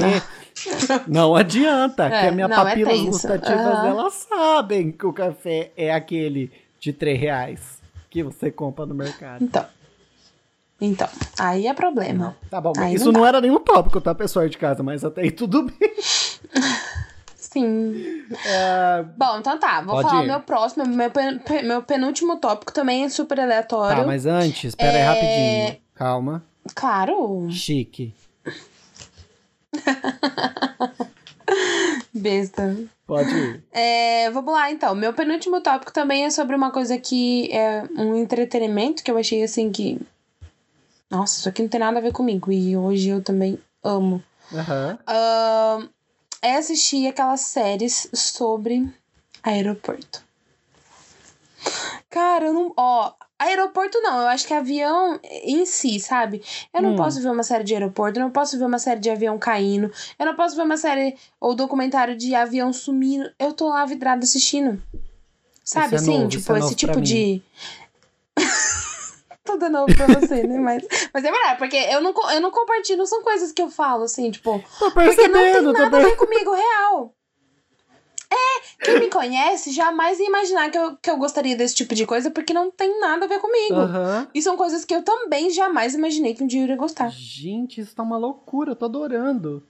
não 1.07 1.35
adianta, 1.35 2.05
é, 2.05 2.21
que 2.21 2.27
a 2.27 2.31
minha 2.31 2.47
não, 2.47 2.61
é 2.61 2.63
papilas 2.63 2.99
é 2.99 3.03
gustativas, 3.03 3.79
uhum. 3.79 3.85
elas 3.85 4.13
sabem 4.13 4.91
que 4.91 5.05
o 5.05 5.13
café 5.13 5.71
é 5.75 5.93
aquele 5.93 6.51
de 6.79 6.93
3 6.93 7.19
reais 7.19 7.81
que 8.09 8.21
você 8.21 8.51
compra 8.51 8.85
no 8.85 8.93
mercado. 8.93 9.43
Então, 9.43 9.65
então, 10.79 11.07
aí 11.39 11.67
é 11.67 11.73
problema. 11.73 12.35
Tá 12.49 12.59
bom, 12.59 12.73
mas 12.75 12.95
isso 12.95 13.11
não, 13.11 13.21
não 13.21 13.27
era 13.27 13.39
nenhum 13.39 13.59
tópico, 13.59 14.01
tá, 14.01 14.13
pessoal 14.13 14.47
de 14.47 14.57
casa, 14.57 14.83
mas 14.83 15.03
até 15.05 15.21
aí 15.21 15.31
tudo 15.31 15.63
bem. 15.63 15.91
Sim. 17.35 18.25
É... 18.45 19.03
Bom, 19.17 19.39
então 19.39 19.57
tá, 19.57 19.79
vou 19.81 19.95
Pode 19.95 20.09
falar 20.09 20.21
o 20.21 20.25
meu 20.25 20.41
próximo, 20.41 20.85
meu, 20.85 21.09
meu 21.63 21.81
penúltimo 21.81 22.35
tópico 22.35 22.73
também 22.73 23.05
é 23.05 23.09
super 23.09 23.39
aleatório. 23.39 24.01
Tá, 24.01 24.05
mas 24.05 24.25
antes, 24.25 24.65
espera 24.65 24.97
é... 24.97 25.01
aí 25.01 25.07
rapidinho. 25.07 25.81
Calma. 25.95 26.43
Claro. 26.75 27.47
Chique. 27.49 28.13
Besta. 32.13 32.75
Pode 33.05 33.29
ir. 33.29 33.63
É, 33.71 34.31
vamos 34.31 34.53
lá, 34.53 34.71
então. 34.71 34.95
Meu 34.95 35.13
penúltimo 35.13 35.61
tópico 35.61 35.93
também 35.93 36.25
é 36.25 36.29
sobre 36.29 36.55
uma 36.55 36.71
coisa 36.71 36.97
que 36.97 37.51
é 37.51 37.83
um 37.95 38.15
entretenimento 38.15 39.03
que 39.03 39.11
eu 39.11 39.17
achei 39.17 39.43
assim 39.43 39.71
que 39.71 39.99
nossa, 41.09 41.39
isso 41.39 41.49
aqui 41.49 41.61
não 41.61 41.69
tem 41.69 41.79
nada 41.79 41.99
a 41.99 42.01
ver 42.01 42.11
comigo. 42.11 42.51
E 42.51 42.75
hoje 42.75 43.09
eu 43.09 43.23
também 43.23 43.59
amo. 43.83 44.23
Uhum. 44.51 44.93
Uh, 44.93 45.89
é 46.41 46.57
assistir 46.57 47.07
aquelas 47.07 47.41
séries 47.41 48.09
sobre 48.13 48.91
aeroporto. 49.43 50.23
Cara, 52.09 52.45
eu 52.45 52.53
não. 52.53 52.73
Ó, 52.75 53.13
aeroporto 53.39 53.99
não, 54.01 54.21
eu 54.21 54.27
acho 54.27 54.47
que 54.47 54.53
avião 54.53 55.19
em 55.23 55.65
si, 55.65 55.99
sabe? 55.99 56.41
Eu 56.73 56.81
não 56.81 56.91
hum. 56.91 56.95
posso 56.95 57.21
ver 57.21 57.29
uma 57.29 57.43
série 57.43 57.63
de 57.63 57.73
aeroporto, 57.73 58.19
eu 58.19 58.23
não 58.23 58.31
posso 58.31 58.57
ver 58.57 58.65
uma 58.65 58.79
série 58.79 58.99
de 58.99 59.09
avião 59.09 59.37
caindo, 59.37 59.91
eu 60.17 60.25
não 60.25 60.35
posso 60.35 60.55
ver 60.55 60.63
uma 60.63 60.77
série 60.77 61.15
ou 61.39 61.53
documentário 61.53 62.15
de 62.15 62.33
avião 62.33 62.71
sumindo. 62.71 63.29
Eu 63.37 63.53
tô 63.53 63.69
lá 63.69 63.85
vidrada 63.85 64.23
assistindo. 64.23 64.81
Sabe 65.63 65.95
esse 65.95 66.11
é 66.11 66.15
assim? 66.15 66.27
tipo, 66.27 66.55
é 66.55 66.59
esse 66.59 66.75
tipo 66.75 67.01
de. 67.01 67.41
tudo 69.43 69.69
novo 69.69 69.95
pra 69.95 70.07
você, 70.07 70.43
né? 70.43 70.59
Mas, 70.59 70.83
mas 71.13 71.23
é 71.23 71.31
verdade, 71.31 71.57
porque 71.57 71.77
eu 71.77 72.01
não, 72.01 72.13
eu 72.31 72.41
não 72.41 72.51
compartilho, 72.51 73.05
são 73.05 73.21
coisas 73.21 73.51
que 73.51 73.61
eu 73.61 73.69
falo, 73.69 74.03
assim, 74.03 74.31
tipo. 74.31 74.63
Tô 74.79 74.91
porque 74.91 75.27
não 75.27 75.41
tem 75.41 75.61
nada 75.61 75.97
a 75.97 76.01
ver 76.01 76.15
comigo, 76.15 76.51
real. 76.51 77.13
É, 78.35 78.83
quem 78.83 78.99
me 78.99 79.09
conhece 79.09 79.71
jamais 79.71 80.19
ia 80.19 80.27
imaginar 80.27 80.69
que 80.69 80.77
eu, 80.77 80.97
que 80.97 81.09
eu 81.09 81.17
gostaria 81.17 81.55
desse 81.55 81.75
tipo 81.75 81.95
de 81.95 82.05
coisa, 82.05 82.29
porque 82.29 82.53
não 82.53 82.69
tem 82.69 82.99
nada 82.99 83.25
a 83.25 83.27
ver 83.27 83.39
comigo. 83.39 83.75
Uhum. 83.75 84.27
E 84.33 84.41
são 84.41 84.57
coisas 84.57 84.83
que 84.83 84.93
eu 84.93 85.01
também 85.01 85.49
jamais 85.49 85.93
imaginei 85.93 86.33
que 86.33 86.43
um 86.43 86.47
dia 86.47 86.59
eu 86.59 86.65
iria 86.65 86.75
gostar. 86.75 87.09
Gente, 87.09 87.81
isso 87.81 87.95
tá 87.95 88.03
uma 88.03 88.17
loucura, 88.17 88.71
eu 88.71 88.75
tô 88.75 88.85
adorando. 88.85 89.63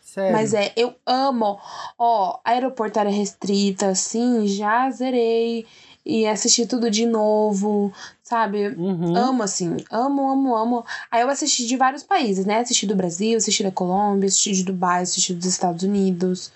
Sério. 0.00 0.32
Mas 0.32 0.54
é, 0.54 0.72
eu 0.76 0.94
amo. 1.04 1.58
Ó, 1.98 2.38
aeroporto 2.44 2.98
área 2.98 3.10
restrita, 3.10 3.88
assim, 3.88 4.46
já 4.46 4.88
zerei 4.90 5.66
e 6.06 6.24
assistir 6.24 6.66
tudo 6.66 6.88
de 6.88 7.04
novo, 7.04 7.92
sabe? 8.22 8.68
Uhum. 8.68 9.16
Amo, 9.16 9.42
assim, 9.42 9.76
amo, 9.90 10.30
amo, 10.30 10.54
amo. 10.54 10.86
Aí 11.10 11.22
eu 11.22 11.28
assisti 11.28 11.66
de 11.66 11.76
vários 11.76 12.04
países, 12.04 12.46
né? 12.46 12.60
Assisti 12.60 12.86
do 12.86 12.94
Brasil, 12.94 13.36
assisti 13.36 13.64
da 13.64 13.72
Colômbia, 13.72 14.28
assisti 14.28 14.52
de 14.52 14.62
Dubai, 14.62 15.02
assisti 15.02 15.34
dos 15.34 15.46
Estados 15.46 15.82
Unidos, 15.82 16.52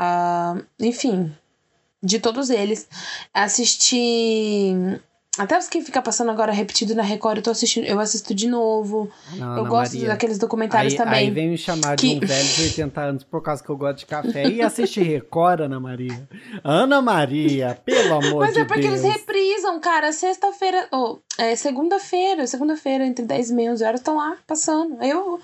uh, 0.00 0.64
enfim, 0.80 1.32
de 2.02 2.18
todos 2.18 2.50
eles. 2.50 2.88
Assisti 3.34 4.74
até 5.38 5.56
os 5.56 5.68
que 5.68 5.80
fica 5.80 6.02
passando 6.02 6.30
agora 6.30 6.52
repetido 6.52 6.92
na 6.94 7.04
Record, 7.04 7.38
eu 7.38 7.42
tô 7.42 7.50
assistindo, 7.50 7.84
eu 7.84 8.00
assisto 8.00 8.34
de 8.34 8.48
novo. 8.48 9.08
Não, 9.36 9.58
eu 9.58 9.64
gosto 9.64 9.94
Maria. 9.94 10.08
daqueles 10.08 10.38
documentários 10.38 10.92
aí, 10.92 10.98
também. 10.98 11.18
Aí 11.20 11.30
vem 11.30 11.48
me 11.48 11.56
chamar 11.56 11.96
que... 11.96 12.08
de 12.08 12.16
um 12.16 12.20
velho 12.26 12.48
de 12.48 12.62
80 12.64 13.00
anos 13.00 13.24
por 13.24 13.40
causa 13.40 13.62
que 13.62 13.70
eu 13.70 13.76
gosto 13.76 14.00
de 14.00 14.06
café 14.06 14.48
e 14.48 14.60
assiste 14.60 15.00
Record, 15.00 15.60
Ana 15.60 15.78
Maria. 15.78 16.28
Ana 16.64 17.00
Maria, 17.00 17.78
pelo 17.84 18.14
amor 18.14 18.20
de 18.20 18.28
Deus. 18.28 18.40
Mas 18.40 18.56
é 18.56 18.64
porque 18.64 18.88
Deus. 18.88 19.04
eles 19.04 19.16
reprisam, 19.16 19.80
cara, 19.80 20.12
sexta-feira, 20.12 20.88
ou 20.90 21.22
oh, 21.38 21.42
é, 21.42 21.54
segunda-feira, 21.54 22.46
segunda-feira, 22.48 23.06
entre 23.06 23.24
10 23.24 23.50
e 23.50 23.54
meia, 23.54 23.72
11 23.72 23.84
horas, 23.84 24.00
estão 24.00 24.16
lá 24.16 24.36
passando. 24.46 25.02
Eu, 25.02 25.40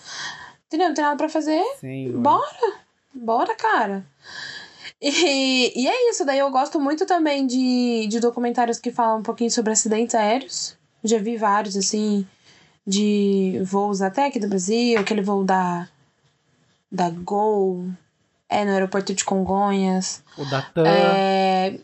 entendeu? 0.66 0.88
Não 0.88 0.94
tem 0.94 1.04
nada 1.04 1.16
pra 1.16 1.28
fazer. 1.28 1.62
Sim. 1.80 2.10
Bora, 2.20 2.74
bora, 3.16 3.54
cara. 3.54 4.04
E, 5.00 5.72
e 5.82 5.88
é 5.88 6.10
isso, 6.10 6.24
daí 6.24 6.38
eu 6.38 6.50
gosto 6.50 6.80
muito 6.80 7.04
também 7.04 7.46
de, 7.46 8.06
de 8.08 8.20
documentários 8.20 8.78
que 8.78 8.90
falam 8.90 9.18
um 9.18 9.22
pouquinho 9.22 9.50
sobre 9.50 9.72
acidentes 9.72 10.14
aéreos. 10.14 10.76
Já 11.04 11.18
vi 11.18 11.36
vários, 11.36 11.76
assim, 11.76 12.26
de 12.86 13.60
voos 13.64 14.00
até 14.00 14.26
aqui 14.26 14.40
do 14.40 14.48
Brasil, 14.48 14.98
aquele 14.98 15.22
voo 15.22 15.44
da. 15.44 15.88
da 16.90 17.10
Gol, 17.10 17.86
é, 18.48 18.64
no 18.64 18.72
aeroporto 18.72 19.14
de 19.14 19.24
Congonhas. 19.24 20.22
O 20.38 20.44
da 20.44 20.62
TAM. 20.62 20.86
É, 20.86 21.78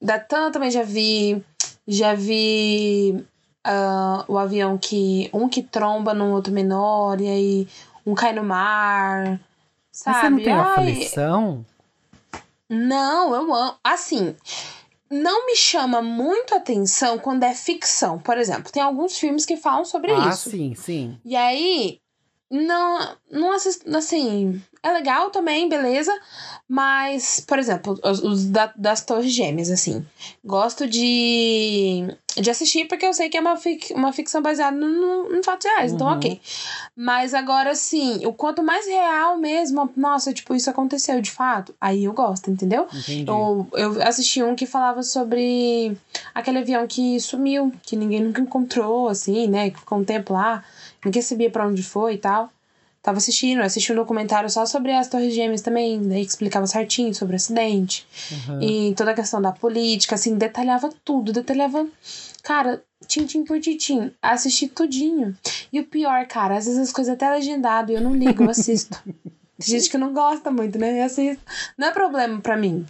da 0.00 0.18
TAM 0.18 0.50
também 0.50 0.70
já 0.70 0.82
vi. 0.82 1.42
Já 1.88 2.14
vi 2.14 3.24
uh, 3.66 4.24
o 4.26 4.36
avião 4.36 4.76
que. 4.76 5.30
Um 5.32 5.48
que 5.48 5.62
tromba 5.62 6.12
num 6.12 6.32
outro 6.32 6.52
menor, 6.52 7.20
e 7.20 7.28
aí 7.28 7.68
um 8.04 8.14
cai 8.14 8.32
no 8.32 8.42
mar. 8.42 9.40
Sabe? 9.96 10.14
Mas 10.14 10.20
você 10.20 10.30
não 10.30 10.38
tem 10.40 10.52
Ai, 10.52 10.60
aflição? 10.60 11.66
não, 12.68 13.34
eu 13.34 13.54
amo. 13.54 13.74
Assim, 13.82 14.36
não 15.10 15.46
me 15.46 15.56
chama 15.56 16.02
muito 16.02 16.54
atenção 16.54 17.18
quando 17.18 17.44
é 17.44 17.54
ficção. 17.54 18.18
Por 18.18 18.36
exemplo, 18.36 18.70
tem 18.70 18.82
alguns 18.82 19.16
filmes 19.18 19.46
que 19.46 19.56
falam 19.56 19.84
sobre 19.86 20.12
ah, 20.12 20.28
isso. 20.30 20.50
sim, 20.50 20.74
sim. 20.74 21.18
E 21.24 21.34
aí, 21.34 21.98
não, 22.50 23.16
não 23.30 23.52
assisto, 23.52 23.96
assim, 23.96 24.60
é 24.82 24.92
legal 24.92 25.30
também, 25.30 25.66
beleza. 25.68 26.12
Mas, 26.68 27.40
por 27.40 27.58
exemplo, 27.58 27.98
os, 28.04 28.22
os 28.22 28.44
da- 28.46 28.74
das 28.76 29.02
Torres 29.02 29.32
Gêmeas, 29.32 29.70
assim. 29.70 30.04
Gosto 30.44 30.86
de, 30.86 32.06
de 32.36 32.50
assistir 32.50 32.86
porque 32.86 33.04
eu 33.06 33.12
sei 33.12 33.28
que 33.28 33.36
é 33.36 33.40
uma, 33.40 33.56
fic, 33.56 33.92
uma 33.94 34.12
ficção 34.12 34.42
baseada 34.42 34.76
no, 34.76 34.88
no, 35.28 35.36
em 35.36 35.42
fatos 35.42 35.66
reais, 35.66 35.92
então 35.92 36.06
Uhum. 36.06 36.14
ok. 36.14 36.40
Mas 36.94 37.34
agora, 37.34 37.70
assim, 37.70 38.24
o 38.26 38.32
quanto 38.32 38.62
mais 38.62 38.86
real 38.86 39.36
mesmo, 39.38 39.90
nossa, 39.96 40.32
tipo, 40.32 40.54
isso 40.54 40.70
aconteceu 40.70 41.20
de 41.20 41.30
fato, 41.30 41.74
aí 41.80 42.04
eu 42.04 42.12
gosto, 42.12 42.50
entendeu? 42.50 42.86
Entendi. 42.92 43.24
Eu, 43.28 43.66
eu 43.74 44.02
assisti 44.02 44.42
um 44.42 44.54
que 44.54 44.66
falava 44.66 45.02
sobre 45.02 45.96
aquele 46.34 46.58
avião 46.58 46.86
que 46.86 47.18
sumiu, 47.20 47.72
que 47.82 47.96
ninguém 47.96 48.22
nunca 48.22 48.40
encontrou, 48.40 49.08
assim, 49.08 49.46
né? 49.46 49.70
Que 49.70 49.78
ficou 49.80 49.98
um 49.98 50.04
tempo 50.04 50.32
lá, 50.32 50.64
ninguém 51.04 51.22
sabia 51.22 51.50
pra 51.50 51.66
onde 51.66 51.82
foi 51.82 52.14
e 52.14 52.18
tal. 52.18 52.50
Tava 53.06 53.18
assistindo, 53.18 53.62
assisti 53.62 53.92
um 53.92 53.94
documentário 53.94 54.50
só 54.50 54.66
sobre 54.66 54.90
as 54.90 55.06
Torres 55.06 55.32
Gêmeas 55.32 55.60
também, 55.60 56.02
daí 56.08 56.24
que 56.24 56.30
explicava 56.30 56.66
certinho 56.66 57.14
sobre 57.14 57.34
o 57.34 57.36
acidente. 57.36 58.04
Uhum. 58.32 58.60
E 58.60 58.94
toda 58.96 59.12
a 59.12 59.14
questão 59.14 59.40
da 59.40 59.52
política, 59.52 60.16
assim, 60.16 60.36
detalhava 60.36 60.90
tudo, 61.04 61.32
detalhava. 61.32 61.86
Cara, 62.42 62.82
tintim 63.06 63.44
por 63.44 63.60
tintim. 63.60 64.10
Assisti 64.20 64.66
tudinho. 64.66 65.36
E 65.72 65.78
o 65.78 65.86
pior, 65.86 66.26
cara, 66.26 66.56
às 66.56 66.64
vezes 66.66 66.80
as 66.80 66.92
coisas 66.92 67.14
até 67.14 67.30
legendado 67.30 67.92
e 67.92 67.94
eu 67.94 68.00
não 68.00 68.12
ligo, 68.12 68.42
eu 68.42 68.50
assisto. 68.50 69.00
Tem 69.56 69.68
gente 69.68 69.88
que 69.88 69.96
não 69.96 70.12
gosta 70.12 70.50
muito, 70.50 70.76
né? 70.76 71.00
Eu 71.00 71.04
assisto. 71.04 71.40
Não 71.78 71.86
é 71.86 71.92
problema 71.92 72.40
pra 72.40 72.56
mim. 72.56 72.84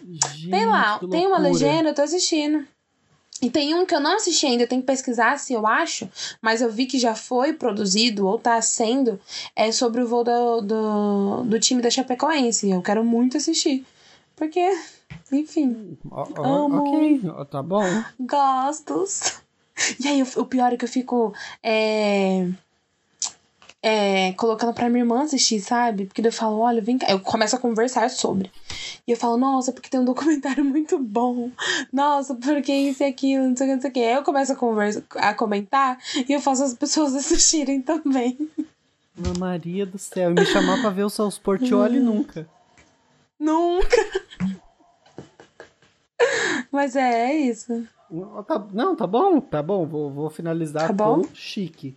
Tem 0.51 0.64
lá, 0.64 0.99
Gente, 0.99 1.11
tem 1.11 1.27
uma 1.27 1.39
legenda, 1.39 1.91
eu 1.91 1.95
tô 1.95 2.01
assistindo. 2.01 2.67
E 3.43 3.51
tem 3.51 3.74
um 3.74 3.84
que 3.84 3.95
eu 3.95 4.01
não 4.01 4.16
assisti 4.16 4.47
ainda, 4.47 4.62
eu 4.62 4.68
tenho 4.68 4.80
que 4.80 4.87
pesquisar 4.87 5.39
se 5.39 5.53
eu 5.53 5.66
acho, 5.66 6.09
mas 6.41 6.62
eu 6.62 6.70
vi 6.70 6.87
que 6.87 6.99
já 6.99 7.14
foi 7.14 7.53
produzido 7.53 8.26
ou 8.26 8.39
tá 8.39 8.61
sendo, 8.62 9.20
é 9.55 9.70
sobre 9.70 10.03
o 10.03 10.07
voo 10.07 10.24
do, 10.24 10.61
do, 10.62 11.43
do 11.45 11.61
time 11.61 11.82
da 11.82 11.91
Chapecoense. 11.91 12.70
Eu 12.70 12.80
quero 12.80 13.05
muito 13.05 13.37
assistir. 13.37 13.84
Porque, 14.34 14.61
enfim, 15.32 15.99
ó, 16.11 16.26
Amo. 16.43 16.78
ok, 16.78 17.20
tá 17.51 17.62
bom. 17.62 17.84
gostos. 18.20 19.41
E 20.03 20.09
aí, 20.09 20.22
o, 20.22 20.41
o 20.41 20.47
pior 20.47 20.72
é 20.72 20.76
que 20.76 20.84
eu 20.84 20.89
fico. 20.89 21.34
É, 21.62 22.49
é, 23.89 24.32
colocando 24.32 24.74
pra 24.74 24.89
minha 24.89 25.03
irmã 25.05 25.22
assistir, 25.22 25.61
sabe? 25.61 26.07
Porque 26.07 26.20
daí 26.20 26.30
eu 26.30 26.32
falo, 26.32 26.59
olha, 26.59 26.82
vem 26.82 26.99
cá. 26.99 27.07
Eu 27.09 27.20
começo 27.20 27.55
a 27.55 27.59
conversar 27.59 28.11
sobre. 28.11 28.51
E 29.07 29.12
eu 29.12 29.16
falo, 29.16 29.37
nossa, 29.37 29.70
porque 29.70 29.89
tem 29.89 30.01
um 30.01 30.05
documentário 30.05 30.64
muito 30.66 30.99
bom. 30.99 31.53
Nossa, 31.93 32.34
porque 32.34 32.72
isso 32.72 33.05
e 33.05 33.07
aquilo, 33.07 33.47
não 33.49 33.57
sei 33.57 33.66
o 33.66 33.68
que, 33.70 33.74
não 33.76 33.80
sei 33.82 33.91
o 33.91 33.93
que. 33.93 34.01
Aí 34.01 34.14
eu 34.14 34.24
começo 34.24 34.53
a, 34.53 34.57
conversa, 34.57 35.05
a 35.14 35.32
comentar 35.34 35.99
e 36.28 36.32
eu 36.32 36.41
faço 36.41 36.64
as 36.64 36.74
pessoas 36.74 37.14
assistirem 37.14 37.80
também. 37.80 38.37
Ana 39.18 39.39
Maria 39.39 39.87
do 39.87 39.99
céu, 39.99 40.32
e 40.32 40.34
me 40.34 40.45
chamar 40.45 40.80
pra 40.80 40.91
ver 40.91 41.05
o 41.05 41.09
Celso 41.09 41.39
Hum. 41.39 41.43
Portioli 41.45 42.01
nunca. 42.01 42.49
Nunca. 43.39 43.97
Mas 46.72 46.97
é, 46.97 47.30
é 47.30 47.34
isso. 47.37 47.87
Ó, 48.11 48.43
tá- 48.43 48.66
não, 48.72 48.97
tá 48.97 49.07
bom, 49.07 49.41
tá 49.41 49.62
bom. 49.62 49.87
Vou, 49.87 50.11
vou 50.11 50.28
finalizar 50.30 50.89
Tá 50.89 50.93
bom? 50.93 51.22
com 51.22 51.34
chique. 51.34 51.97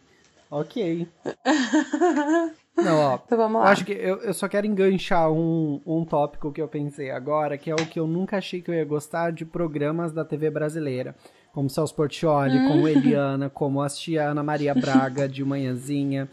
Ok. 0.50 1.08
Não, 2.76 2.98
ó. 2.98 3.20
Então 3.26 3.38
vamos 3.38 3.62
lá. 3.62 3.70
Acho 3.70 3.86
que 3.86 3.92
eu, 3.92 4.18
eu 4.22 4.34
só 4.34 4.48
quero 4.48 4.66
enganchar 4.66 5.32
um, 5.32 5.82
um 5.86 6.06
tópico 6.06 6.52
que 6.52 6.62
eu 6.62 6.68
pensei 6.68 7.12
agora, 7.12 7.58
que 7.58 7.70
é 7.70 7.74
o 7.74 7.86
que 7.86 8.00
eu 8.00 8.08
nunca 8.08 8.38
achei 8.38 8.62
que 8.62 8.72
eu 8.72 8.76
ia 8.76 8.86
gostar 8.86 9.32
de 9.32 9.46
programas 9.46 10.12
da 10.12 10.24
TV 10.26 10.50
brasileira. 10.50 11.16
Como 11.52 11.70
Celso 11.70 11.94
Portioli, 11.94 12.68
como 12.68 12.88
Eliana, 12.88 13.50
como 13.54 13.82
assistir 13.82 14.18
a 14.18 14.30
Ana 14.30 14.44
Maria 14.44 14.74
Braga 14.74 15.28
de 15.28 15.44
manhãzinha. 15.44 16.30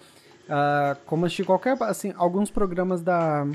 ah, 0.49 0.97
como 1.05 1.27
assistir 1.27 1.45
qualquer, 1.45 1.77
assim, 1.83 2.13
alguns 2.17 2.51
programas 2.51 3.03
da, 3.03 3.47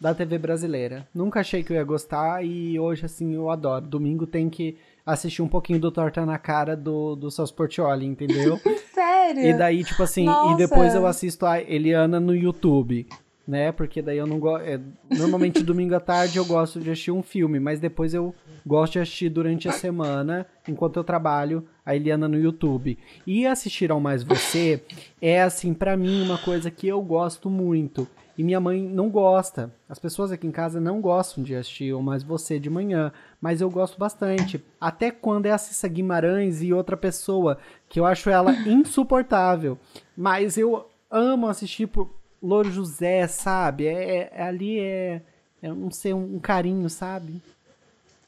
da 0.00 0.14
TV 0.14 0.38
brasileira. 0.38 1.08
Nunca 1.14 1.40
achei 1.40 1.62
que 1.62 1.72
eu 1.72 1.76
ia 1.76 1.84
gostar 1.84 2.44
e 2.44 2.78
hoje, 2.78 3.06
assim, 3.06 3.34
eu 3.34 3.48
adoro. 3.50 3.86
Domingo 3.86 4.26
tem 4.26 4.50
que 4.50 4.76
assistir 5.04 5.42
um 5.42 5.48
pouquinho 5.48 5.78
do 5.78 5.90
Torta 5.90 6.24
na 6.24 6.38
Cara 6.38 6.76
do, 6.76 7.14
do 7.14 7.30
Celso 7.30 7.54
Portioli, 7.54 8.06
entendeu? 8.06 8.58
Sério? 8.92 9.42
E 9.44 9.52
daí, 9.54 9.84
tipo 9.84 10.02
assim, 10.02 10.22
e 10.22 10.26
Nossa. 10.26 10.56
depois 10.56 10.94
eu 10.94 11.06
assisto 11.06 11.44
a 11.46 11.60
Eliana 11.60 12.18
no 12.18 12.34
YouTube, 12.34 13.06
né? 13.46 13.72
Porque 13.72 14.00
daí 14.00 14.18
eu 14.18 14.26
não 14.26 14.38
gosto. 14.38 14.64
normalmente 15.10 15.62
domingo 15.64 15.94
à 15.94 16.00
tarde 16.00 16.38
eu 16.38 16.44
gosto 16.44 16.80
de 16.80 16.90
assistir 16.90 17.10
um 17.10 17.22
filme, 17.22 17.60
mas 17.60 17.80
depois 17.80 18.14
eu 18.14 18.34
gosto 18.66 18.94
de 18.94 19.00
assistir 19.00 19.28
durante 19.28 19.68
a 19.68 19.72
semana, 19.72 20.46
enquanto 20.66 20.96
eu 20.96 21.04
trabalho, 21.04 21.66
a 21.84 21.94
Eliana 21.94 22.26
no 22.26 22.38
YouTube. 22.38 22.98
E 23.26 23.46
assistir 23.46 23.90
ao 23.90 24.00
Mais 24.00 24.22
Você 24.22 24.82
é, 25.20 25.42
assim, 25.42 25.74
pra 25.74 25.96
mim, 25.96 26.22
uma 26.22 26.38
coisa 26.38 26.70
que 26.70 26.88
eu 26.88 27.02
gosto 27.02 27.50
muito. 27.50 28.08
E 28.36 28.42
minha 28.42 28.58
mãe 28.58 28.82
não 28.82 29.08
gosta. 29.08 29.72
As 29.88 29.98
pessoas 29.98 30.32
aqui 30.32 30.46
em 30.46 30.50
casa 30.50 30.80
não 30.80 31.00
gostam 31.00 31.44
de 31.44 31.54
assistir 31.54 31.92
o 31.92 32.02
Mais 32.02 32.24
Você 32.24 32.58
de 32.58 32.68
manhã. 32.68 33.12
Mas 33.44 33.60
eu 33.60 33.68
gosto 33.68 33.98
bastante. 33.98 34.64
Até 34.80 35.10
quando 35.10 35.44
é 35.44 35.50
a 35.50 35.58
Cissa 35.58 35.86
Guimarães 35.86 36.62
e 36.62 36.72
outra 36.72 36.96
pessoa, 36.96 37.58
que 37.90 38.00
eu 38.00 38.06
acho 38.06 38.30
ela 38.30 38.54
insuportável. 38.66 39.78
Mas 40.16 40.56
eu 40.56 40.88
amo 41.10 41.46
assistir 41.46 41.86
por 41.88 42.08
Louro 42.42 42.70
José, 42.70 43.26
sabe? 43.26 43.86
É, 43.86 44.30
é- 44.32 44.42
ali 44.44 44.80
é, 44.80 45.20
é 45.60 45.68
não 45.68 45.90
sei, 45.90 46.14
um, 46.14 46.36
um 46.36 46.38
carinho, 46.38 46.88
sabe? 46.88 47.42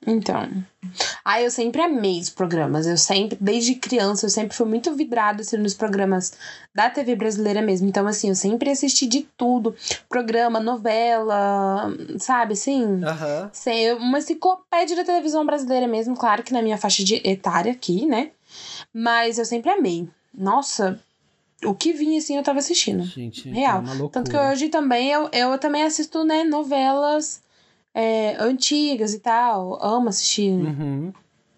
Então. 0.06 0.48
Ah, 1.24 1.42
eu 1.42 1.50
sempre 1.50 1.82
amei 1.82 2.20
os 2.20 2.30
programas. 2.30 2.86
Eu 2.86 2.96
sempre, 2.96 3.36
desde 3.40 3.74
criança, 3.74 4.26
eu 4.26 4.30
sempre 4.30 4.56
fui 4.56 4.66
muito 4.66 4.94
vidrada 4.94 5.42
assim, 5.42 5.56
nos 5.56 5.74
programas 5.74 6.32
da 6.72 6.88
TV 6.88 7.16
brasileira 7.16 7.60
mesmo. 7.60 7.88
Então, 7.88 8.06
assim, 8.06 8.28
eu 8.28 8.34
sempre 8.34 8.70
assisti 8.70 9.06
de 9.06 9.26
tudo. 9.36 9.74
Programa, 10.08 10.60
novela, 10.60 11.92
sabe, 12.18 12.52
assim. 12.52 13.02
Aham. 13.02 13.50
Sei, 13.52 13.92
uma 13.94 14.18
enciclopédia 14.18 14.94
da 14.96 15.04
televisão 15.04 15.44
brasileira 15.44 15.88
mesmo, 15.88 16.16
claro 16.16 16.42
que 16.42 16.52
na 16.52 16.62
minha 16.62 16.78
faixa 16.78 17.02
de 17.02 17.20
etária 17.28 17.72
aqui, 17.72 18.06
né? 18.06 18.30
Mas 18.94 19.38
eu 19.38 19.44
sempre 19.44 19.70
amei. 19.70 20.08
Nossa, 20.32 21.00
o 21.64 21.74
que 21.74 21.92
vinha 21.92 22.18
assim 22.18 22.36
eu 22.36 22.42
tava 22.42 22.58
assistindo. 22.58 23.02
Gente, 23.04 23.48
Real. 23.48 23.82
é. 23.82 24.08
Tanto 24.12 24.30
que 24.30 24.36
hoje 24.36 24.68
também 24.68 25.10
eu, 25.10 25.28
eu 25.32 25.58
também 25.58 25.82
assisto, 25.82 26.24
né, 26.24 26.44
novelas 26.44 27.40
é, 27.98 28.36
antigas 28.38 29.14
e 29.14 29.18
tal. 29.20 29.82
Amo 29.82 30.10
assistir 30.10 30.50
Uhum. 30.52 31.12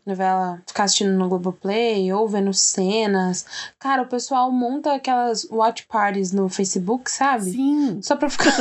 novela, 0.06 0.62
ficar 0.66 0.84
assistindo 0.84 1.10
no 1.18 1.28
Globoplay 1.28 2.12
ou 2.12 2.28
vendo 2.28 2.54
cenas. 2.54 3.44
Cara, 3.78 4.02
o 4.02 4.06
pessoal 4.06 4.50
monta 4.52 4.94
aquelas 4.94 5.44
watch 5.50 5.84
parties 5.88 6.30
no 6.32 6.48
Facebook, 6.48 7.10
sabe? 7.10 7.50
Sim. 7.50 8.00
Só 8.00 8.14
pra 8.14 8.30
ficar 8.30 8.52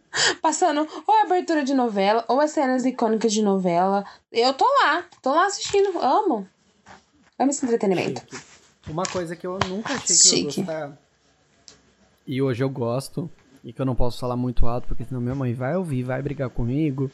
passando 0.40 0.88
ou 1.06 1.14
a 1.14 1.22
abertura 1.24 1.62
de 1.62 1.74
novela 1.74 2.24
ou 2.26 2.40
as 2.40 2.52
cenas 2.52 2.86
icônicas 2.86 3.32
de 3.34 3.42
novela. 3.42 4.02
Eu 4.32 4.54
tô 4.54 4.64
lá, 4.82 5.04
tô 5.20 5.30
lá 5.30 5.44
assistindo, 5.46 5.98
amo. 6.00 6.48
Amo 7.38 7.50
esse 7.50 7.64
entretenimento. 7.66 8.22
Chique. 8.22 8.44
Uma 8.88 9.02
coisa 9.04 9.36
que 9.36 9.46
eu 9.46 9.58
nunca 9.68 9.92
achei 9.94 10.16
que 10.16 10.28
eu 10.28 10.38
ia 10.38 10.44
gostar. 10.44 10.98
E 12.26 12.40
hoje 12.40 12.64
eu 12.64 12.70
gosto. 12.70 13.30
E 13.62 13.72
que 13.72 13.80
eu 13.80 13.86
não 13.86 13.94
posso 13.96 14.18
falar 14.20 14.36
muito 14.36 14.64
alto, 14.66 14.86
porque 14.86 15.04
senão 15.04 15.20
minha 15.20 15.34
mãe 15.34 15.52
vai 15.52 15.76
ouvir, 15.76 16.04
vai 16.04 16.22
brigar 16.22 16.48
comigo. 16.48 17.10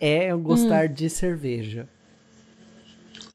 É 0.00 0.32
eu 0.32 0.38
gostar 0.38 0.88
Hum. 0.88 0.92
de 0.94 1.10
cerveja. 1.10 1.86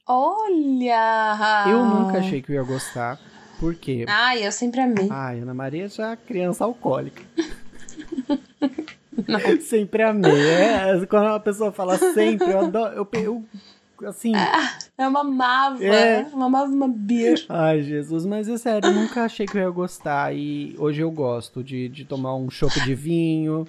Olha! 0.08 1.66
Eu 1.70 1.86
nunca 1.86 2.20
achei 2.20 2.42
que 2.42 2.52
eu 2.52 2.56
ia 2.56 2.64
gostar. 2.64 3.20
Por 3.60 3.74
quê? 3.76 4.06
Ai, 4.08 4.46
eu 4.46 4.52
sempre 4.52 4.82
amei. 4.82 5.08
Ai, 5.10 5.40
Ana 5.40 5.54
Maria 5.54 5.88
já 5.88 6.12
é 6.12 6.16
criança 6.16 6.64
alcoólica. 6.64 7.22
Não. 9.28 9.62
Sempre 9.62 10.04
amei. 10.04 10.32
É, 10.50 11.06
quando 11.06 11.26
uma 11.28 11.40
pessoa 11.40 11.72
fala 11.72 11.98
sempre, 11.98 12.52
eu 12.52 12.60
adoro. 12.60 12.94
Eu, 12.96 13.08
eu 14.02 14.10
assim. 14.10 14.34
Eu 14.98 15.10
mamava, 15.10 15.84
É. 15.84 16.22
eu 16.24 16.38
mamava 16.38 16.70
uma 16.72 16.88
beer. 16.88 17.44
Ai, 17.48 17.82
Jesus, 17.82 18.26
mas 18.26 18.48
é 18.50 18.58
sério, 18.58 18.90
eu 18.90 18.94
nunca 18.94 19.24
achei 19.24 19.46
que 19.46 19.58
eu 19.58 19.62
ia 19.62 19.70
gostar. 19.70 20.36
E 20.36 20.76
hoje 20.78 21.02
eu 21.02 21.10
gosto 21.10 21.64
de, 21.64 21.88
de 21.90 22.04
tomar 22.06 22.36
um 22.36 22.50
chopp 22.50 22.80
de 22.82 22.94
vinho, 22.94 23.66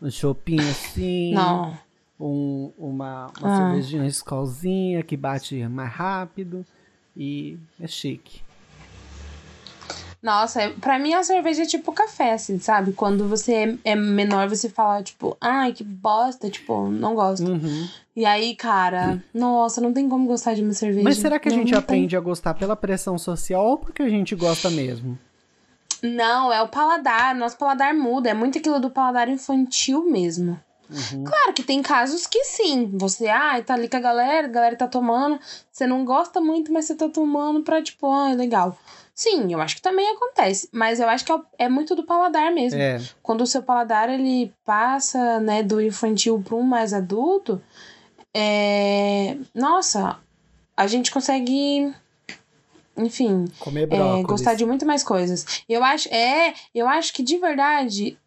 um 0.00 0.10
chopinho 0.10 0.62
assim. 0.62 1.34
Não. 1.34 1.76
Um- 2.20 2.72
uma, 2.78 3.30
uma 3.40 3.54
Ah. 3.54 3.56
cervejinha 3.70 4.06
escolzinha 4.06 5.02
que 5.02 5.16
bate 5.16 5.56
mais 5.68 5.90
rápido. 5.92 6.64
E 7.16 7.58
é 7.80 7.86
chique. 7.86 8.42
Nossa, 10.20 10.62
é- 10.62 10.70
pra 10.70 10.98
mim 10.98 11.14
a 11.14 11.22
cerveja 11.22 11.62
é 11.62 11.66
tipo 11.66 11.92
café, 11.92 12.32
assim, 12.32 12.58
sabe? 12.58 12.92
Quando 12.92 13.28
você 13.28 13.52
é, 13.84 13.92
é 13.92 13.94
menor, 13.94 14.48
você 14.48 14.68
fala, 14.68 15.00
tipo, 15.02 15.36
ai, 15.40 15.72
que 15.72 15.84
bosta, 15.84 16.50
tipo, 16.50 16.88
não 16.88 17.14
gosto. 17.14 17.46
Uhum. 17.48 17.88
E 18.16 18.24
aí, 18.26 18.56
cara, 18.56 19.22
nossa, 19.32 19.80
não 19.80 19.92
tem 19.92 20.08
como 20.08 20.26
gostar 20.26 20.54
de 20.54 20.62
uma 20.62 20.72
cerveja. 20.72 21.04
Mas 21.04 21.18
será 21.18 21.38
que 21.38 21.48
a 21.48 21.52
Não, 21.52 21.58
gente 21.58 21.70
não 21.72 21.80
tem. 21.80 21.84
aprende 21.98 22.16
a 22.16 22.20
gostar 22.20 22.54
pela 22.54 22.74
pressão 22.74 23.16
social 23.16 23.64
ou 23.64 23.78
porque 23.78 24.02
a 24.02 24.08
gente 24.08 24.34
gosta 24.34 24.68
mesmo? 24.70 25.16
Não, 26.02 26.52
é 26.52 26.60
o 26.62 26.68
paladar. 26.68 27.34
Nosso 27.36 27.56
paladar 27.56 27.94
muda. 27.94 28.28
É 28.30 28.34
muito 28.34 28.58
aquilo 28.58 28.80
do 28.80 28.90
paladar 28.90 29.28
infantil 29.28 30.04
mesmo. 30.10 30.58
Uhum. 30.90 31.24
Claro 31.24 31.52
que 31.52 31.62
tem 31.62 31.82
casos 31.82 32.26
que 32.26 32.44
sim. 32.44 32.90
Você, 32.94 33.28
ai, 33.28 33.62
tá 33.62 33.74
ali 33.74 33.88
com 33.88 33.96
a 33.96 34.00
galera, 34.00 34.46
a 34.46 34.50
galera 34.50 34.76
tá 34.76 34.86
tomando. 34.86 35.38
Você 35.70 35.86
não 35.86 36.04
gosta 36.04 36.40
muito, 36.40 36.72
mas 36.72 36.86
você 36.86 36.94
tá 36.94 37.08
tomando 37.08 37.62
pra, 37.62 37.82
tipo, 37.82 38.10
ai, 38.10 38.34
legal. 38.34 38.76
Sim, 39.14 39.52
eu 39.52 39.60
acho 39.60 39.76
que 39.76 39.82
também 39.82 40.08
acontece. 40.10 40.68
Mas 40.72 41.00
eu 41.00 41.08
acho 41.08 41.24
que 41.24 41.32
é, 41.32 41.40
é 41.58 41.68
muito 41.68 41.94
do 41.94 42.04
paladar 42.04 42.52
mesmo. 42.52 42.80
É, 42.80 43.00
Quando 43.22 43.42
o 43.42 43.46
seu 43.46 43.62
paladar, 43.62 44.08
ele 44.08 44.52
passa, 44.64 45.40
né, 45.40 45.62
do 45.62 45.80
infantil 45.80 46.42
um 46.52 46.62
mais 46.62 46.92
adulto, 46.92 47.60
é... 48.34 49.36
Nossa, 49.54 50.18
a 50.76 50.86
gente 50.86 51.10
consegue... 51.10 51.92
Enfim, 52.96 53.44
é, 53.90 54.22
gostar 54.24 54.54
de 54.54 54.66
muito 54.66 54.84
mais 54.84 55.04
coisas. 55.04 55.62
Eu 55.68 55.84
acho, 55.84 56.08
é, 56.12 56.52
eu 56.74 56.88
acho 56.88 57.12
que 57.12 57.22
de 57.22 57.38
verdade, 57.38 58.18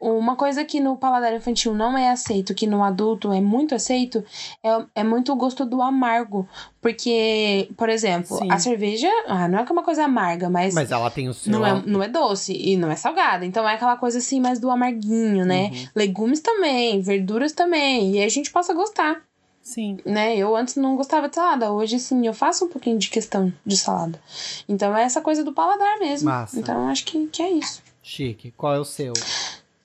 uma 0.00 0.36
coisa 0.36 0.64
que 0.64 0.80
no 0.80 0.96
paladar 0.96 1.34
infantil 1.34 1.74
não 1.74 1.96
é 1.96 2.10
aceito, 2.10 2.54
que 2.54 2.66
no 2.66 2.82
adulto 2.82 3.32
é 3.32 3.40
muito 3.40 3.74
aceito, 3.74 4.24
é, 4.62 4.84
é 4.96 5.04
muito 5.04 5.32
o 5.32 5.36
gosto 5.36 5.64
do 5.64 5.82
amargo. 5.82 6.48
Porque, 6.80 7.68
por 7.76 7.88
exemplo, 7.88 8.36
Sim. 8.38 8.50
a 8.50 8.58
cerveja, 8.58 9.08
ah, 9.26 9.48
não 9.48 9.58
é 9.58 9.64
que 9.64 9.70
é 9.70 9.72
uma 9.72 9.82
coisa 9.82 10.04
amarga, 10.04 10.50
mas, 10.50 10.74
Mas 10.74 10.90
ela 10.90 11.10
tem 11.10 11.28
o 11.28 11.34
seu... 11.34 11.52
não, 11.52 11.64
é, 11.64 11.82
não 11.86 12.02
é 12.02 12.08
doce 12.08 12.52
e 12.52 12.76
não 12.76 12.90
é 12.90 12.96
salgada. 12.96 13.44
Então 13.46 13.68
é 13.68 13.74
aquela 13.74 13.96
coisa 13.96 14.18
assim, 14.18 14.40
mais 14.40 14.58
do 14.58 14.70
amarguinho, 14.70 15.44
né? 15.44 15.70
Uhum. 15.72 15.88
Legumes 15.94 16.40
também, 16.40 17.00
verduras 17.00 17.52
também. 17.52 18.12
E 18.12 18.18
aí 18.18 18.24
a 18.24 18.30
gente 18.30 18.50
possa 18.50 18.74
gostar 18.74 19.22
Sim. 19.64 19.96
né? 20.04 20.36
Eu 20.36 20.54
antes 20.54 20.76
não 20.76 20.94
gostava 20.94 21.26
de 21.26 21.34
salada, 21.34 21.72
hoje 21.72 21.98
sim, 21.98 22.26
eu 22.26 22.34
faço 22.34 22.66
um 22.66 22.68
pouquinho 22.68 22.98
de 22.98 23.08
questão 23.08 23.50
de 23.64 23.78
salada. 23.78 24.20
Então 24.68 24.94
é 24.94 25.02
essa 25.02 25.22
coisa 25.22 25.42
do 25.42 25.54
paladar 25.54 25.98
mesmo. 25.98 26.28
Massa. 26.28 26.60
Então 26.60 26.82
eu 26.82 26.88
acho 26.88 27.06
que, 27.06 27.26
que 27.28 27.42
é 27.42 27.50
isso. 27.50 27.82
Chique. 28.02 28.52
Qual 28.54 28.74
é 28.74 28.78
o 28.78 28.84
seu? 28.84 29.14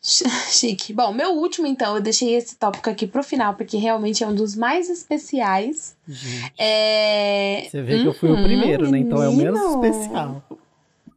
Chique. 0.51 0.93
Bom, 0.93 1.13
meu 1.13 1.31
último, 1.33 1.67
então, 1.67 1.95
eu 1.95 2.01
deixei 2.01 2.35
esse 2.35 2.55
tópico 2.55 2.89
aqui 2.89 3.05
pro 3.05 3.23
final, 3.23 3.53
porque 3.53 3.77
realmente 3.77 4.23
é 4.23 4.27
um 4.27 4.33
dos 4.33 4.55
mais 4.55 4.89
especiais. 4.89 5.95
Gente, 6.07 6.53
É. 6.57 7.67
Você 7.69 7.81
vê 7.81 7.99
que 7.99 8.07
eu 8.07 8.13
fui 8.13 8.29
o 8.29 8.33
Uhum, 8.35 8.43
primeiro, 8.43 8.89
né? 8.89 8.97
Então 8.99 9.21
é 9.21 9.27
o 9.29 9.33
menos 9.35 9.59
menino. 9.59 9.83
especial. 9.85 10.43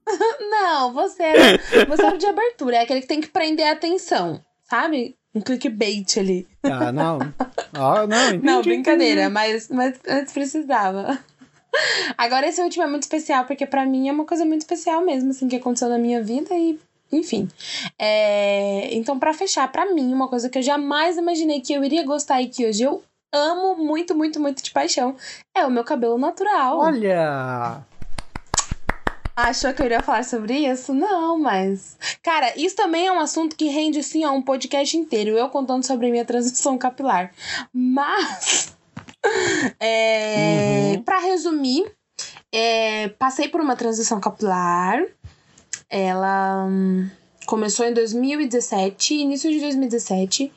Não, 0.50 0.92
você 0.92 1.22
era, 1.22 1.58
você 1.88 2.04
era 2.04 2.14
o 2.16 2.18
de 2.18 2.26
abertura, 2.26 2.76
é 2.76 2.80
aquele 2.80 3.00
que 3.00 3.06
tem 3.06 3.20
que 3.20 3.28
prender 3.28 3.66
a 3.66 3.72
atenção, 3.72 4.40
sabe? 4.68 5.16
Um 5.34 5.40
clickbait 5.40 6.18
ali. 6.18 6.46
Ah, 6.62 6.92
não. 6.92 7.18
Ó, 7.78 8.04
não, 8.06 8.26
entendi, 8.28 8.44
Não, 8.44 8.60
brincadeira, 8.62 9.22
entendi. 9.22 9.32
mas, 9.32 9.68
mas 9.70 9.98
antes 10.06 10.32
precisava. 10.34 11.18
Agora 12.18 12.46
esse 12.46 12.60
último 12.60 12.84
é 12.84 12.86
muito 12.86 13.04
especial, 13.04 13.46
porque 13.46 13.64
pra 13.64 13.86
mim 13.86 14.08
é 14.08 14.12
uma 14.12 14.26
coisa 14.26 14.44
muito 14.44 14.60
especial 14.60 15.02
mesmo, 15.02 15.30
assim, 15.30 15.48
que 15.48 15.56
aconteceu 15.56 15.88
na 15.88 15.96
minha 15.98 16.22
vida 16.22 16.54
e, 16.54 16.78
enfim. 17.12 17.48
É, 17.98 18.88
Então, 18.94 19.18
pra 19.18 19.34
fechar, 19.34 19.70
pra 19.70 19.86
mim, 19.92 20.12
uma 20.12 20.28
coisa 20.28 20.48
que 20.48 20.58
eu 20.58 20.62
jamais 20.62 21.16
imaginei 21.16 21.60
que 21.60 21.72
eu 21.72 21.84
iria 21.84 22.04
gostar 22.04 22.40
e 22.42 22.48
que 22.48 22.66
hoje 22.66 22.82
eu 22.82 23.02
amo 23.34 23.76
muito, 23.76 24.14
muito, 24.14 24.38
muito 24.40 24.62
de 24.62 24.70
paixão 24.70 25.16
é 25.56 25.64
o 25.66 25.70
meu 25.70 25.84
cabelo 25.84 26.18
natural. 26.18 26.78
Olha! 26.78 27.84
Achou 29.34 29.72
que 29.72 29.80
eu 29.80 29.86
iria 29.86 30.02
falar 30.02 30.24
sobre 30.24 30.58
isso? 30.58 30.92
Não, 30.92 31.38
mas. 31.38 31.96
Cara, 32.22 32.52
isso 32.54 32.76
também 32.76 33.06
é 33.06 33.12
um 33.12 33.18
assunto 33.18 33.56
que 33.56 33.66
rende, 33.66 33.98
assim, 34.00 34.26
ó, 34.26 34.32
um 34.32 34.42
podcast 34.42 34.94
inteiro. 34.94 35.30
Eu 35.30 35.48
contando 35.48 35.86
sobre 35.86 36.06
a 36.06 36.10
minha 36.10 36.24
transição 36.24 36.76
capilar. 36.76 37.32
Mas. 37.72 38.76
É, 39.78 40.94
Uhum. 40.96 41.02
Pra 41.04 41.20
resumir, 41.20 41.84
é, 42.52 43.08
passei 43.10 43.48
por 43.48 43.60
uma 43.60 43.76
transição 43.76 44.20
capilar. 44.20 45.00
Ela 45.94 46.64
hum, 46.64 47.06
começou 47.44 47.84
em 47.84 47.92
2017, 47.92 49.12
início 49.12 49.50
de 49.50 49.60
2017. 49.60 50.50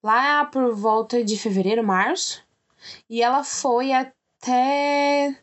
Lá 0.00 0.44
por 0.44 0.72
volta 0.72 1.24
de 1.24 1.36
fevereiro, 1.36 1.84
março. 1.84 2.44
E 3.10 3.20
ela 3.20 3.42
foi 3.42 3.92
até 3.92 5.36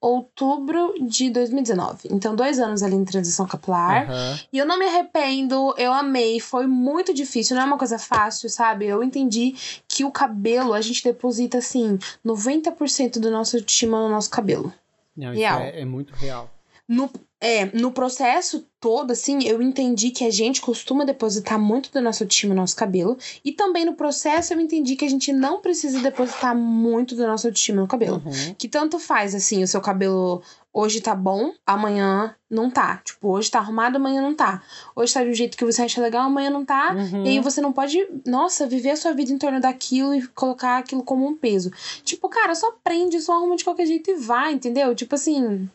outubro 0.00 0.92
de 1.00 1.30
2019. 1.30 2.08
Então, 2.10 2.34
dois 2.34 2.58
anos 2.58 2.82
ali 2.82 2.96
em 2.96 3.04
transição 3.04 3.46
capilar. 3.46 4.10
Aham. 4.10 4.40
E 4.52 4.58
eu 4.58 4.66
não 4.66 4.76
me 4.76 4.86
arrependo, 4.86 5.72
eu 5.78 5.92
amei. 5.92 6.40
Foi 6.40 6.66
muito 6.66 7.14
difícil, 7.14 7.54
não 7.54 7.62
é 7.62 7.66
uma 7.66 7.78
coisa 7.78 7.96
fácil, 7.96 8.50
sabe? 8.50 8.86
Eu 8.86 9.04
entendi 9.04 9.54
que 9.86 10.04
o 10.04 10.10
cabelo, 10.10 10.72
a 10.72 10.80
gente 10.80 11.04
deposita, 11.04 11.58
assim, 11.58 11.96
90% 12.26 13.20
do 13.20 13.30
nosso 13.30 13.56
autoestima 13.56 14.02
no 14.02 14.08
nosso 14.08 14.30
cabelo. 14.30 14.74
Não, 15.16 15.32
Real. 15.32 15.60
é, 15.60 15.82
é 15.82 15.84
muito 15.84 16.12
real. 16.12 16.50
No, 16.86 17.10
é, 17.40 17.66
no 17.76 17.90
processo 17.90 18.66
todo, 18.78 19.10
assim, 19.10 19.42
eu 19.44 19.62
entendi 19.62 20.10
que 20.10 20.24
a 20.24 20.30
gente 20.30 20.60
costuma 20.60 21.04
depositar 21.04 21.58
muito 21.58 21.90
da 21.90 22.00
nossa 22.00 22.24
autoestima 22.24 22.54
no 22.54 22.60
nosso 22.60 22.76
cabelo. 22.76 23.16
E 23.44 23.52
também 23.52 23.84
no 23.84 23.94
processo 23.94 24.52
eu 24.52 24.60
entendi 24.60 24.94
que 24.94 25.04
a 25.04 25.08
gente 25.08 25.32
não 25.32 25.60
precisa 25.60 26.00
depositar 26.00 26.54
muito 26.54 27.16
da 27.16 27.26
nossa 27.26 27.48
autoestima 27.48 27.80
no 27.80 27.88
cabelo. 27.88 28.22
Uhum. 28.24 28.54
Que 28.56 28.68
tanto 28.68 28.98
faz, 28.98 29.34
assim, 29.34 29.62
o 29.62 29.68
seu 29.68 29.80
cabelo 29.80 30.42
hoje 30.74 31.00
tá 31.00 31.14
bom, 31.14 31.52
amanhã 31.64 32.34
não 32.50 32.68
tá. 32.68 33.00
Tipo, 33.04 33.28
hoje 33.28 33.50
tá 33.50 33.60
arrumado, 33.60 33.96
amanhã 33.96 34.20
não 34.20 34.34
tá. 34.34 34.62
Hoje 34.96 35.14
tá 35.14 35.22
de 35.22 35.30
um 35.30 35.34
jeito 35.34 35.56
que 35.56 35.64
você 35.64 35.82
acha 35.82 36.02
legal, 36.02 36.22
amanhã 36.22 36.50
não 36.50 36.64
tá. 36.64 36.94
Uhum. 36.94 37.24
E 37.24 37.28
aí 37.28 37.40
você 37.40 37.60
não 37.60 37.72
pode, 37.72 37.98
nossa, 38.26 38.66
viver 38.66 38.90
a 38.90 38.96
sua 38.96 39.12
vida 39.12 39.32
em 39.32 39.38
torno 39.38 39.60
daquilo 39.60 40.14
e 40.14 40.26
colocar 40.28 40.78
aquilo 40.78 41.04
como 41.04 41.26
um 41.26 41.36
peso. 41.36 41.70
Tipo, 42.02 42.28
cara, 42.28 42.54
só 42.54 42.72
prende, 42.82 43.20
só 43.20 43.34
arruma 43.34 43.56
de 43.56 43.64
qualquer 43.64 43.86
jeito 43.86 44.10
e 44.10 44.16
vai, 44.16 44.52
entendeu? 44.52 44.94
Tipo 44.94 45.14
assim, 45.14 45.70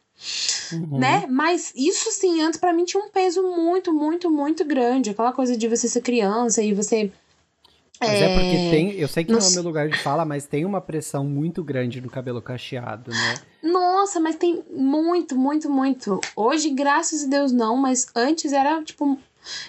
Uhum. 0.72 1.00
né? 1.00 1.26
Mas 1.30 1.74
isso 1.76 2.12
sim, 2.12 2.42
antes 2.42 2.60
pra 2.60 2.74
mim 2.74 2.86
tinha 2.86 3.04
um 3.04 3.10
peso 3.10 3.42
muito, 3.44 3.94
muito, 3.94 4.30
muito 4.30 4.66
grande. 4.66 5.10
Aquela 5.10 5.32
coisa 5.32 5.58
de 5.58 5.68
você 5.68 5.88
ser 5.88 6.02
criança 6.02 6.62
e 6.62 6.74
você. 6.74 7.12
Mas 8.00 8.22
é, 8.22 8.34
porque 8.34 8.70
tem. 8.70 8.92
Eu 8.94 9.08
sei 9.08 9.24
que 9.26 9.32
não, 9.32 9.40
não 9.40 9.46
é 9.46 9.50
o 9.50 9.54
meu 9.54 9.64
lugar 9.64 9.90
de 9.90 9.98
fala, 10.02 10.24
mas 10.24 10.46
tem 10.46 10.64
uma 10.66 10.80
pressão 10.80 11.26
muito 11.26 11.64
grande 11.64 12.00
no 12.00 12.10
cabelo 12.10 12.42
cacheado, 12.42 13.12
né? 13.12 13.36
Nossa, 13.62 14.20
mas 14.20 14.36
tem 14.36 14.64
muito, 14.72 15.38
muito, 15.38 15.70
muito. 15.70 16.20
Hoje, 16.36 16.70
graças 16.70 17.26
a 17.26 17.28
Deus, 17.28 17.52
não, 17.52 17.76
mas 17.76 18.08
antes 18.16 18.54
era, 18.54 18.82
tipo, 18.84 19.18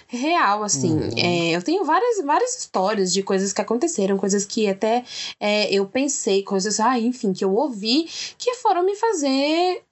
real, 0.07 0.63
assim. 0.63 0.93
Uhum. 0.93 1.09
É, 1.17 1.51
eu 1.51 1.61
tenho 1.61 1.83
várias, 1.83 2.23
várias 2.23 2.57
histórias 2.57 3.11
de 3.11 3.21
coisas 3.21 3.51
que 3.51 3.61
aconteceram, 3.61 4.17
coisas 4.17 4.45
que 4.45 4.67
até 4.67 5.03
é, 5.39 5.73
eu 5.73 5.85
pensei, 5.85 6.43
coisas, 6.43 6.79
ah, 6.79 6.97
enfim, 6.97 7.33
que 7.33 7.43
eu 7.43 7.53
ouvi, 7.53 8.07
que 8.37 8.55
foram 8.55 8.85
me 8.85 8.95
fazer. 8.95 9.83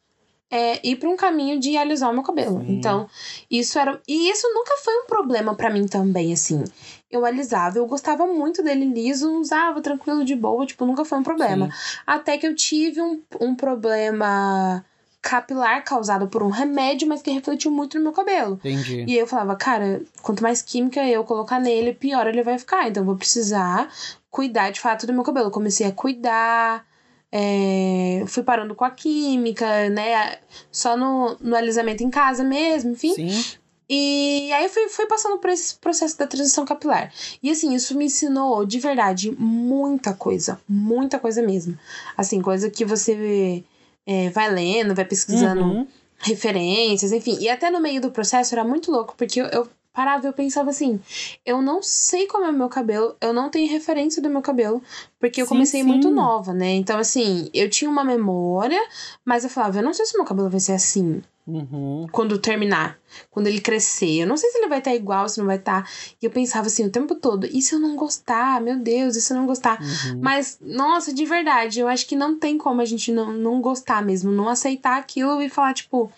É, 0.51 0.79
ir 0.87 0.95
para 0.95 1.09
um 1.09 1.15
caminho 1.15 1.59
de 1.59 1.77
alisar 1.77 2.09
o 2.09 2.13
meu 2.13 2.23
cabelo. 2.23 2.59
Sim. 2.61 2.77
Então, 2.77 3.07
isso 3.49 3.77
era. 3.77 4.01
E 4.07 4.29
isso 4.29 4.47
nunca 4.53 4.75
foi 4.83 4.93
um 4.95 5.05
problema 5.05 5.55
pra 5.55 5.69
mim 5.69 5.85
também, 5.85 6.33
assim. 6.33 6.63
Eu 7.09 7.25
alisava, 7.25 7.77
eu 7.77 7.85
gostava 7.85 8.27
muito 8.27 8.61
dele 8.61 8.85
liso, 8.85 9.31
usava 9.39 9.81
tranquilo 9.81 10.23
de 10.23 10.35
boa, 10.35 10.65
tipo, 10.65 10.85
nunca 10.85 11.03
foi 11.05 11.17
um 11.19 11.23
problema. 11.23 11.67
Sim. 11.67 11.97
Até 12.05 12.37
que 12.37 12.45
eu 12.47 12.55
tive 12.55 13.01
um, 13.01 13.21
um 13.39 13.55
problema 13.55 14.85
capilar 15.21 15.83
causado 15.83 16.27
por 16.27 16.41
um 16.41 16.49
remédio, 16.49 17.07
mas 17.07 17.21
que 17.21 17.31
refletiu 17.31 17.71
muito 17.71 17.97
no 17.97 18.03
meu 18.03 18.13
cabelo. 18.13 18.55
Entendi. 18.63 19.05
E 19.07 19.17
eu 19.17 19.27
falava, 19.27 19.55
cara, 19.55 20.01
quanto 20.21 20.41
mais 20.41 20.61
química 20.61 21.05
eu 21.05 21.23
colocar 21.23 21.59
nele, 21.59 21.93
pior 21.93 22.27
ele 22.27 22.43
vai 22.43 22.57
ficar. 22.57 22.87
Então 22.87 23.01
eu 23.01 23.05
vou 23.07 23.15
precisar 23.15 23.89
cuidar 24.31 24.71
de 24.71 24.79
fato 24.79 25.05
do 25.05 25.13
meu 25.13 25.23
cabelo. 25.23 25.51
Comecei 25.51 25.85
a 25.87 25.91
cuidar, 25.91 26.85
é, 27.31 28.23
fui 28.27 28.43
parando 28.43 28.73
com 28.75 28.83
a 28.85 28.91
química, 28.91 29.89
né? 29.89 30.37
Só 30.71 30.97
no, 30.97 31.37
no 31.39 31.55
alisamento 31.55 32.03
em 32.03 32.09
casa 32.09 32.43
mesmo, 32.43 32.91
enfim. 32.91 33.13
Sim. 33.13 33.43
E 33.91 34.51
aí 34.53 34.65
eu 34.65 34.69
fui, 34.69 34.87
fui 34.87 35.07
passando 35.07 35.39
por 35.39 35.49
esse 35.49 35.75
processo 35.75 36.15
da 36.17 36.27
transição 36.27 36.63
capilar. 36.63 37.11
E 37.41 37.49
assim, 37.49 37.73
isso 37.73 37.97
me 37.97 38.05
ensinou 38.05 38.63
de 38.63 38.79
verdade 38.79 39.31
muita 39.37 40.13
coisa. 40.13 40.59
Muita 40.67 41.17
coisa 41.17 41.41
mesmo. 41.41 41.77
Assim, 42.15 42.39
coisa 42.39 42.69
que 42.69 42.85
você 42.85 43.63
é, 44.05 44.29
vai 44.29 44.51
lendo, 44.51 44.93
vai 44.93 45.05
pesquisando 45.05 45.63
Uhum. 45.63 45.87
referências, 46.19 47.11
enfim. 47.11 47.37
E 47.39 47.49
até 47.49 47.71
no 47.71 47.79
meio 47.79 47.99
do 47.99 48.11
processo 48.11 48.53
era 48.53 48.63
muito 48.63 48.91
louco, 48.91 49.15
porque 49.17 49.41
eu, 49.41 49.45
eu 49.47 49.67
parava 49.99 50.25
eu 50.25 50.31
pensava 50.31 50.69
assim: 50.69 50.97
eu 51.45 51.61
não 51.61 51.83
sei 51.83 52.25
como 52.25 52.45
é 52.45 52.49
o 52.49 52.53
meu 52.53 52.69
cabelo, 52.69 53.17
eu 53.19 53.33
não 53.33 53.49
tenho 53.49 53.69
referência 53.69 54.21
do 54.21 54.29
meu 54.29 54.41
cabelo, 54.41 54.81
porque 55.19 55.41
eu 55.41 55.45
Sim, 55.45 55.49
comecei 55.49 55.81
sim. 55.81 55.87
muito 55.87 56.09
nova, 56.09 56.53
né? 56.53 56.69
Então, 56.69 56.97
assim, 56.97 57.49
eu 57.53 57.69
tinha 57.69 57.91
uma 57.91 58.05
memória, 58.05 58.79
mas 59.25 59.43
eu 59.43 59.49
falava: 59.49 59.79
eu 59.79 59.83
não 59.83 59.93
sei 59.93 60.05
se 60.05 60.15
meu 60.15 60.25
cabelo 60.25 60.49
vai 60.49 60.61
ser 60.61 60.71
assim 60.71 61.21
Uhum. 61.45 62.07
quando 62.11 62.37
terminar, 62.37 62.97
quando 63.31 63.47
ele 63.47 63.59
crescer. 63.59 64.21
Eu 64.21 64.27
não 64.27 64.37
sei 64.37 64.51
se 64.51 64.59
ele 64.59 64.69
vai 64.69 64.77
estar 64.77 64.95
igual, 64.95 65.27
se 65.27 65.39
não 65.39 65.47
vai 65.47 65.57
estar. 65.57 65.89
E 66.21 66.25
eu 66.25 66.31
pensava 66.31 66.67
assim 66.67 66.85
o 66.85 66.89
tempo 66.89 67.15
todo: 67.15 67.45
e 67.45 67.61
se 67.61 67.75
eu 67.75 67.79
não 67.79 67.97
gostar? 67.97 68.61
Meu 68.61 68.77
Deus, 68.77 69.17
e 69.17 69.21
se 69.21 69.33
eu 69.33 69.37
não 69.37 69.45
gostar? 69.45 69.81
Uhum. 69.81 70.19
Mas, 70.21 70.59
nossa, 70.61 71.13
de 71.13 71.25
verdade, 71.25 71.81
eu 71.81 71.89
acho 71.89 72.07
que 72.07 72.15
não 72.15 72.39
tem 72.39 72.57
como 72.57 72.79
a 72.79 72.85
gente 72.85 73.11
não, 73.11 73.33
não 73.33 73.59
gostar 73.59 74.01
mesmo, 74.01 74.31
não 74.31 74.47
aceitar 74.47 74.97
aquilo 74.97 75.41
e 75.41 75.49
falar, 75.49 75.73
tipo, 75.73 76.09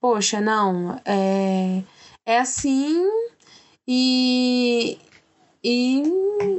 poxa, 0.00 0.40
não, 0.40 0.98
é, 1.04 1.82
é 2.30 2.38
assim 2.38 3.06
e. 3.86 4.98
E 5.62 6.02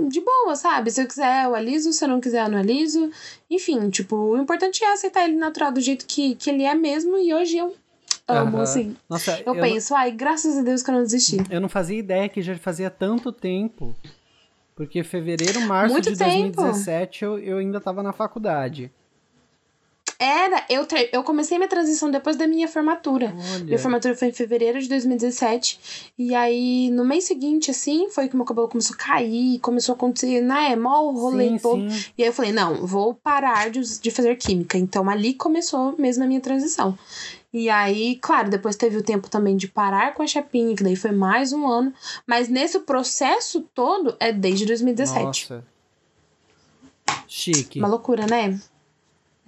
de 0.10 0.22
boa, 0.22 0.56
sabe? 0.56 0.92
Se 0.92 1.02
eu 1.02 1.08
quiser, 1.08 1.46
eu 1.46 1.56
aliso, 1.56 1.92
se 1.92 2.04
eu 2.06 2.10
não 2.10 2.22
quiser, 2.22 2.46
eu 2.46 2.52
não 2.52 2.60
aliso. 2.60 3.10
Enfim, 3.50 3.90
tipo, 3.90 4.16
o 4.16 4.38
importante 4.38 4.84
é 4.84 4.94
aceitar 4.94 5.24
ele 5.24 5.38
natural 5.38 5.72
do 5.72 5.82
jeito 5.82 6.06
que, 6.06 6.36
que 6.36 6.52
ele 6.52 6.64
é 6.64 6.76
mesmo. 6.76 7.18
E 7.18 7.34
hoje 7.34 7.58
eu 7.58 7.76
amo, 8.28 8.58
Aham. 8.58 8.64
assim. 8.64 8.96
Nossa, 9.10 9.42
Eu, 9.44 9.56
eu, 9.56 9.62
penso, 9.62 9.96
ai, 9.96 10.12
graças 10.12 10.56
a 10.56 10.62
Deus 10.62 10.84
que 10.84 10.92
eu 10.92 10.96
não 10.96 11.02
desisti. 11.02 11.38
eu 11.50 11.60
não 11.60 11.68
fazia 11.70 11.98
ideia 11.98 12.30
que 12.30 12.44
já 12.44 12.56
fazia 12.58 12.92
tanto 12.92 13.32
tempo. 13.32 13.96
Porque 14.76 15.04
fevereiro, 15.04 15.60
março 15.62 15.94
Muito 15.94 16.12
de 16.12 16.18
tempo. 16.18 16.62
2017 16.62 17.24
eu, 17.24 17.40
eu 17.40 17.58
ainda 17.58 17.80
tava 17.80 18.04
na 18.04 18.14
faculdade. 18.14 18.92
Era, 20.24 20.64
eu, 20.70 20.86
eu 21.12 21.24
comecei 21.24 21.58
minha 21.58 21.68
transição 21.68 22.12
depois 22.12 22.36
da 22.36 22.46
minha 22.46 22.68
formatura. 22.68 23.34
Olha. 23.54 23.64
Minha 23.64 23.80
formatura 23.80 24.16
foi 24.16 24.28
em 24.28 24.32
fevereiro 24.32 24.80
de 24.80 24.88
2017. 24.88 26.14
E 26.16 26.36
aí, 26.36 26.92
no 26.92 27.04
mês 27.04 27.24
seguinte, 27.24 27.72
assim, 27.72 28.08
foi 28.08 28.30
que 28.30 28.36
meu 28.36 28.46
cabelo 28.46 28.68
começou 28.68 28.96
a 28.96 29.00
cair, 29.00 29.58
começou 29.62 29.94
a 29.94 29.96
acontecer, 29.96 30.40
né? 30.40 30.76
Mó 30.76 31.10
rolê 31.10 31.50
sim, 31.50 31.58
todo. 31.58 31.90
sim. 31.90 32.12
E 32.16 32.22
aí 32.22 32.30
eu 32.30 32.34
falei, 32.34 32.52
não, 32.52 32.86
vou 32.86 33.16
parar 33.16 33.72
de, 33.72 33.82
de 34.00 34.12
fazer 34.12 34.36
química. 34.36 34.78
Então 34.78 35.10
ali 35.10 35.34
começou 35.34 35.96
mesmo 35.98 36.24
a 36.24 36.28
minha 36.28 36.40
transição. 36.40 36.96
E 37.52 37.68
aí, 37.68 38.20
claro, 38.22 38.48
depois 38.48 38.76
teve 38.76 38.98
o 38.98 39.04
tempo 39.04 39.28
também 39.28 39.58
de 39.58 39.68
parar 39.68 40.14
com 40.14 40.22
a 40.22 40.28
chapinha, 40.28 40.76
que 40.76 40.84
daí 40.84 40.96
foi 40.96 41.12
mais 41.12 41.52
um 41.52 41.68
ano. 41.68 41.92
Mas 42.28 42.48
nesse 42.48 42.78
processo 42.82 43.62
todo 43.74 44.16
é 44.20 44.32
desde 44.32 44.68
2017. 44.68 45.24
Nossa. 45.24 45.66
Chique. 47.28 47.80
Uma 47.80 47.88
loucura, 47.88 48.28
né? 48.28 48.60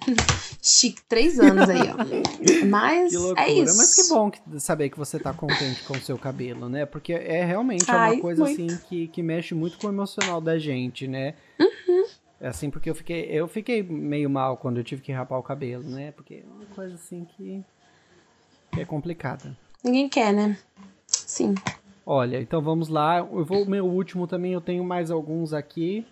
Chique, 0.66 1.02
três 1.10 1.40
anos 1.42 1.70
aí, 1.70 1.78
ó. 1.90 1.98
Mas 2.68 3.12
Que 3.12 3.18
loucura. 3.18 3.42
é 3.46 3.52
isso. 3.52 3.76
Mas 3.78 3.94
que 3.96 4.14
bom 4.14 4.32
que- 4.32 4.60
saber 4.62 4.90
que 4.90 4.98
você 4.98 5.20
tá 5.20 5.34
contente 5.34 5.84
com 5.84 5.94
o 5.94 6.00
seu 6.02 6.18
cabelo, 6.18 6.70
né? 6.70 6.86
Porque 6.86 7.12
é 7.12 7.44
realmente 7.44 7.90
é 7.92 7.94
Ai, 7.94 8.14
uma 8.14 8.22
coisa 8.22 8.44
muito. 8.46 8.62
assim 8.62 8.78
que, 8.88 9.08
que 9.10 9.22
mexe 9.22 9.54
muito 9.54 9.78
com 9.78 9.88
o 9.88 9.90
emocional 9.90 10.40
da 10.40 10.58
gente, 10.58 11.06
né? 11.06 11.34
Uhum. 11.60 12.06
É 12.40 12.48
assim, 12.48 12.70
porque 12.70 12.90
eu 12.90 12.96
fiquei, 12.96 13.26
eu 13.26 13.46
fiquei 13.48 13.84
meio 13.84 14.30
mal 14.30 14.56
quando 14.56 14.78
eu 14.78 14.84
tive 14.86 15.02
que 15.02 15.12
rapar 15.12 15.38
o 15.38 15.44
cabelo, 15.44 15.84
né? 15.84 16.12
Porque 16.14 16.36
é 16.36 16.44
uma 16.46 16.66
coisa 16.74 16.96
assim 16.96 17.26
que, 17.26 17.62
que 18.72 18.80
é 18.80 18.86
complicada. 18.86 19.58
Ninguém 19.84 20.08
quer, 20.08 20.34
né? 20.34 20.58
Sim. 21.08 21.56
Olha, 22.06 22.40
então 22.42 22.62
vamos 22.62 22.88
lá. 22.88 23.18
Eu 23.20 23.44
vou 23.44 23.64
o 23.64 23.70
meu 23.70 23.86
último 23.86 24.28
também, 24.28 24.54
eu 24.54 24.62
tenho 24.62 24.84
mais 24.84 25.12
alguns 25.12 25.52
aqui, 25.54 26.06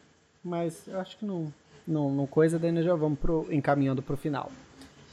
mas 0.43 0.87
eu 0.87 0.99
acho 0.99 1.17
que 1.17 1.25
não, 1.25 1.53
não, 1.87 2.09
não 2.11 2.25
coisa, 2.27 2.57
daí 2.59 2.71
nós 2.71 2.85
já 2.85 2.95
vamos 2.95 3.19
pro, 3.19 3.47
encaminhando 3.51 4.01
pro 4.01 4.15
final. 4.17 4.51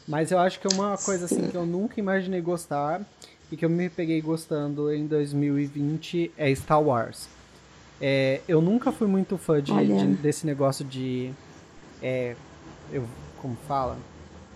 Mas 0.06 0.30
eu 0.30 0.38
acho 0.38 0.58
que 0.60 0.66
é 0.66 0.70
uma 0.74 0.96
coisa 0.96 1.26
assim 1.26 1.48
que 1.48 1.56
eu 1.56 1.66
nunca 1.66 2.00
imaginei 2.00 2.40
gostar 2.40 3.02
e 3.52 3.56
que 3.56 3.64
eu 3.64 3.68
me 3.70 3.88
peguei 3.90 4.20
gostando 4.22 4.92
em 4.92 5.06
2020 5.06 6.32
é 6.36 6.54
Star 6.54 6.82
Wars. 6.82 7.28
É, 8.00 8.40
eu 8.46 8.62
nunca 8.62 8.92
fui 8.92 9.06
muito 9.06 9.36
fã 9.36 9.60
de, 9.62 9.72
de- 10.06 10.14
desse 10.16 10.46
negócio 10.46 10.84
de. 10.84 11.30
É, 12.02 12.36
eu, 12.92 13.04
como 13.42 13.56
fala? 13.66 13.98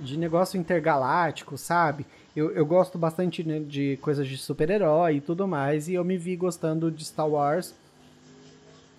De 0.01 0.17
negócio 0.17 0.59
intergaláctico, 0.59 1.59
sabe? 1.59 2.07
Eu, 2.35 2.51
eu 2.53 2.65
gosto 2.65 2.97
bastante 2.99 3.45
né, 3.45 3.59
de 3.61 3.99
coisas 4.01 4.27
de 4.27 4.39
super-herói 4.39 5.17
e 5.17 5.21
tudo 5.21 5.47
mais, 5.47 5.87
e 5.89 5.95
eu 5.95 6.05
me 6.05 6.17
vi 6.17 6.35
gostando 6.35 6.91
de 6.91 7.05
Star 7.05 7.29
Wars 7.29 7.75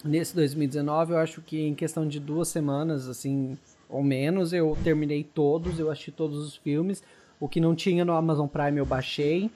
nesse 0.03 0.35
2019. 0.35 1.13
Eu 1.13 1.17
acho 1.17 1.41
que 1.41 1.61
em 1.61 1.73
questão 1.75 2.07
de 2.07 2.19
duas 2.19 2.47
semanas, 2.47 3.07
assim, 3.07 3.57
ou 3.89 4.03
menos, 4.03 4.53
eu 4.53 4.77
terminei 4.83 5.23
todos, 5.23 5.79
eu 5.79 5.89
assisti 5.91 6.11
todos 6.11 6.37
os 6.39 6.55
filmes. 6.55 7.03
O 7.39 7.47
que 7.47 7.59
não 7.59 7.75
tinha 7.75 8.05
no 8.05 8.13
Amazon 8.13 8.47
Prime 8.47 8.77
eu 8.77 8.85
baixei. 8.85 9.49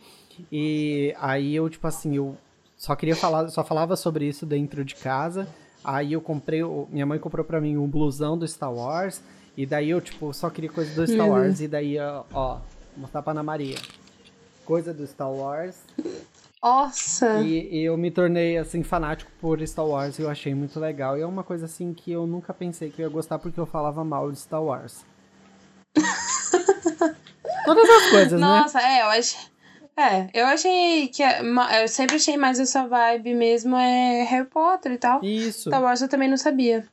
E 0.51 1.15
aí 1.19 1.55
eu, 1.55 1.69
tipo 1.69 1.87
assim, 1.87 2.15
eu 2.15 2.37
só 2.77 2.95
queria 2.95 3.15
falar, 3.15 3.49
só 3.49 3.63
falava 3.63 3.95
sobre 3.95 4.27
isso 4.27 4.45
dentro 4.45 4.83
de 4.85 4.95
casa. 4.95 5.47
Aí 5.83 6.13
eu 6.13 6.21
comprei, 6.21 6.61
minha 6.89 7.05
mãe 7.05 7.17
comprou 7.17 7.45
pra 7.45 7.61
mim 7.61 7.77
um 7.77 7.87
blusão 7.87 8.37
do 8.37 8.47
Star 8.47 8.73
Wars. 8.73 9.21
E 9.55 9.65
daí 9.65 9.89
eu, 9.89 9.99
tipo, 10.01 10.31
só 10.33 10.49
queria 10.49 10.69
coisa 10.69 10.93
do 10.93 11.07
Star 11.11 11.25
Uhum. 11.27 11.33
Wars. 11.33 11.61
E 11.61 11.67
daí, 11.67 11.97
ó, 11.97 12.23
ó, 12.31 12.53
vou 12.55 12.61
mostrar 12.97 13.21
pra 13.23 13.31
Ana 13.31 13.41
Maria. 13.41 13.77
Coisa 14.65 14.93
do 14.93 15.07
Star 15.07 15.31
Wars. 15.31 15.77
Nossa. 16.63 17.41
E, 17.41 17.79
e 17.79 17.83
eu 17.83 17.95
me 17.97 18.09
tornei, 18.11 18.57
assim, 18.57 18.83
fanático 18.83 19.31
por 19.39 19.65
Star 19.67 19.85
Wars. 19.85 20.17
E 20.19 20.21
eu 20.23 20.29
achei 20.29 20.53
muito 20.55 20.79
legal. 20.79 21.17
E 21.17 21.21
é 21.21 21.25
uma 21.25 21.43
coisa, 21.43 21.65
assim, 21.65 21.93
que 21.93 22.11
eu 22.11 22.25
nunca 22.27 22.53
pensei 22.53 22.89
que 22.89 23.01
eu 23.01 23.07
ia 23.07 23.11
gostar 23.13 23.39
porque 23.39 23.59
eu 23.59 23.65
falava 23.65 24.03
mal 24.03 24.31
de 24.31 24.39
Star 24.39 24.63
Wars. 24.63 25.05
Todas 27.65 27.89
as 27.89 28.09
coisas, 28.11 28.39
né? 28.39 28.47
Nossa, 28.47 28.81
é, 28.81 29.01
eu 29.01 29.07
achei. 29.07 29.39
É, 29.95 30.29
eu 30.33 30.45
achei 30.45 31.07
que. 31.07 31.23
ma- 31.41 31.75
Eu 31.81 31.87
sempre 31.87 32.15
achei 32.17 32.37
mais 32.37 32.59
essa 32.59 32.87
vibe 32.87 33.33
mesmo 33.33 33.75
é 33.75 34.23
Harry 34.23 34.47
Potter 34.47 34.91
e 34.91 34.97
tal. 34.97 35.23
Isso. 35.23 35.69
Star 35.69 35.81
Wars 35.81 36.01
eu 36.01 36.07
também 36.07 36.29
não 36.29 36.37
sabia. 36.37 36.85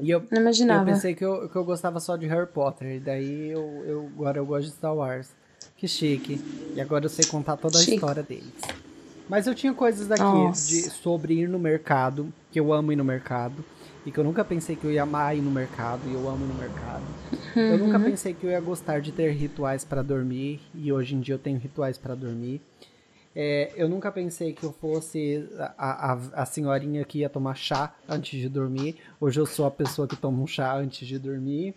E 0.00 0.10
eu, 0.10 0.20
Não 0.20 0.38
eu 0.38 0.40
imaginava. 0.40 0.84
pensei 0.84 1.14
que 1.14 1.24
eu, 1.24 1.48
que 1.48 1.54
eu 1.56 1.64
gostava 1.64 2.00
só 2.00 2.16
de 2.16 2.26
Harry 2.26 2.46
Potter. 2.46 2.96
E 2.96 3.00
daí 3.00 3.50
eu, 3.50 3.84
eu 3.86 4.06
agora 4.14 4.38
eu 4.38 4.46
gosto 4.46 4.66
de 4.68 4.72
Star 4.72 4.94
Wars. 4.94 5.30
Que 5.82 5.88
chique. 5.88 6.40
E 6.76 6.80
agora 6.80 7.04
eu 7.06 7.08
sei 7.08 7.24
contar 7.26 7.56
toda 7.56 7.76
a 7.76 7.80
Chique. 7.80 7.94
história 7.96 8.22
deles. 8.22 8.52
Mas 9.28 9.48
eu 9.48 9.54
tinha 9.54 9.74
coisas 9.74 10.06
daqui 10.06 10.22
de, 10.22 10.90
sobre 10.90 11.34
ir 11.34 11.48
no 11.48 11.58
mercado, 11.58 12.32
que 12.52 12.60
eu 12.60 12.72
amo 12.72 12.92
ir 12.92 12.96
no 12.96 13.02
mercado. 13.04 13.64
E 14.06 14.12
que 14.12 14.18
eu 14.18 14.22
nunca 14.22 14.44
pensei 14.44 14.76
que 14.76 14.84
eu 14.84 14.92
ia 14.92 15.02
amar 15.02 15.36
ir 15.36 15.40
no 15.40 15.50
mercado, 15.50 16.02
e 16.08 16.14
eu 16.14 16.28
amo 16.28 16.44
ir 16.44 16.48
no 16.48 16.54
mercado. 16.54 17.02
Eu 17.56 17.78
nunca 17.78 17.98
Uhum. 17.98 18.04
pensei 18.04 18.32
que 18.32 18.46
eu 18.46 18.50
ia 18.52 18.60
gostar 18.60 19.00
de 19.00 19.10
ter 19.10 19.32
rituais 19.32 19.84
para 19.84 20.02
dormir, 20.02 20.60
e 20.72 20.92
hoje 20.92 21.16
em 21.16 21.20
dia 21.20 21.34
eu 21.34 21.38
tenho 21.40 21.58
rituais 21.58 21.98
para 21.98 22.14
dormir. 22.14 22.60
É, 23.34 23.72
eu 23.74 23.88
nunca 23.88 24.12
pensei 24.12 24.52
que 24.52 24.62
eu 24.62 24.70
fosse 24.72 25.48
a, 25.76 26.12
a, 26.12 26.42
a 26.42 26.46
senhorinha 26.46 27.04
que 27.04 27.18
ia 27.18 27.28
tomar 27.28 27.56
chá 27.56 27.92
antes 28.08 28.38
de 28.40 28.48
dormir. 28.48 28.98
Hoje 29.20 29.40
eu 29.40 29.46
sou 29.46 29.66
a 29.66 29.70
pessoa 29.70 30.06
que 30.06 30.14
toma 30.14 30.40
um 30.40 30.46
chá 30.46 30.76
antes 30.76 31.08
de 31.08 31.18
dormir. 31.18 31.74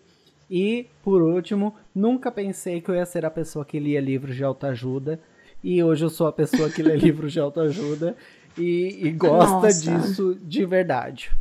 E, 0.49 0.87
por 1.03 1.21
último, 1.21 1.75
nunca 1.93 2.31
pensei 2.31 2.79
que 2.81 2.89
eu 2.89 2.95
ia 2.95 3.05
ser 3.05 3.25
a 3.25 3.31
pessoa 3.31 3.65
que 3.65 3.79
lia 3.79 3.99
livros 3.99 4.35
de 4.35 4.43
autoajuda. 4.43 5.19
E 5.63 5.81
hoje 5.83 6.05
eu 6.05 6.09
sou 6.09 6.27
a 6.27 6.31
pessoa 6.33 6.69
que 6.69 6.83
lê 6.83 6.95
livros 6.97 7.33
de 7.33 7.39
autoajuda 7.39 8.15
e, 8.57 8.99
e 9.07 9.11
gosta 9.11 9.49
Nossa. 9.67 9.73
disso 9.73 10.37
de 10.41 10.65
verdade. 10.65 11.31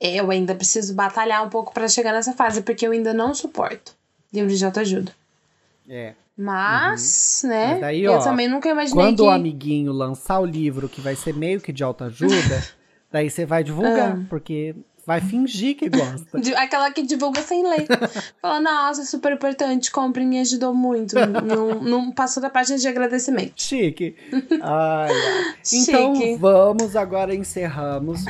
Eu 0.00 0.30
ainda 0.30 0.54
preciso 0.54 0.94
batalhar 0.94 1.44
um 1.46 1.50
pouco 1.50 1.72
pra 1.74 1.86
chegar 1.86 2.12
nessa 2.12 2.32
fase, 2.32 2.62
porque 2.62 2.86
eu 2.86 2.92
ainda 2.92 3.12
não 3.12 3.34
suporto 3.34 3.94
livros 4.32 4.58
de 4.58 4.64
autoajuda. 4.64 5.12
É. 5.88 6.14
Mas, 6.36 7.42
né? 7.44 7.72
Mas 7.72 7.80
daí, 7.82 8.02
eu 8.02 8.12
ó, 8.12 8.18
também 8.24 8.48
nunca 8.48 8.68
imaginei 8.68 9.04
Quando 9.04 9.16
que. 9.18 9.22
o 9.22 9.30
amiguinho 9.30 9.92
lançar 9.92 10.40
o 10.40 10.46
livro 10.46 10.88
que 10.88 11.00
vai 11.02 11.14
ser 11.14 11.34
meio 11.34 11.60
que 11.60 11.70
de 11.70 11.84
autoajuda, 11.84 12.64
daí 13.12 13.28
você 13.28 13.44
vai 13.44 13.62
divulgar, 13.62 14.16
Ah. 14.16 14.24
porque 14.30 14.74
vai 15.06 15.20
fingir 15.20 15.76
que 15.76 15.88
gosta. 15.88 16.38
Aquela 16.56 16.90
que 16.90 17.02
divulga 17.02 17.42
sem 17.42 17.62
ler. 17.68 17.86
Fala, 18.40 18.60
nossa, 18.60 19.04
super 19.04 19.32
importante, 19.32 19.90
compre, 19.90 20.24
me 20.24 20.40
ajudou 20.40 20.74
muito. 20.74 21.14
não, 21.44 21.80
não 21.80 22.12
passou 22.12 22.42
da 22.42 22.50
página 22.50 22.78
de 22.78 22.88
agradecimento. 22.88 23.52
Chique. 23.56 24.16
Ai, 24.62 25.10
ai. 25.10 25.54
Então 25.72 26.14
Chique. 26.14 26.36
vamos, 26.36 26.96
agora 26.96 27.34
encerramos. 27.34 28.24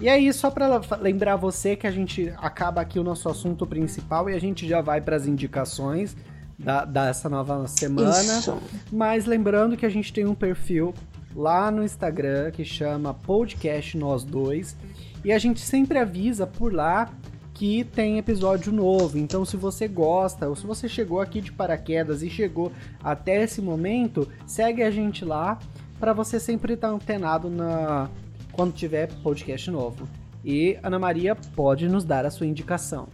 E 0.00 0.08
aí, 0.08 0.32
só 0.32 0.50
pra 0.50 0.80
lembrar 1.00 1.36
você 1.36 1.74
que 1.74 1.86
a 1.86 1.90
gente 1.90 2.32
acaba 2.38 2.80
aqui 2.80 2.98
o 2.98 3.04
nosso 3.04 3.28
assunto 3.28 3.66
principal 3.66 4.30
e 4.30 4.34
a 4.34 4.38
gente 4.38 4.68
já 4.68 4.80
vai 4.80 5.00
pras 5.00 5.26
indicações 5.26 6.16
da, 6.58 6.84
dessa 6.84 7.28
nova 7.28 7.66
semana. 7.66 8.20
Isso. 8.20 8.58
Mas 8.92 9.26
lembrando 9.26 9.76
que 9.76 9.86
a 9.86 9.88
gente 9.88 10.12
tem 10.12 10.24
um 10.26 10.34
perfil 10.34 10.94
lá 11.34 11.70
no 11.70 11.82
Instagram 11.84 12.50
que 12.50 12.64
chama 12.64 13.14
Podcast 13.14 13.96
Nós 13.96 14.24
Dois. 14.24 14.76
E 15.24 15.32
a 15.32 15.38
gente 15.38 15.60
sempre 15.60 15.98
avisa 15.98 16.46
por 16.46 16.72
lá 16.72 17.10
que 17.54 17.82
tem 17.82 18.18
episódio 18.18 18.72
novo. 18.72 19.18
Então, 19.18 19.44
se 19.44 19.56
você 19.56 19.88
gosta, 19.88 20.48
ou 20.48 20.54
se 20.54 20.64
você 20.64 20.88
chegou 20.88 21.20
aqui 21.20 21.40
de 21.40 21.50
paraquedas 21.50 22.22
e 22.22 22.30
chegou 22.30 22.70
até 23.02 23.42
esse 23.42 23.60
momento, 23.60 24.28
segue 24.46 24.82
a 24.82 24.90
gente 24.92 25.24
lá 25.24 25.58
para 25.98 26.12
você 26.12 26.38
sempre 26.38 26.74
estar 26.74 26.88
antenado 26.88 27.50
na 27.50 28.08
quando 28.52 28.72
tiver 28.72 29.08
podcast 29.22 29.70
novo. 29.70 30.08
E 30.44 30.78
Ana 30.82 30.98
Maria 30.98 31.34
pode 31.34 31.88
nos 31.88 32.04
dar 32.04 32.24
a 32.24 32.30
sua 32.30 32.46
indicação. 32.46 33.08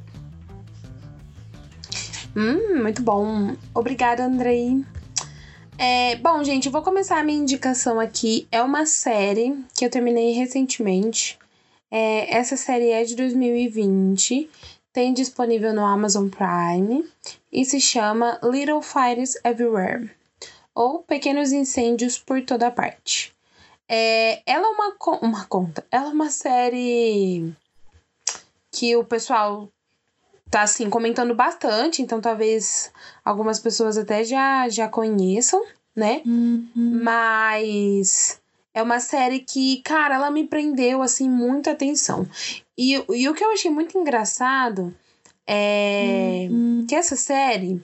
Hum, 2.36 2.82
muito 2.82 3.02
bom. 3.02 3.54
Obrigada, 3.74 4.24
Andrei. 4.24 4.84
É, 5.78 6.16
bom, 6.16 6.42
gente, 6.44 6.66
eu 6.66 6.72
vou 6.72 6.82
começar 6.82 7.18
a 7.18 7.24
minha 7.24 7.38
indicação 7.38 7.98
aqui. 7.98 8.46
É 8.50 8.62
uma 8.62 8.86
série 8.86 9.64
que 9.74 9.84
eu 9.84 9.90
terminei 9.90 10.32
recentemente. 10.32 11.38
É, 11.96 12.38
essa 12.38 12.56
série 12.56 12.90
é 12.90 13.04
de 13.04 13.14
2020, 13.14 14.50
tem 14.92 15.14
disponível 15.14 15.72
no 15.72 15.86
Amazon 15.86 16.28
Prime 16.28 17.08
e 17.52 17.64
se 17.64 17.80
chama 17.80 18.36
Little 18.42 18.82
Fires 18.82 19.38
Everywhere 19.44 20.10
ou 20.74 21.04
Pequenos 21.04 21.52
Incêndios 21.52 22.18
por 22.18 22.44
Toda 22.44 22.68
Parte. 22.68 23.32
É, 23.88 24.42
ela 24.44 24.66
é 24.66 24.70
uma, 24.70 25.18
uma 25.22 25.44
conta, 25.44 25.86
ela 25.88 26.06
é 26.06 26.12
uma 26.12 26.30
série 26.30 27.52
que 28.72 28.96
o 28.96 29.04
pessoal 29.04 29.68
tá 30.50 30.62
assim 30.62 30.90
comentando 30.90 31.32
bastante, 31.32 32.02
então 32.02 32.20
talvez 32.20 32.90
algumas 33.24 33.60
pessoas 33.60 33.96
até 33.96 34.24
já 34.24 34.68
já 34.68 34.88
conheçam, 34.88 35.64
né? 35.94 36.22
Uhum. 36.26 36.68
Mas 37.04 38.40
é 38.74 38.82
uma 38.82 39.00
série 39.00 39.40
que, 39.40 39.80
cara, 39.82 40.16
ela 40.16 40.30
me 40.30 40.46
prendeu 40.46 41.00
assim 41.00 41.30
muita 41.30 41.70
atenção. 41.70 42.28
E, 42.76 42.94
e 43.10 43.28
o 43.28 43.34
que 43.34 43.44
eu 43.44 43.52
achei 43.52 43.70
muito 43.70 43.96
engraçado 43.96 44.94
é 45.46 46.48
uhum. 46.50 46.84
que 46.88 46.94
essa 46.94 47.16
série 47.16 47.80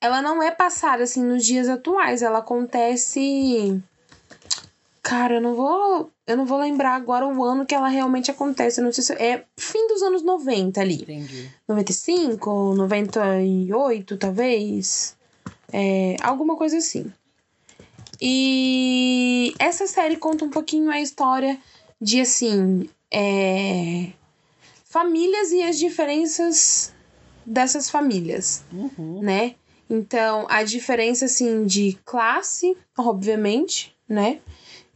ela 0.00 0.20
não 0.20 0.42
é 0.42 0.50
passada 0.50 1.04
assim 1.04 1.22
nos 1.22 1.44
dias 1.44 1.68
atuais, 1.68 2.22
ela 2.22 2.38
acontece 2.38 3.80
Cara, 5.02 5.34
eu 5.34 5.40
não 5.40 5.54
vou. 5.54 6.10
Eu 6.26 6.36
não 6.36 6.44
vou 6.44 6.58
lembrar 6.58 6.94
agora 6.94 7.26
o 7.26 7.42
ano 7.42 7.66
que 7.66 7.74
ela 7.74 7.88
realmente 7.88 8.30
acontece. 8.30 8.80
Eu 8.80 8.84
não 8.84 8.92
sei 8.92 9.02
se 9.02 9.12
é 9.14 9.44
fim 9.56 9.88
dos 9.88 10.02
anos 10.02 10.22
90 10.22 10.80
ali. 10.80 11.02
Entendi. 11.02 11.50
95, 11.66 12.74
98, 12.74 14.16
talvez. 14.16 15.16
É, 15.72 16.16
alguma 16.22 16.56
coisa 16.56 16.76
assim. 16.76 17.10
E 18.20 19.54
essa 19.58 19.86
série 19.86 20.16
conta 20.16 20.44
um 20.44 20.50
pouquinho 20.50 20.90
a 20.90 21.00
história 21.00 21.58
de 22.00 22.20
assim. 22.20 22.88
É, 23.12 24.12
famílias 24.84 25.52
e 25.52 25.62
as 25.62 25.78
diferenças 25.78 26.92
dessas 27.46 27.88
famílias, 27.88 28.64
uhum. 28.72 29.20
né? 29.22 29.54
Então, 29.88 30.46
a 30.48 30.62
diferença, 30.62 31.24
assim, 31.24 31.64
de 31.64 31.98
classe, 32.04 32.76
obviamente, 32.98 33.94
né? 34.08 34.40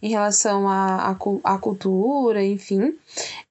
Em 0.05 0.11
relação 0.11 0.69
à, 0.69 1.17
à, 1.43 1.59
cultura, 1.59 2.45
enfim. 2.45 2.95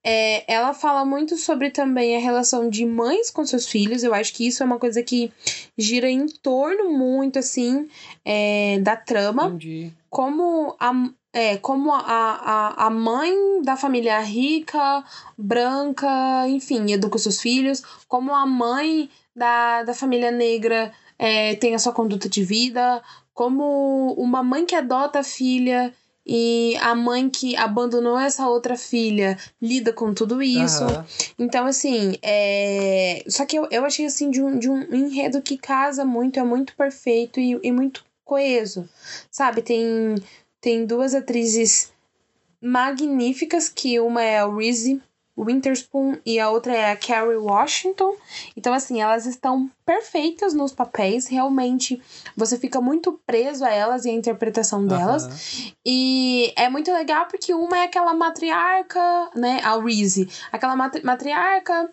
É, 0.03 0.53
ela 0.53 0.71
fala 0.71 1.03
muito 1.03 1.35
sobre 1.35 1.71
também 1.71 2.15
a 2.15 2.19
relação 2.19 2.69
de 2.69 2.85
mães 2.85 3.31
com 3.31 3.43
seus 3.43 3.67
filhos. 3.67 4.03
Eu 4.03 4.13
acho 4.13 4.31
que 4.35 4.45
isso 4.45 4.61
é 4.61 4.65
uma 4.67 4.77
coisa 4.77 5.01
que 5.01 5.33
gira 5.75 6.07
em 6.07 6.27
torno 6.27 6.91
muito, 6.95 7.39
assim, 7.39 7.89
é, 8.23 8.77
da 8.81 8.95
trama. 8.95 9.47
Entendi. 9.47 9.91
Como 10.11 10.75
a, 10.79 10.93
é, 11.33 11.57
como 11.57 11.91
a, 11.91 11.97
a, 12.05 12.85
a 12.85 12.89
mãe 12.91 13.33
da 13.63 13.75
família 13.75 14.19
rica, 14.19 15.03
branca, 15.35 16.47
enfim, 16.47 16.91
educa 16.91 17.17
seus 17.17 17.41
filhos, 17.41 17.81
como 18.07 18.31
a 18.31 18.45
mãe 18.45 19.09
da, 19.35 19.81
da 19.81 19.95
família 19.95 20.29
negra 20.29 20.93
é, 21.17 21.55
tem 21.55 21.73
a 21.73 21.79
sua 21.79 21.93
conduta 21.93 22.29
de 22.29 22.43
vida, 22.43 23.01
como 23.33 24.13
uma 24.19 24.43
mãe 24.43 24.67
que 24.67 24.75
adota 24.75 25.21
a 25.21 25.23
filha 25.23 25.91
e 26.25 26.77
a 26.81 26.95
mãe 26.95 27.29
que 27.29 27.55
abandonou 27.55 28.17
essa 28.17 28.47
outra 28.47 28.77
filha 28.77 29.37
lida 29.61 29.91
com 29.91 30.13
tudo 30.13 30.41
isso. 30.41 30.83
Uhum. 30.83 31.03
Então, 31.37 31.65
assim, 31.65 32.17
é. 32.21 33.23
Só 33.27 33.45
que 33.45 33.57
eu, 33.57 33.67
eu 33.69 33.85
achei 33.85 34.05
assim 34.05 34.31
de 34.31 34.41
um, 34.41 34.57
de 34.57 34.69
um 34.69 34.81
enredo 34.93 35.41
que 35.41 35.57
casa 35.57 36.05
muito, 36.05 36.39
é 36.39 36.43
muito 36.43 36.75
perfeito 36.75 37.39
e, 37.39 37.59
e 37.61 37.71
muito 37.71 38.05
coeso. 38.23 38.87
Sabe? 39.29 39.61
Tem, 39.61 40.15
tem 40.61 40.85
duas 40.85 41.13
atrizes 41.13 41.91
magníficas, 42.61 43.67
que 43.67 43.99
uma 43.99 44.23
é 44.23 44.39
a 44.39 44.47
Reese 44.47 45.01
Winterspoon 45.37 46.17
e 46.25 46.39
a 46.39 46.49
outra 46.49 46.73
é 46.73 46.91
a 46.91 46.95
Carrie 46.95 47.35
Washington. 47.35 48.15
Então, 48.55 48.73
assim, 48.73 49.01
elas 49.01 49.25
estão 49.25 49.69
perfeitas 49.85 50.53
nos 50.53 50.71
papéis. 50.71 51.27
Realmente, 51.27 52.01
você 52.35 52.57
fica 52.57 52.79
muito 52.79 53.19
preso 53.25 53.65
a 53.65 53.69
elas 53.69 54.05
e 54.05 54.09
a 54.09 54.13
interpretação 54.13 54.85
delas. 54.85 55.25
Uhum. 55.25 55.71
E 55.85 56.53
é 56.55 56.69
muito 56.69 56.91
legal 56.91 57.25
porque 57.27 57.53
uma 57.53 57.79
é 57.79 57.83
aquela 57.85 58.13
matriarca, 58.13 59.31
né? 59.35 59.59
A 59.63 59.81
Reese. 59.81 60.29
Aquela 60.51 60.75
matri 60.75 61.03
matriarca 61.03 61.89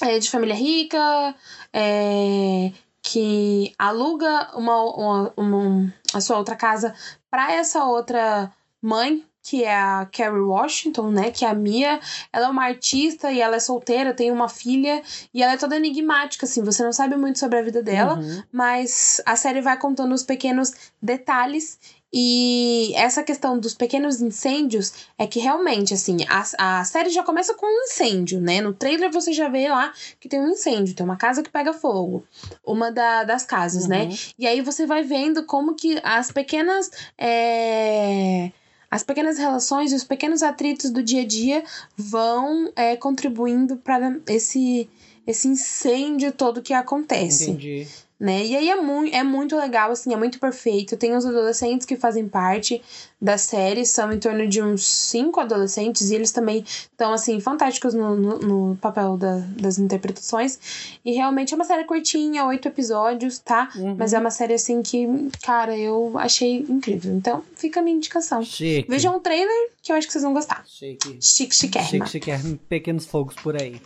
é, 0.00 0.18
de 0.18 0.30
família 0.30 0.54
rica, 0.54 1.34
é, 1.72 2.72
que 3.02 3.74
aluga 3.78 4.50
uma, 4.54 4.82
uma, 4.84 5.32
uma, 5.36 5.94
a 6.14 6.20
sua 6.20 6.38
outra 6.38 6.56
casa 6.56 6.94
para 7.30 7.52
essa 7.52 7.84
outra 7.84 8.50
mãe 8.80 9.24
que 9.42 9.64
é 9.64 9.74
a 9.74 10.06
Carrie 10.10 10.40
Washington, 10.40 11.10
né? 11.10 11.30
Que 11.30 11.44
é 11.44 11.48
a 11.48 11.54
Mia. 11.54 12.00
Ela 12.32 12.46
é 12.46 12.48
uma 12.48 12.64
artista 12.64 13.32
e 13.32 13.40
ela 13.40 13.56
é 13.56 13.60
solteira, 13.60 14.14
tem 14.14 14.30
uma 14.30 14.48
filha. 14.48 15.02
E 15.34 15.42
ela 15.42 15.54
é 15.54 15.56
toda 15.56 15.76
enigmática, 15.76 16.46
assim. 16.46 16.62
Você 16.62 16.84
não 16.84 16.92
sabe 16.92 17.16
muito 17.16 17.38
sobre 17.38 17.58
a 17.58 17.62
vida 17.62 17.82
dela, 17.82 18.18
uhum. 18.18 18.42
mas 18.52 19.20
a 19.26 19.34
série 19.34 19.60
vai 19.60 19.76
contando 19.76 20.14
os 20.14 20.22
pequenos 20.22 20.72
detalhes. 21.02 21.78
E 22.14 22.92
essa 22.94 23.22
questão 23.22 23.58
dos 23.58 23.72
pequenos 23.72 24.20
incêndios 24.20 24.92
é 25.18 25.26
que 25.26 25.40
realmente, 25.40 25.94
assim, 25.94 26.18
a, 26.28 26.80
a 26.80 26.84
série 26.84 27.08
já 27.08 27.22
começa 27.22 27.54
com 27.54 27.66
um 27.66 27.84
incêndio, 27.84 28.38
né? 28.38 28.60
No 28.60 28.74
trailer 28.74 29.10
você 29.10 29.32
já 29.32 29.48
vê 29.48 29.68
lá 29.70 29.92
que 30.20 30.28
tem 30.28 30.38
um 30.38 30.50
incêndio, 30.50 30.94
tem 30.94 31.06
uma 31.06 31.16
casa 31.16 31.42
que 31.42 31.48
pega 31.48 31.72
fogo, 31.72 32.22
uma 32.64 32.92
da, 32.92 33.24
das 33.24 33.46
casas, 33.46 33.88
né? 33.88 34.02
uhum. 34.02 34.08
né? 34.10 34.16
E 34.38 34.46
aí 34.46 34.60
você 34.60 34.86
vai 34.86 35.02
vendo 35.02 35.44
como 35.46 35.74
que 35.74 35.98
as 36.04 36.30
pequenas. 36.30 36.90
É 37.18 38.52
as 38.92 39.02
pequenas 39.02 39.38
relações 39.38 39.90
e 39.90 39.94
os 39.94 40.04
pequenos 40.04 40.42
atritos 40.42 40.90
do 40.90 41.02
dia 41.02 41.22
a 41.22 41.26
dia 41.26 41.64
vão 41.96 42.70
é, 42.76 42.94
contribuindo 42.94 43.78
para 43.78 44.20
esse, 44.28 44.86
esse 45.26 45.48
incêndio 45.48 46.30
todo 46.30 46.60
que 46.60 46.74
acontece. 46.74 47.44
Entendi 47.50 47.86
né? 48.22 48.46
E 48.46 48.56
aí 48.56 48.70
é, 48.70 48.76
mu 48.76 49.04
é 49.04 49.24
muito 49.24 49.56
legal, 49.56 49.90
assim, 49.90 50.14
é 50.14 50.16
muito 50.16 50.38
perfeito. 50.38 50.96
Tem 50.96 51.12
os 51.16 51.26
adolescentes 51.26 51.84
que 51.84 51.96
fazem 51.96 52.28
parte 52.28 52.80
da 53.20 53.36
série, 53.36 53.84
são 53.84 54.12
em 54.12 54.18
torno 54.20 54.46
de 54.46 54.62
uns 54.62 54.86
cinco 54.86 55.40
adolescentes, 55.40 56.08
e 56.08 56.14
eles 56.14 56.30
também 56.30 56.62
estão, 56.64 57.12
assim, 57.12 57.40
fantásticos 57.40 57.94
no, 57.94 58.14
no, 58.14 58.38
no 58.38 58.76
papel 58.76 59.16
da, 59.16 59.38
das 59.60 59.76
interpretações. 59.76 60.96
E 61.04 61.10
realmente 61.10 61.52
é 61.52 61.56
uma 61.56 61.64
série 61.64 61.82
curtinha, 61.82 62.44
oito 62.46 62.68
episódios, 62.68 63.40
tá? 63.40 63.70
Uhum. 63.74 63.96
Mas 63.98 64.12
é 64.12 64.20
uma 64.20 64.30
série, 64.30 64.54
assim, 64.54 64.82
que, 64.82 65.04
cara, 65.42 65.76
eu 65.76 66.12
achei 66.16 66.58
incrível. 66.68 67.12
Então, 67.16 67.42
fica 67.56 67.80
a 67.80 67.82
minha 67.82 67.96
indicação. 67.96 68.40
Chique. 68.44 68.88
Vejam 68.88 69.16
um 69.16 69.20
trailer 69.20 69.70
que 69.82 69.90
eu 69.90 69.96
acho 69.96 70.06
que 70.06 70.12
vocês 70.12 70.22
vão 70.22 70.32
gostar. 70.32 70.62
Chique. 70.64 71.18
Chique, 71.20 71.56
chiquérrima. 71.56 72.06
Chique, 72.06 72.24
chiquérrima. 72.24 72.58
Pequenos 72.68 73.04
fogos 73.04 73.34
por 73.34 73.60
aí. 73.60 73.82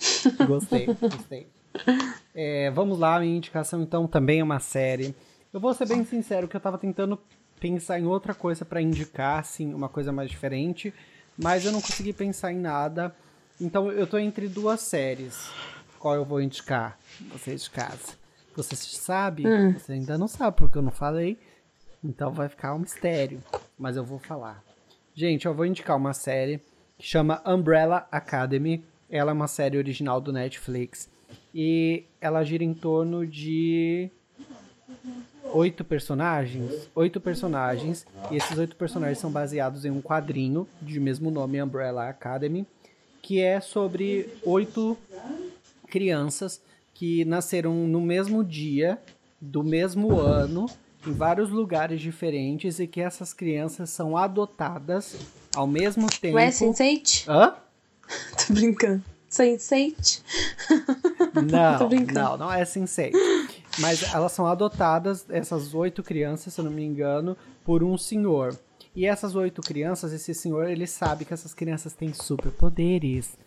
gostei, 0.48 0.86
gostei. 0.86 1.46
É, 2.34 2.70
vamos 2.70 2.98
lá, 2.98 3.18
minha 3.20 3.36
indicação 3.36 3.82
então 3.82 4.06
também 4.06 4.40
é 4.40 4.44
uma 4.44 4.60
série. 4.60 5.14
Eu 5.52 5.60
vou 5.60 5.74
ser 5.74 5.86
bem 5.86 6.04
sincero 6.04 6.46
que 6.46 6.56
eu 6.56 6.60
tava 6.60 6.78
tentando 6.78 7.18
pensar 7.58 7.98
em 7.98 8.06
outra 8.06 8.34
coisa 8.34 8.64
para 8.64 8.80
indicar, 8.80 9.40
assim, 9.40 9.74
uma 9.74 9.88
coisa 9.88 10.12
mais 10.12 10.30
diferente, 10.30 10.94
mas 11.36 11.64
eu 11.64 11.72
não 11.72 11.80
consegui 11.80 12.12
pensar 12.12 12.52
em 12.52 12.58
nada. 12.58 13.14
Então 13.60 13.90
eu 13.92 14.06
tô 14.06 14.18
entre 14.18 14.48
duas 14.48 14.80
séries. 14.80 15.50
Qual 15.98 16.14
eu 16.14 16.24
vou 16.24 16.40
indicar? 16.40 16.98
Vocês 17.32 17.64
de 17.64 17.70
casa. 17.70 18.18
Você 18.56 18.74
sabe? 18.74 19.46
Hum. 19.46 19.72
Você 19.72 19.92
ainda 19.92 20.16
não 20.16 20.26
sabe 20.26 20.56
porque 20.56 20.78
eu 20.78 20.82
não 20.82 20.90
falei. 20.90 21.38
Então 22.02 22.32
vai 22.32 22.48
ficar 22.48 22.74
um 22.74 22.78
mistério, 22.78 23.42
mas 23.78 23.96
eu 23.96 24.04
vou 24.04 24.18
falar. 24.18 24.62
Gente, 25.14 25.44
eu 25.46 25.52
vou 25.52 25.66
indicar 25.66 25.96
uma 25.96 26.14
série 26.14 26.60
que 26.98 27.06
chama 27.06 27.42
Umbrella 27.44 28.08
Academy. 28.10 28.82
Ela 29.10 29.32
é 29.32 29.34
uma 29.34 29.48
série 29.48 29.76
original 29.76 30.20
do 30.20 30.32
Netflix. 30.32 31.10
E 31.54 32.04
ela 32.20 32.44
gira 32.44 32.62
em 32.62 32.74
torno 32.74 33.26
de 33.26 34.10
oito 35.52 35.84
personagens. 35.84 36.88
Oito 36.94 37.20
personagens. 37.20 38.06
E 38.30 38.36
esses 38.36 38.56
oito 38.56 38.76
personagens 38.76 39.18
são 39.18 39.30
baseados 39.30 39.84
em 39.84 39.90
um 39.90 40.00
quadrinho 40.00 40.66
de 40.80 41.00
mesmo 41.00 41.30
nome, 41.30 41.62
Umbrella 41.62 42.08
Academy, 42.08 42.66
que 43.22 43.40
é 43.40 43.60
sobre 43.60 44.28
oito 44.44 44.96
crianças 45.88 46.60
que 46.94 47.24
nasceram 47.24 47.74
no 47.86 48.00
mesmo 48.00 48.44
dia, 48.44 48.98
do 49.40 49.64
mesmo 49.64 50.18
ano, 50.18 50.66
em 51.06 51.12
vários 51.12 51.50
lugares 51.50 52.00
diferentes 52.00 52.78
e 52.78 52.86
que 52.86 53.00
essas 53.00 53.32
crianças 53.32 53.90
são 53.90 54.16
adotadas 54.16 55.16
ao 55.54 55.66
mesmo 55.66 56.06
tempo. 56.08 56.36
Ué, 56.36 56.50
Sense8? 56.50 57.28
Hã? 57.28 57.56
Tô 58.46 58.52
brincando. 58.52 59.02
Sense8? 59.30 60.22
Não, 61.34 61.88
não, 62.12 62.36
não 62.36 62.52
é 62.52 62.62
Sense8. 62.62 63.12
Mas 63.78 64.02
elas 64.14 64.32
são 64.32 64.46
adotadas, 64.46 65.26
essas 65.28 65.74
oito 65.74 66.02
crianças, 66.02 66.54
se 66.54 66.60
eu 66.60 66.64
não 66.64 66.72
me 66.72 66.84
engano, 66.84 67.36
por 67.64 67.82
um 67.82 67.96
senhor. 67.96 68.56
E 68.94 69.06
essas 69.06 69.36
oito 69.36 69.62
crianças, 69.62 70.12
esse 70.12 70.34
senhor, 70.34 70.68
ele 70.68 70.86
sabe 70.86 71.24
que 71.24 71.32
essas 71.32 71.54
crianças 71.54 71.92
têm 71.92 72.12
superpoderes. 72.12 73.38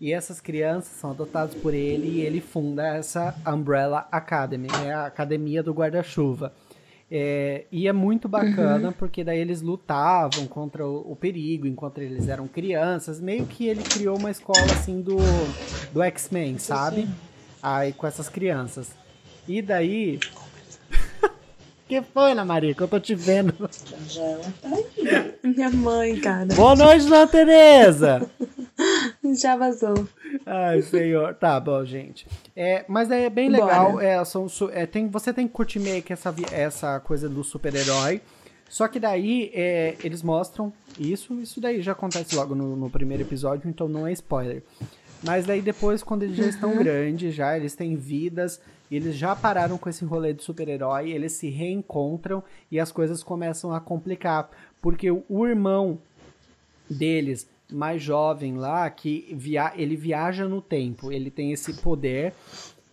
E 0.00 0.12
essas 0.12 0.40
crianças 0.40 0.92
são 0.92 1.10
adotadas 1.10 1.54
por 1.56 1.74
ele 1.74 2.06
e 2.06 2.20
ele 2.20 2.40
funda 2.40 2.86
essa 2.86 3.34
Umbrella 3.44 4.06
Academy, 4.12 4.68
é 4.84 4.92
a 4.92 5.06
academia 5.06 5.60
do 5.60 5.72
guarda-chuva. 5.72 6.52
É, 7.10 7.64
e 7.72 7.88
é 7.88 7.92
muito 7.92 8.28
bacana 8.28 8.88
uhum. 8.88 8.94
porque 8.94 9.24
daí 9.24 9.38
eles 9.38 9.62
lutavam 9.62 10.46
contra 10.46 10.86
o, 10.86 11.12
o, 11.12 11.16
perigo 11.16 11.66
enquanto 11.66 11.98
eles 11.98 12.28
eram 12.28 12.46
crianças. 12.46 13.18
Meio 13.18 13.46
que 13.46 13.66
ele 13.66 13.82
criou 13.82 14.18
uma 14.18 14.30
escola 14.30 14.64
assim 14.64 15.00
do, 15.00 15.16
do 15.92 16.02
X-Men, 16.02 16.58
sabe? 16.58 17.02
Sim. 17.02 17.14
Aí 17.62 17.92
com 17.94 18.06
essas 18.06 18.28
crianças. 18.28 18.90
E 19.46 19.62
daí. 19.62 20.20
que 21.88 22.02
foi, 22.02 22.32
Ana 22.32 22.44
Maria? 22.44 22.74
Que 22.74 22.82
eu 22.82 22.88
tô 22.88 23.00
te 23.00 23.14
vendo. 23.14 23.54
Aí. 24.62 24.86
Minha 25.42 25.70
mãe, 25.70 26.20
cara. 26.20 26.54
Boa 26.54 26.76
noite, 26.76 27.06
Dona 27.06 27.26
Tereza! 27.26 28.30
Já 29.34 29.56
vazou. 29.56 30.08
Ai, 30.46 30.82
senhor. 30.82 31.34
Tá 31.34 31.58
bom, 31.58 31.84
gente. 31.84 32.26
É, 32.54 32.84
mas 32.88 33.10
é 33.10 33.28
bem 33.28 33.48
legal. 33.48 34.00
É, 34.00 34.22
são, 34.24 34.46
é, 34.72 34.86
tem, 34.86 35.08
você 35.08 35.32
tem 35.32 35.46
que 35.46 35.52
curtir 35.52 35.78
meio 35.78 36.02
que 36.02 36.12
essa, 36.12 36.34
essa 36.52 37.00
coisa 37.00 37.28
do 37.28 37.42
super-herói. 37.42 38.20
Só 38.68 38.86
que 38.86 39.00
daí 39.00 39.50
é, 39.54 39.96
eles 40.04 40.22
mostram 40.22 40.72
isso. 40.98 41.34
Isso 41.40 41.60
daí 41.60 41.80
já 41.80 41.92
acontece 41.92 42.36
logo 42.36 42.54
no, 42.54 42.76
no, 42.76 42.90
primeiro 42.90 43.22
episódio, 43.22 43.68
então 43.68 43.88
não 43.88 44.06
é 44.06 44.12
spoiler. 44.12 44.62
Mas 45.22 45.46
daí 45.46 45.60
depois, 45.60 46.02
quando 46.02 46.22
eles 46.22 46.36
já 46.36 46.46
estão 46.46 46.70
uhum. 46.70 46.78
grandes, 46.78 47.34
já 47.34 47.56
eles 47.56 47.74
têm 47.74 47.96
vidas, 47.96 48.60
eles 48.90 49.16
já 49.16 49.34
pararam 49.34 49.78
com 49.78 49.88
esse 49.88 50.04
rolê 50.04 50.32
de 50.32 50.42
super-herói, 50.42 51.10
eles 51.10 51.32
se 51.32 51.48
reencontram 51.48 52.44
e 52.70 52.78
as 52.78 52.92
coisas 52.92 53.22
começam 53.22 53.72
a 53.72 53.80
complicar. 53.80 54.50
Porque 54.80 55.10
o 55.10 55.46
irmão 55.46 55.98
deles 56.88 57.48
mais 57.70 58.02
jovem 58.02 58.56
lá 58.56 58.88
que 58.88 59.34
via 59.36 59.72
ele 59.76 59.96
viaja 59.96 60.48
no 60.48 60.60
tempo, 60.60 61.12
ele 61.12 61.30
tem 61.30 61.52
esse 61.52 61.74
poder 61.82 62.32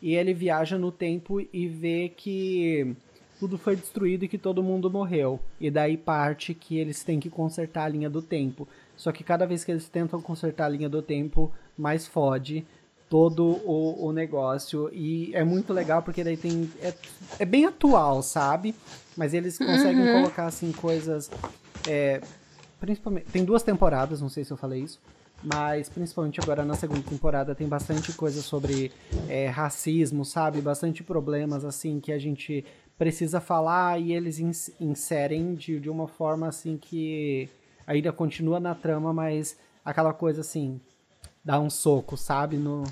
e 0.02 0.16
ele 0.16 0.34
viaja 0.34 0.78
no 0.78 0.92
tempo 0.92 1.40
e 1.42 1.68
vê 1.68 2.12
que 2.16 2.96
tudo 3.40 3.58
foi 3.58 3.76
destruído 3.76 4.24
e 4.24 4.28
que 4.28 4.38
todo 4.38 4.64
mundo 4.64 4.90
morreu. 4.90 5.40
E 5.60 5.70
daí 5.70 5.98
parte 5.98 6.54
que 6.54 6.78
eles 6.78 7.04
têm 7.04 7.20
que 7.20 7.30
consertar 7.30 7.86
a 7.86 7.90
linha 7.90 8.10
do 8.10 8.22
tempo. 8.22 8.68
Só 8.96 9.12
que 9.12 9.24
cada 9.24 9.46
vez 9.46 9.64
que 9.64 9.72
eles 9.72 9.90
tentam 9.90 10.22
consertar 10.22 10.66
a 10.66 10.70
linha 10.70 10.90
do 10.90 11.02
tempo, 11.02 11.52
mais 11.78 12.08
fode 12.08 12.66
todo 13.10 13.44
o, 13.66 14.08
o 14.08 14.12
negócio. 14.12 14.90
E 14.94 15.34
é 15.34 15.44
muito 15.44 15.74
legal 15.74 16.02
porque 16.02 16.24
daí 16.24 16.38
tem. 16.38 16.70
É, 16.82 16.94
é 17.40 17.46
bem 17.46 17.66
atual, 17.66 18.22
sabe? 18.22 18.74
Mas 19.18 19.34
eles 19.34 19.58
conseguem 19.58 20.08
uhum. 20.08 20.22
colocar 20.22 20.46
assim 20.46 20.72
coisas. 20.72 21.30
É, 21.88 22.22
principalmente. 22.80 23.26
Tem 23.32 23.44
duas 23.44 23.64
temporadas, 23.64 24.22
não 24.22 24.30
sei 24.30 24.44
se 24.44 24.52
eu 24.52 24.58
falei 24.58 24.84
isso. 24.84 25.00
Mas 25.44 25.90
principalmente 25.90 26.40
agora 26.42 26.64
na 26.64 26.76
segunda 26.76 27.02
temporada 27.02 27.54
tem 27.54 27.68
bastante 27.68 28.12
coisa 28.14 28.42
sobre 28.42 28.92
é, 29.28 29.48
racismo, 29.48 30.26
sabe? 30.26 30.62
Bastante 30.62 31.04
problemas 31.04 31.64
assim 31.66 32.00
que 32.00 32.12
a 32.12 32.18
gente 32.18 32.66
precisa 32.98 33.40
falar 33.40 34.00
e 34.00 34.14
eles 34.14 34.40
inserem 34.80 35.54
de, 35.54 35.80
de 35.80 35.90
uma 35.90 36.08
forma 36.08 36.48
assim 36.48 36.78
que 36.78 37.50
ainda 37.86 38.12
continua 38.12 38.60
na 38.60 38.74
trama, 38.74 39.14
mas 39.14 39.58
aquela 39.84 40.14
coisa 40.14 40.42
assim, 40.42 40.80
dá 41.44 41.60
um 41.60 41.70
soco, 41.70 42.18
sabe? 42.18 42.58
No, 42.58 42.84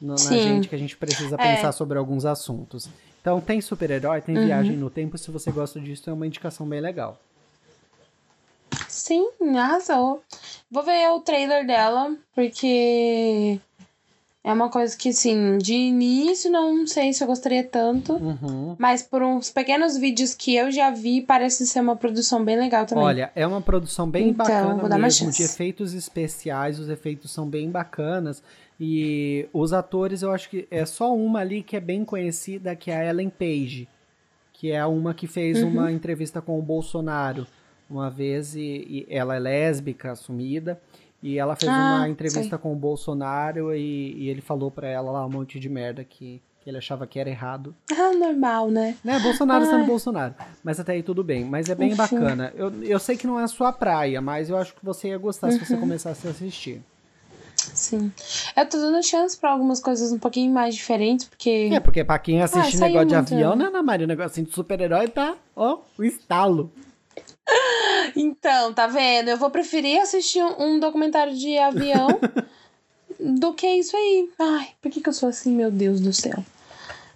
no 0.00 0.14
na 0.14 0.16
gente 0.16 0.68
que 0.68 0.74
a 0.74 0.78
gente 0.78 0.96
precisa 0.96 1.36
é. 1.36 1.38
pensar 1.38 1.72
sobre 1.72 1.98
alguns 1.98 2.24
assuntos. 2.24 2.88
Então 3.20 3.40
tem 3.40 3.60
super-herói, 3.60 4.22
tem 4.22 4.36
uhum. 4.36 4.46
viagem 4.46 4.76
no 4.76 4.88
tempo, 4.88 5.18
se 5.18 5.30
você 5.30 5.52
gosta 5.52 5.78
disso, 5.78 6.08
é 6.08 6.12
uma 6.12 6.26
indicação 6.26 6.66
bem 6.66 6.80
legal. 6.80 7.20
Sim, 9.10 9.28
arrasou. 9.56 10.22
Vou 10.70 10.84
ver 10.84 11.08
o 11.10 11.18
trailer 11.18 11.66
dela, 11.66 12.16
porque 12.32 13.58
é 14.44 14.52
uma 14.52 14.68
coisa 14.68 14.96
que, 14.96 15.08
assim, 15.08 15.58
de 15.58 15.74
início 15.74 16.48
não 16.48 16.86
sei 16.86 17.12
se 17.12 17.24
eu 17.24 17.26
gostaria 17.26 17.64
tanto. 17.64 18.12
Uhum. 18.12 18.76
Mas 18.78 19.02
por 19.02 19.20
uns 19.20 19.50
pequenos 19.50 19.98
vídeos 19.98 20.32
que 20.32 20.54
eu 20.54 20.70
já 20.70 20.92
vi, 20.92 21.22
parece 21.22 21.66
ser 21.66 21.80
uma 21.80 21.96
produção 21.96 22.44
bem 22.44 22.56
legal 22.56 22.86
também. 22.86 23.02
Olha, 23.02 23.32
é 23.34 23.44
uma 23.44 23.60
produção 23.60 24.08
bem 24.08 24.28
então, 24.28 24.46
bacana 24.46 24.96
mesmo, 24.96 25.32
de 25.32 25.42
efeitos 25.42 25.92
especiais, 25.92 26.78
os 26.78 26.88
efeitos 26.88 27.32
são 27.32 27.48
bem 27.48 27.68
bacanas. 27.68 28.40
E 28.78 29.48
os 29.52 29.72
atores, 29.72 30.22
eu 30.22 30.30
acho 30.30 30.48
que 30.48 30.68
é 30.70 30.86
só 30.86 31.12
uma 31.12 31.40
ali 31.40 31.64
que 31.64 31.74
é 31.76 31.80
bem 31.80 32.04
conhecida, 32.04 32.76
que 32.76 32.92
é 32.92 32.96
a 32.96 33.10
Ellen 33.10 33.28
Page. 33.28 33.88
Que 34.52 34.70
é 34.70 34.86
uma 34.86 35.12
que 35.12 35.26
fez 35.26 35.60
uhum. 35.60 35.68
uma 35.68 35.90
entrevista 35.90 36.40
com 36.40 36.56
o 36.56 36.62
Bolsonaro 36.62 37.44
uma 37.90 38.08
vez 38.08 38.54
e, 38.54 38.60
e 38.60 39.06
ela 39.10 39.36
é 39.36 39.38
lésbica, 39.38 40.12
assumida. 40.12 40.80
E 41.22 41.38
ela 41.38 41.54
fez 41.54 41.70
ah, 41.70 41.96
uma 41.98 42.08
entrevista 42.08 42.48
sei. 42.50 42.58
com 42.58 42.72
o 42.72 42.76
Bolsonaro 42.76 43.74
e, 43.74 44.14
e 44.16 44.28
ele 44.28 44.40
falou 44.40 44.70
para 44.70 44.88
ela 44.88 45.10
lá 45.10 45.26
um 45.26 45.28
monte 45.28 45.60
de 45.60 45.68
merda 45.68 46.02
que, 46.02 46.40
que 46.60 46.70
ele 46.70 46.78
achava 46.78 47.06
que 47.06 47.18
era 47.18 47.28
errado. 47.28 47.74
Ah, 47.92 48.14
normal, 48.14 48.70
né? 48.70 48.96
Né, 49.04 49.18
Bolsonaro 49.18 49.66
sendo 49.66 49.84
Bolsonaro. 49.84 50.34
Mas 50.64 50.80
até 50.80 50.92
aí 50.92 51.02
tudo 51.02 51.22
bem. 51.22 51.44
Mas 51.44 51.68
é 51.68 51.74
bem 51.74 51.88
Enfim. 51.88 51.96
bacana. 51.96 52.52
Eu, 52.54 52.72
eu 52.82 52.98
sei 52.98 53.18
que 53.18 53.26
não 53.26 53.38
é 53.38 53.42
a 53.42 53.48
sua 53.48 53.70
praia, 53.70 54.20
mas 54.22 54.48
eu 54.48 54.56
acho 54.56 54.74
que 54.74 54.82
você 54.82 55.08
ia 55.08 55.18
gostar 55.18 55.48
uhum. 55.48 55.58
se 55.58 55.66
você 55.66 55.74
uhum. 55.74 55.80
começasse 55.80 56.26
a 56.26 56.30
assistir. 56.30 56.82
Sim. 57.74 58.10
Eu 58.56 58.66
tô 58.66 58.78
dando 58.78 59.02
chance 59.02 59.36
pra 59.36 59.50
algumas 59.50 59.80
coisas 59.80 60.12
um 60.12 60.18
pouquinho 60.18 60.52
mais 60.52 60.74
diferentes, 60.74 61.26
porque. 61.26 61.68
É, 61.70 61.80
porque 61.80 62.02
pra 62.02 62.18
quem 62.18 62.40
assiste 62.42 62.76
ah, 62.76 62.86
negócio 62.86 63.08
de 63.08 63.14
avião, 63.14 63.54
né, 63.54 63.66
Ana 63.66 63.82
Maria? 63.82 64.06
O 64.06 64.08
negocinho 64.08 64.46
de 64.46 64.54
super-herói 64.54 65.08
tá, 65.08 65.36
ó, 65.54 65.80
o 65.98 66.04
estalo. 66.04 66.72
Então, 68.16 68.72
tá 68.72 68.86
vendo? 68.86 69.28
Eu 69.28 69.36
vou 69.36 69.50
preferir 69.50 70.00
assistir 70.00 70.42
um 70.58 70.80
documentário 70.80 71.34
de 71.34 71.56
avião 71.58 72.08
do 73.18 73.52
que 73.52 73.66
isso 73.66 73.96
aí. 73.96 74.28
Ai, 74.38 74.68
por 74.80 74.90
que, 74.90 75.00
que 75.00 75.08
eu 75.08 75.12
sou 75.12 75.28
assim, 75.28 75.54
meu 75.54 75.70
Deus 75.70 76.00
do 76.00 76.12
céu? 76.12 76.44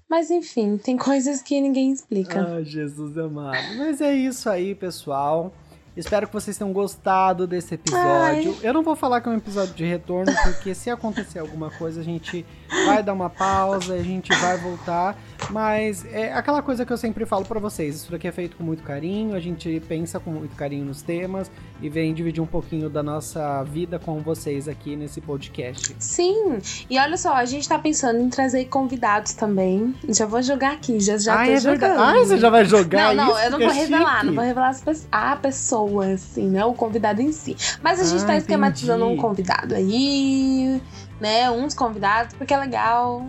Mas 0.09 0.31
enfim, 0.31 0.77
tem 0.77 0.97
coisas 0.97 1.43
que 1.43 1.61
ninguém 1.61 1.93
explica. 1.93 2.47
Ai, 2.47 2.65
Jesus 2.65 3.17
amado. 3.19 3.57
Mas 3.77 4.01
é 4.01 4.15
isso 4.15 4.49
aí, 4.49 4.75
pessoal. 4.75 5.53
Espero 5.97 6.27
que 6.27 6.33
vocês 6.33 6.59
tenham 6.59 6.73
gostado 6.73 7.47
desse 7.47 7.75
episódio. 7.75 8.57
Ai. 8.59 8.59
Eu 8.63 8.73
não 8.73 8.83
vou 8.83 8.97
falar 8.97 9.21
que 9.21 9.29
é 9.29 9.33
um 9.33 9.37
episódio 9.37 9.75
de 9.75 9.85
retorno, 9.85 10.33
porque 10.43 10.75
se 10.75 10.91
acontecer 10.91 11.39
alguma 11.39 11.71
coisa, 11.71 12.01
a 12.01 12.05
gente 12.05 12.45
vai 12.85 13.03
dar 13.03 13.13
uma 13.13 13.31
pausa, 13.31 13.95
a 13.95 14.03
gente 14.03 14.29
vai 14.41 14.59
voltar. 14.59 15.17
Mas 15.51 16.05
é 16.07 16.33
aquela 16.33 16.63
coisa 16.63 16.85
que 16.85 16.93
eu 16.93 16.97
sempre 16.97 17.27
falo 17.27 17.45
para 17.45 17.61
vocês: 17.61 17.97
isso 17.97 18.11
daqui 18.11 18.27
é 18.27 18.33
feito 18.33 18.57
com 18.57 18.65
muito 18.65 18.83
carinho, 18.83 19.35
a 19.35 19.41
gente 19.41 19.83
pensa 19.87 20.19
com 20.19 20.31
muito 20.31 20.57
carinho 20.57 20.85
nos 20.85 21.03
temas 21.03 21.51
e 21.81 21.89
vem 21.89 22.15
dividir 22.15 22.43
um 22.43 22.47
pouquinho 22.47 22.89
da 22.89 23.03
nossa 23.03 23.63
vida 23.65 23.99
com 23.99 24.21
vocês 24.21 24.69
aqui 24.69 24.97
nesse 24.97 25.21
podcast. 25.21 25.95
Sim, 25.99 26.59
e 26.89 26.99
olha 26.99 27.17
só, 27.17 27.35
a 27.35 27.45
gente 27.45 27.69
tá 27.69 27.79
pensando 27.79 28.21
em 28.21 28.29
trazer 28.29 28.65
convidados 28.67 29.35
também. 29.35 29.95
Já 30.09 30.27
vou 30.27 30.43
jogar 30.43 30.73
aqui, 30.73 31.01
já, 31.01 31.19
já 31.19 31.35
ah, 31.35 31.45
tô 31.45 31.53
é 31.53 31.61
jogando. 31.61 32.01
Ah, 32.01 32.15
você 32.15 32.39
já 32.39 32.51
vai 32.51 32.65
jogar? 32.65 33.15
Não, 33.15 33.27
não, 33.27 33.39
eu 33.39 33.51
não 33.51 33.59
vou 33.59 33.71
revelar, 33.71 34.15
chique. 34.15 34.27
não 34.27 34.35
vou 34.35 34.45
revelar 34.45 34.75
a 35.13 35.37
pessoa, 35.37 36.07
assim, 36.07 36.49
né? 36.49 36.65
O 36.65 36.75
convidado 36.75 37.21
em 37.21 37.33
si. 37.33 37.57
Mas 37.83 38.01
a 38.01 38.05
gente 38.05 38.23
ah, 38.25 38.29
tá 38.29 38.37
esquematizando 38.37 39.05
entendi. 39.05 39.19
um 39.19 39.23
convidado 39.23 39.75
aí 39.75 40.81
né, 41.21 41.51
uns 41.51 41.75
convidados, 41.75 42.35
porque 42.35 42.53
é 42.53 42.59
legal. 42.59 43.25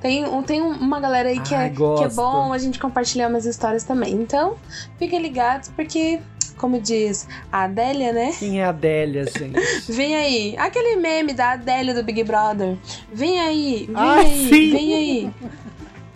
Tem, 0.00 0.24
tem 0.42 0.60
uma 0.60 1.00
galera 1.00 1.28
aí 1.28 1.40
que, 1.40 1.54
Ai, 1.54 1.66
é, 1.66 1.70
que 1.70 2.04
é 2.04 2.08
bom 2.08 2.52
a 2.52 2.58
gente 2.58 2.78
compartilhar 2.78 3.28
umas 3.28 3.44
histórias 3.44 3.84
também. 3.84 4.14
Então, 4.14 4.56
fiquem 4.98 5.20
ligados, 5.20 5.68
porque 5.70 6.20
como 6.56 6.80
diz 6.80 7.28
a 7.50 7.64
Adélia, 7.64 8.12
né? 8.12 8.32
Quem 8.38 8.60
é 8.60 8.64
a 8.64 8.68
Adélia, 8.70 9.24
gente? 9.26 9.58
vem 9.92 10.14
aí. 10.16 10.56
Aquele 10.56 10.96
meme 10.96 11.32
da 11.32 11.52
Adélia 11.52 11.92
do 11.92 12.02
Big 12.02 12.22
Brother. 12.24 12.76
Vem 13.12 13.40
aí, 13.40 13.86
vem 13.86 13.96
ah, 13.96 14.14
aí, 14.14 14.48
sim. 14.48 14.70
vem 14.70 14.94
aí. 14.94 15.30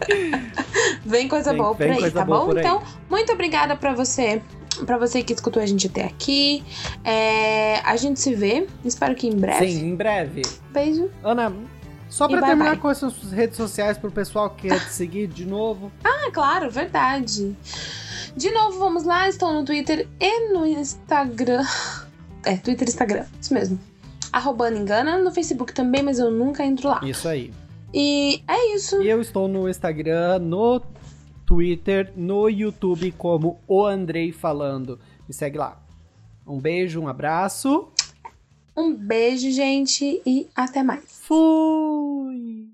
vem 1.04 1.28
coisa 1.28 1.50
vem, 1.50 1.60
boa 1.60 1.74
por 1.74 1.86
aí, 1.86 2.10
tá 2.10 2.24
bom? 2.24 2.56
Então, 2.56 2.82
muito 3.10 3.32
obrigada 3.32 3.76
para 3.76 3.92
você 3.92 4.40
para 4.85 4.99
você 4.99 5.22
que 5.22 5.33
escutou 5.33 5.62
a 5.62 5.66
gente 5.66 5.87
até 5.87 6.05
aqui. 6.05 6.64
É, 7.05 7.81
a 7.81 7.97
gente 7.97 8.20
se 8.20 8.35
vê. 8.35 8.66
Espero 8.85 9.14
que 9.14 9.26
em 9.26 9.37
breve. 9.37 9.70
Sim, 9.70 9.87
em 9.87 9.95
breve. 9.95 10.43
Beijo. 10.72 11.11
Ana, 11.22 11.53
só 12.09 12.26
para 12.26 12.41
terminar 12.41 12.70
bye. 12.70 12.79
com 12.79 12.89
as 12.89 12.99
suas 12.99 13.33
redes 13.33 13.57
sociais 13.57 13.99
pro 13.99 14.11
pessoal 14.11 14.51
que 14.51 14.68
quer 14.68 14.81
te 14.81 14.93
seguir 14.93 15.26
de 15.26 15.45
novo. 15.45 15.93
Ah, 16.03 16.31
claro, 16.33 16.70
verdade. 16.70 17.55
De 18.37 18.51
novo, 18.51 18.79
vamos 18.79 19.05
lá. 19.05 19.29
Estou 19.29 19.53
no 19.53 19.64
Twitter 19.64 20.09
e 20.20 20.53
no 20.53 20.66
Instagram. 20.66 21.64
É, 22.45 22.57
Twitter 22.57 22.87
e 22.87 22.91
Instagram. 22.91 23.24
Isso 23.41 23.53
mesmo. 23.53 23.79
Arroba 24.33 24.70
Engana. 24.70 25.18
No 25.18 25.31
Facebook 25.31 25.72
também, 25.74 26.03
mas 26.03 26.18
eu 26.18 26.31
nunca 26.31 26.64
entro 26.64 26.89
lá. 26.89 27.01
Isso 27.03 27.29
aí. 27.29 27.53
E 27.93 28.43
é 28.47 28.74
isso. 28.74 29.03
E 29.03 29.09
eu 29.09 29.20
estou 29.20 29.49
no 29.49 29.68
Instagram, 29.68 30.39
no 30.39 30.81
Twitter, 31.49 32.12
no 32.14 32.46
YouTube 32.51 33.11
como 33.12 33.59
o 33.66 33.86
Andrei 33.86 34.32
falando. 34.32 35.01
Me 35.26 35.32
segue 35.32 35.57
lá. 35.57 35.80
Um 36.46 36.61
beijo, 36.61 37.01
um 37.01 37.09
abraço. 37.09 37.88
Um 38.76 38.94
beijo, 38.94 39.51
gente, 39.51 40.20
e 40.26 40.46
até 40.55 40.82
mais. 40.82 41.05
Fui! 41.22 42.68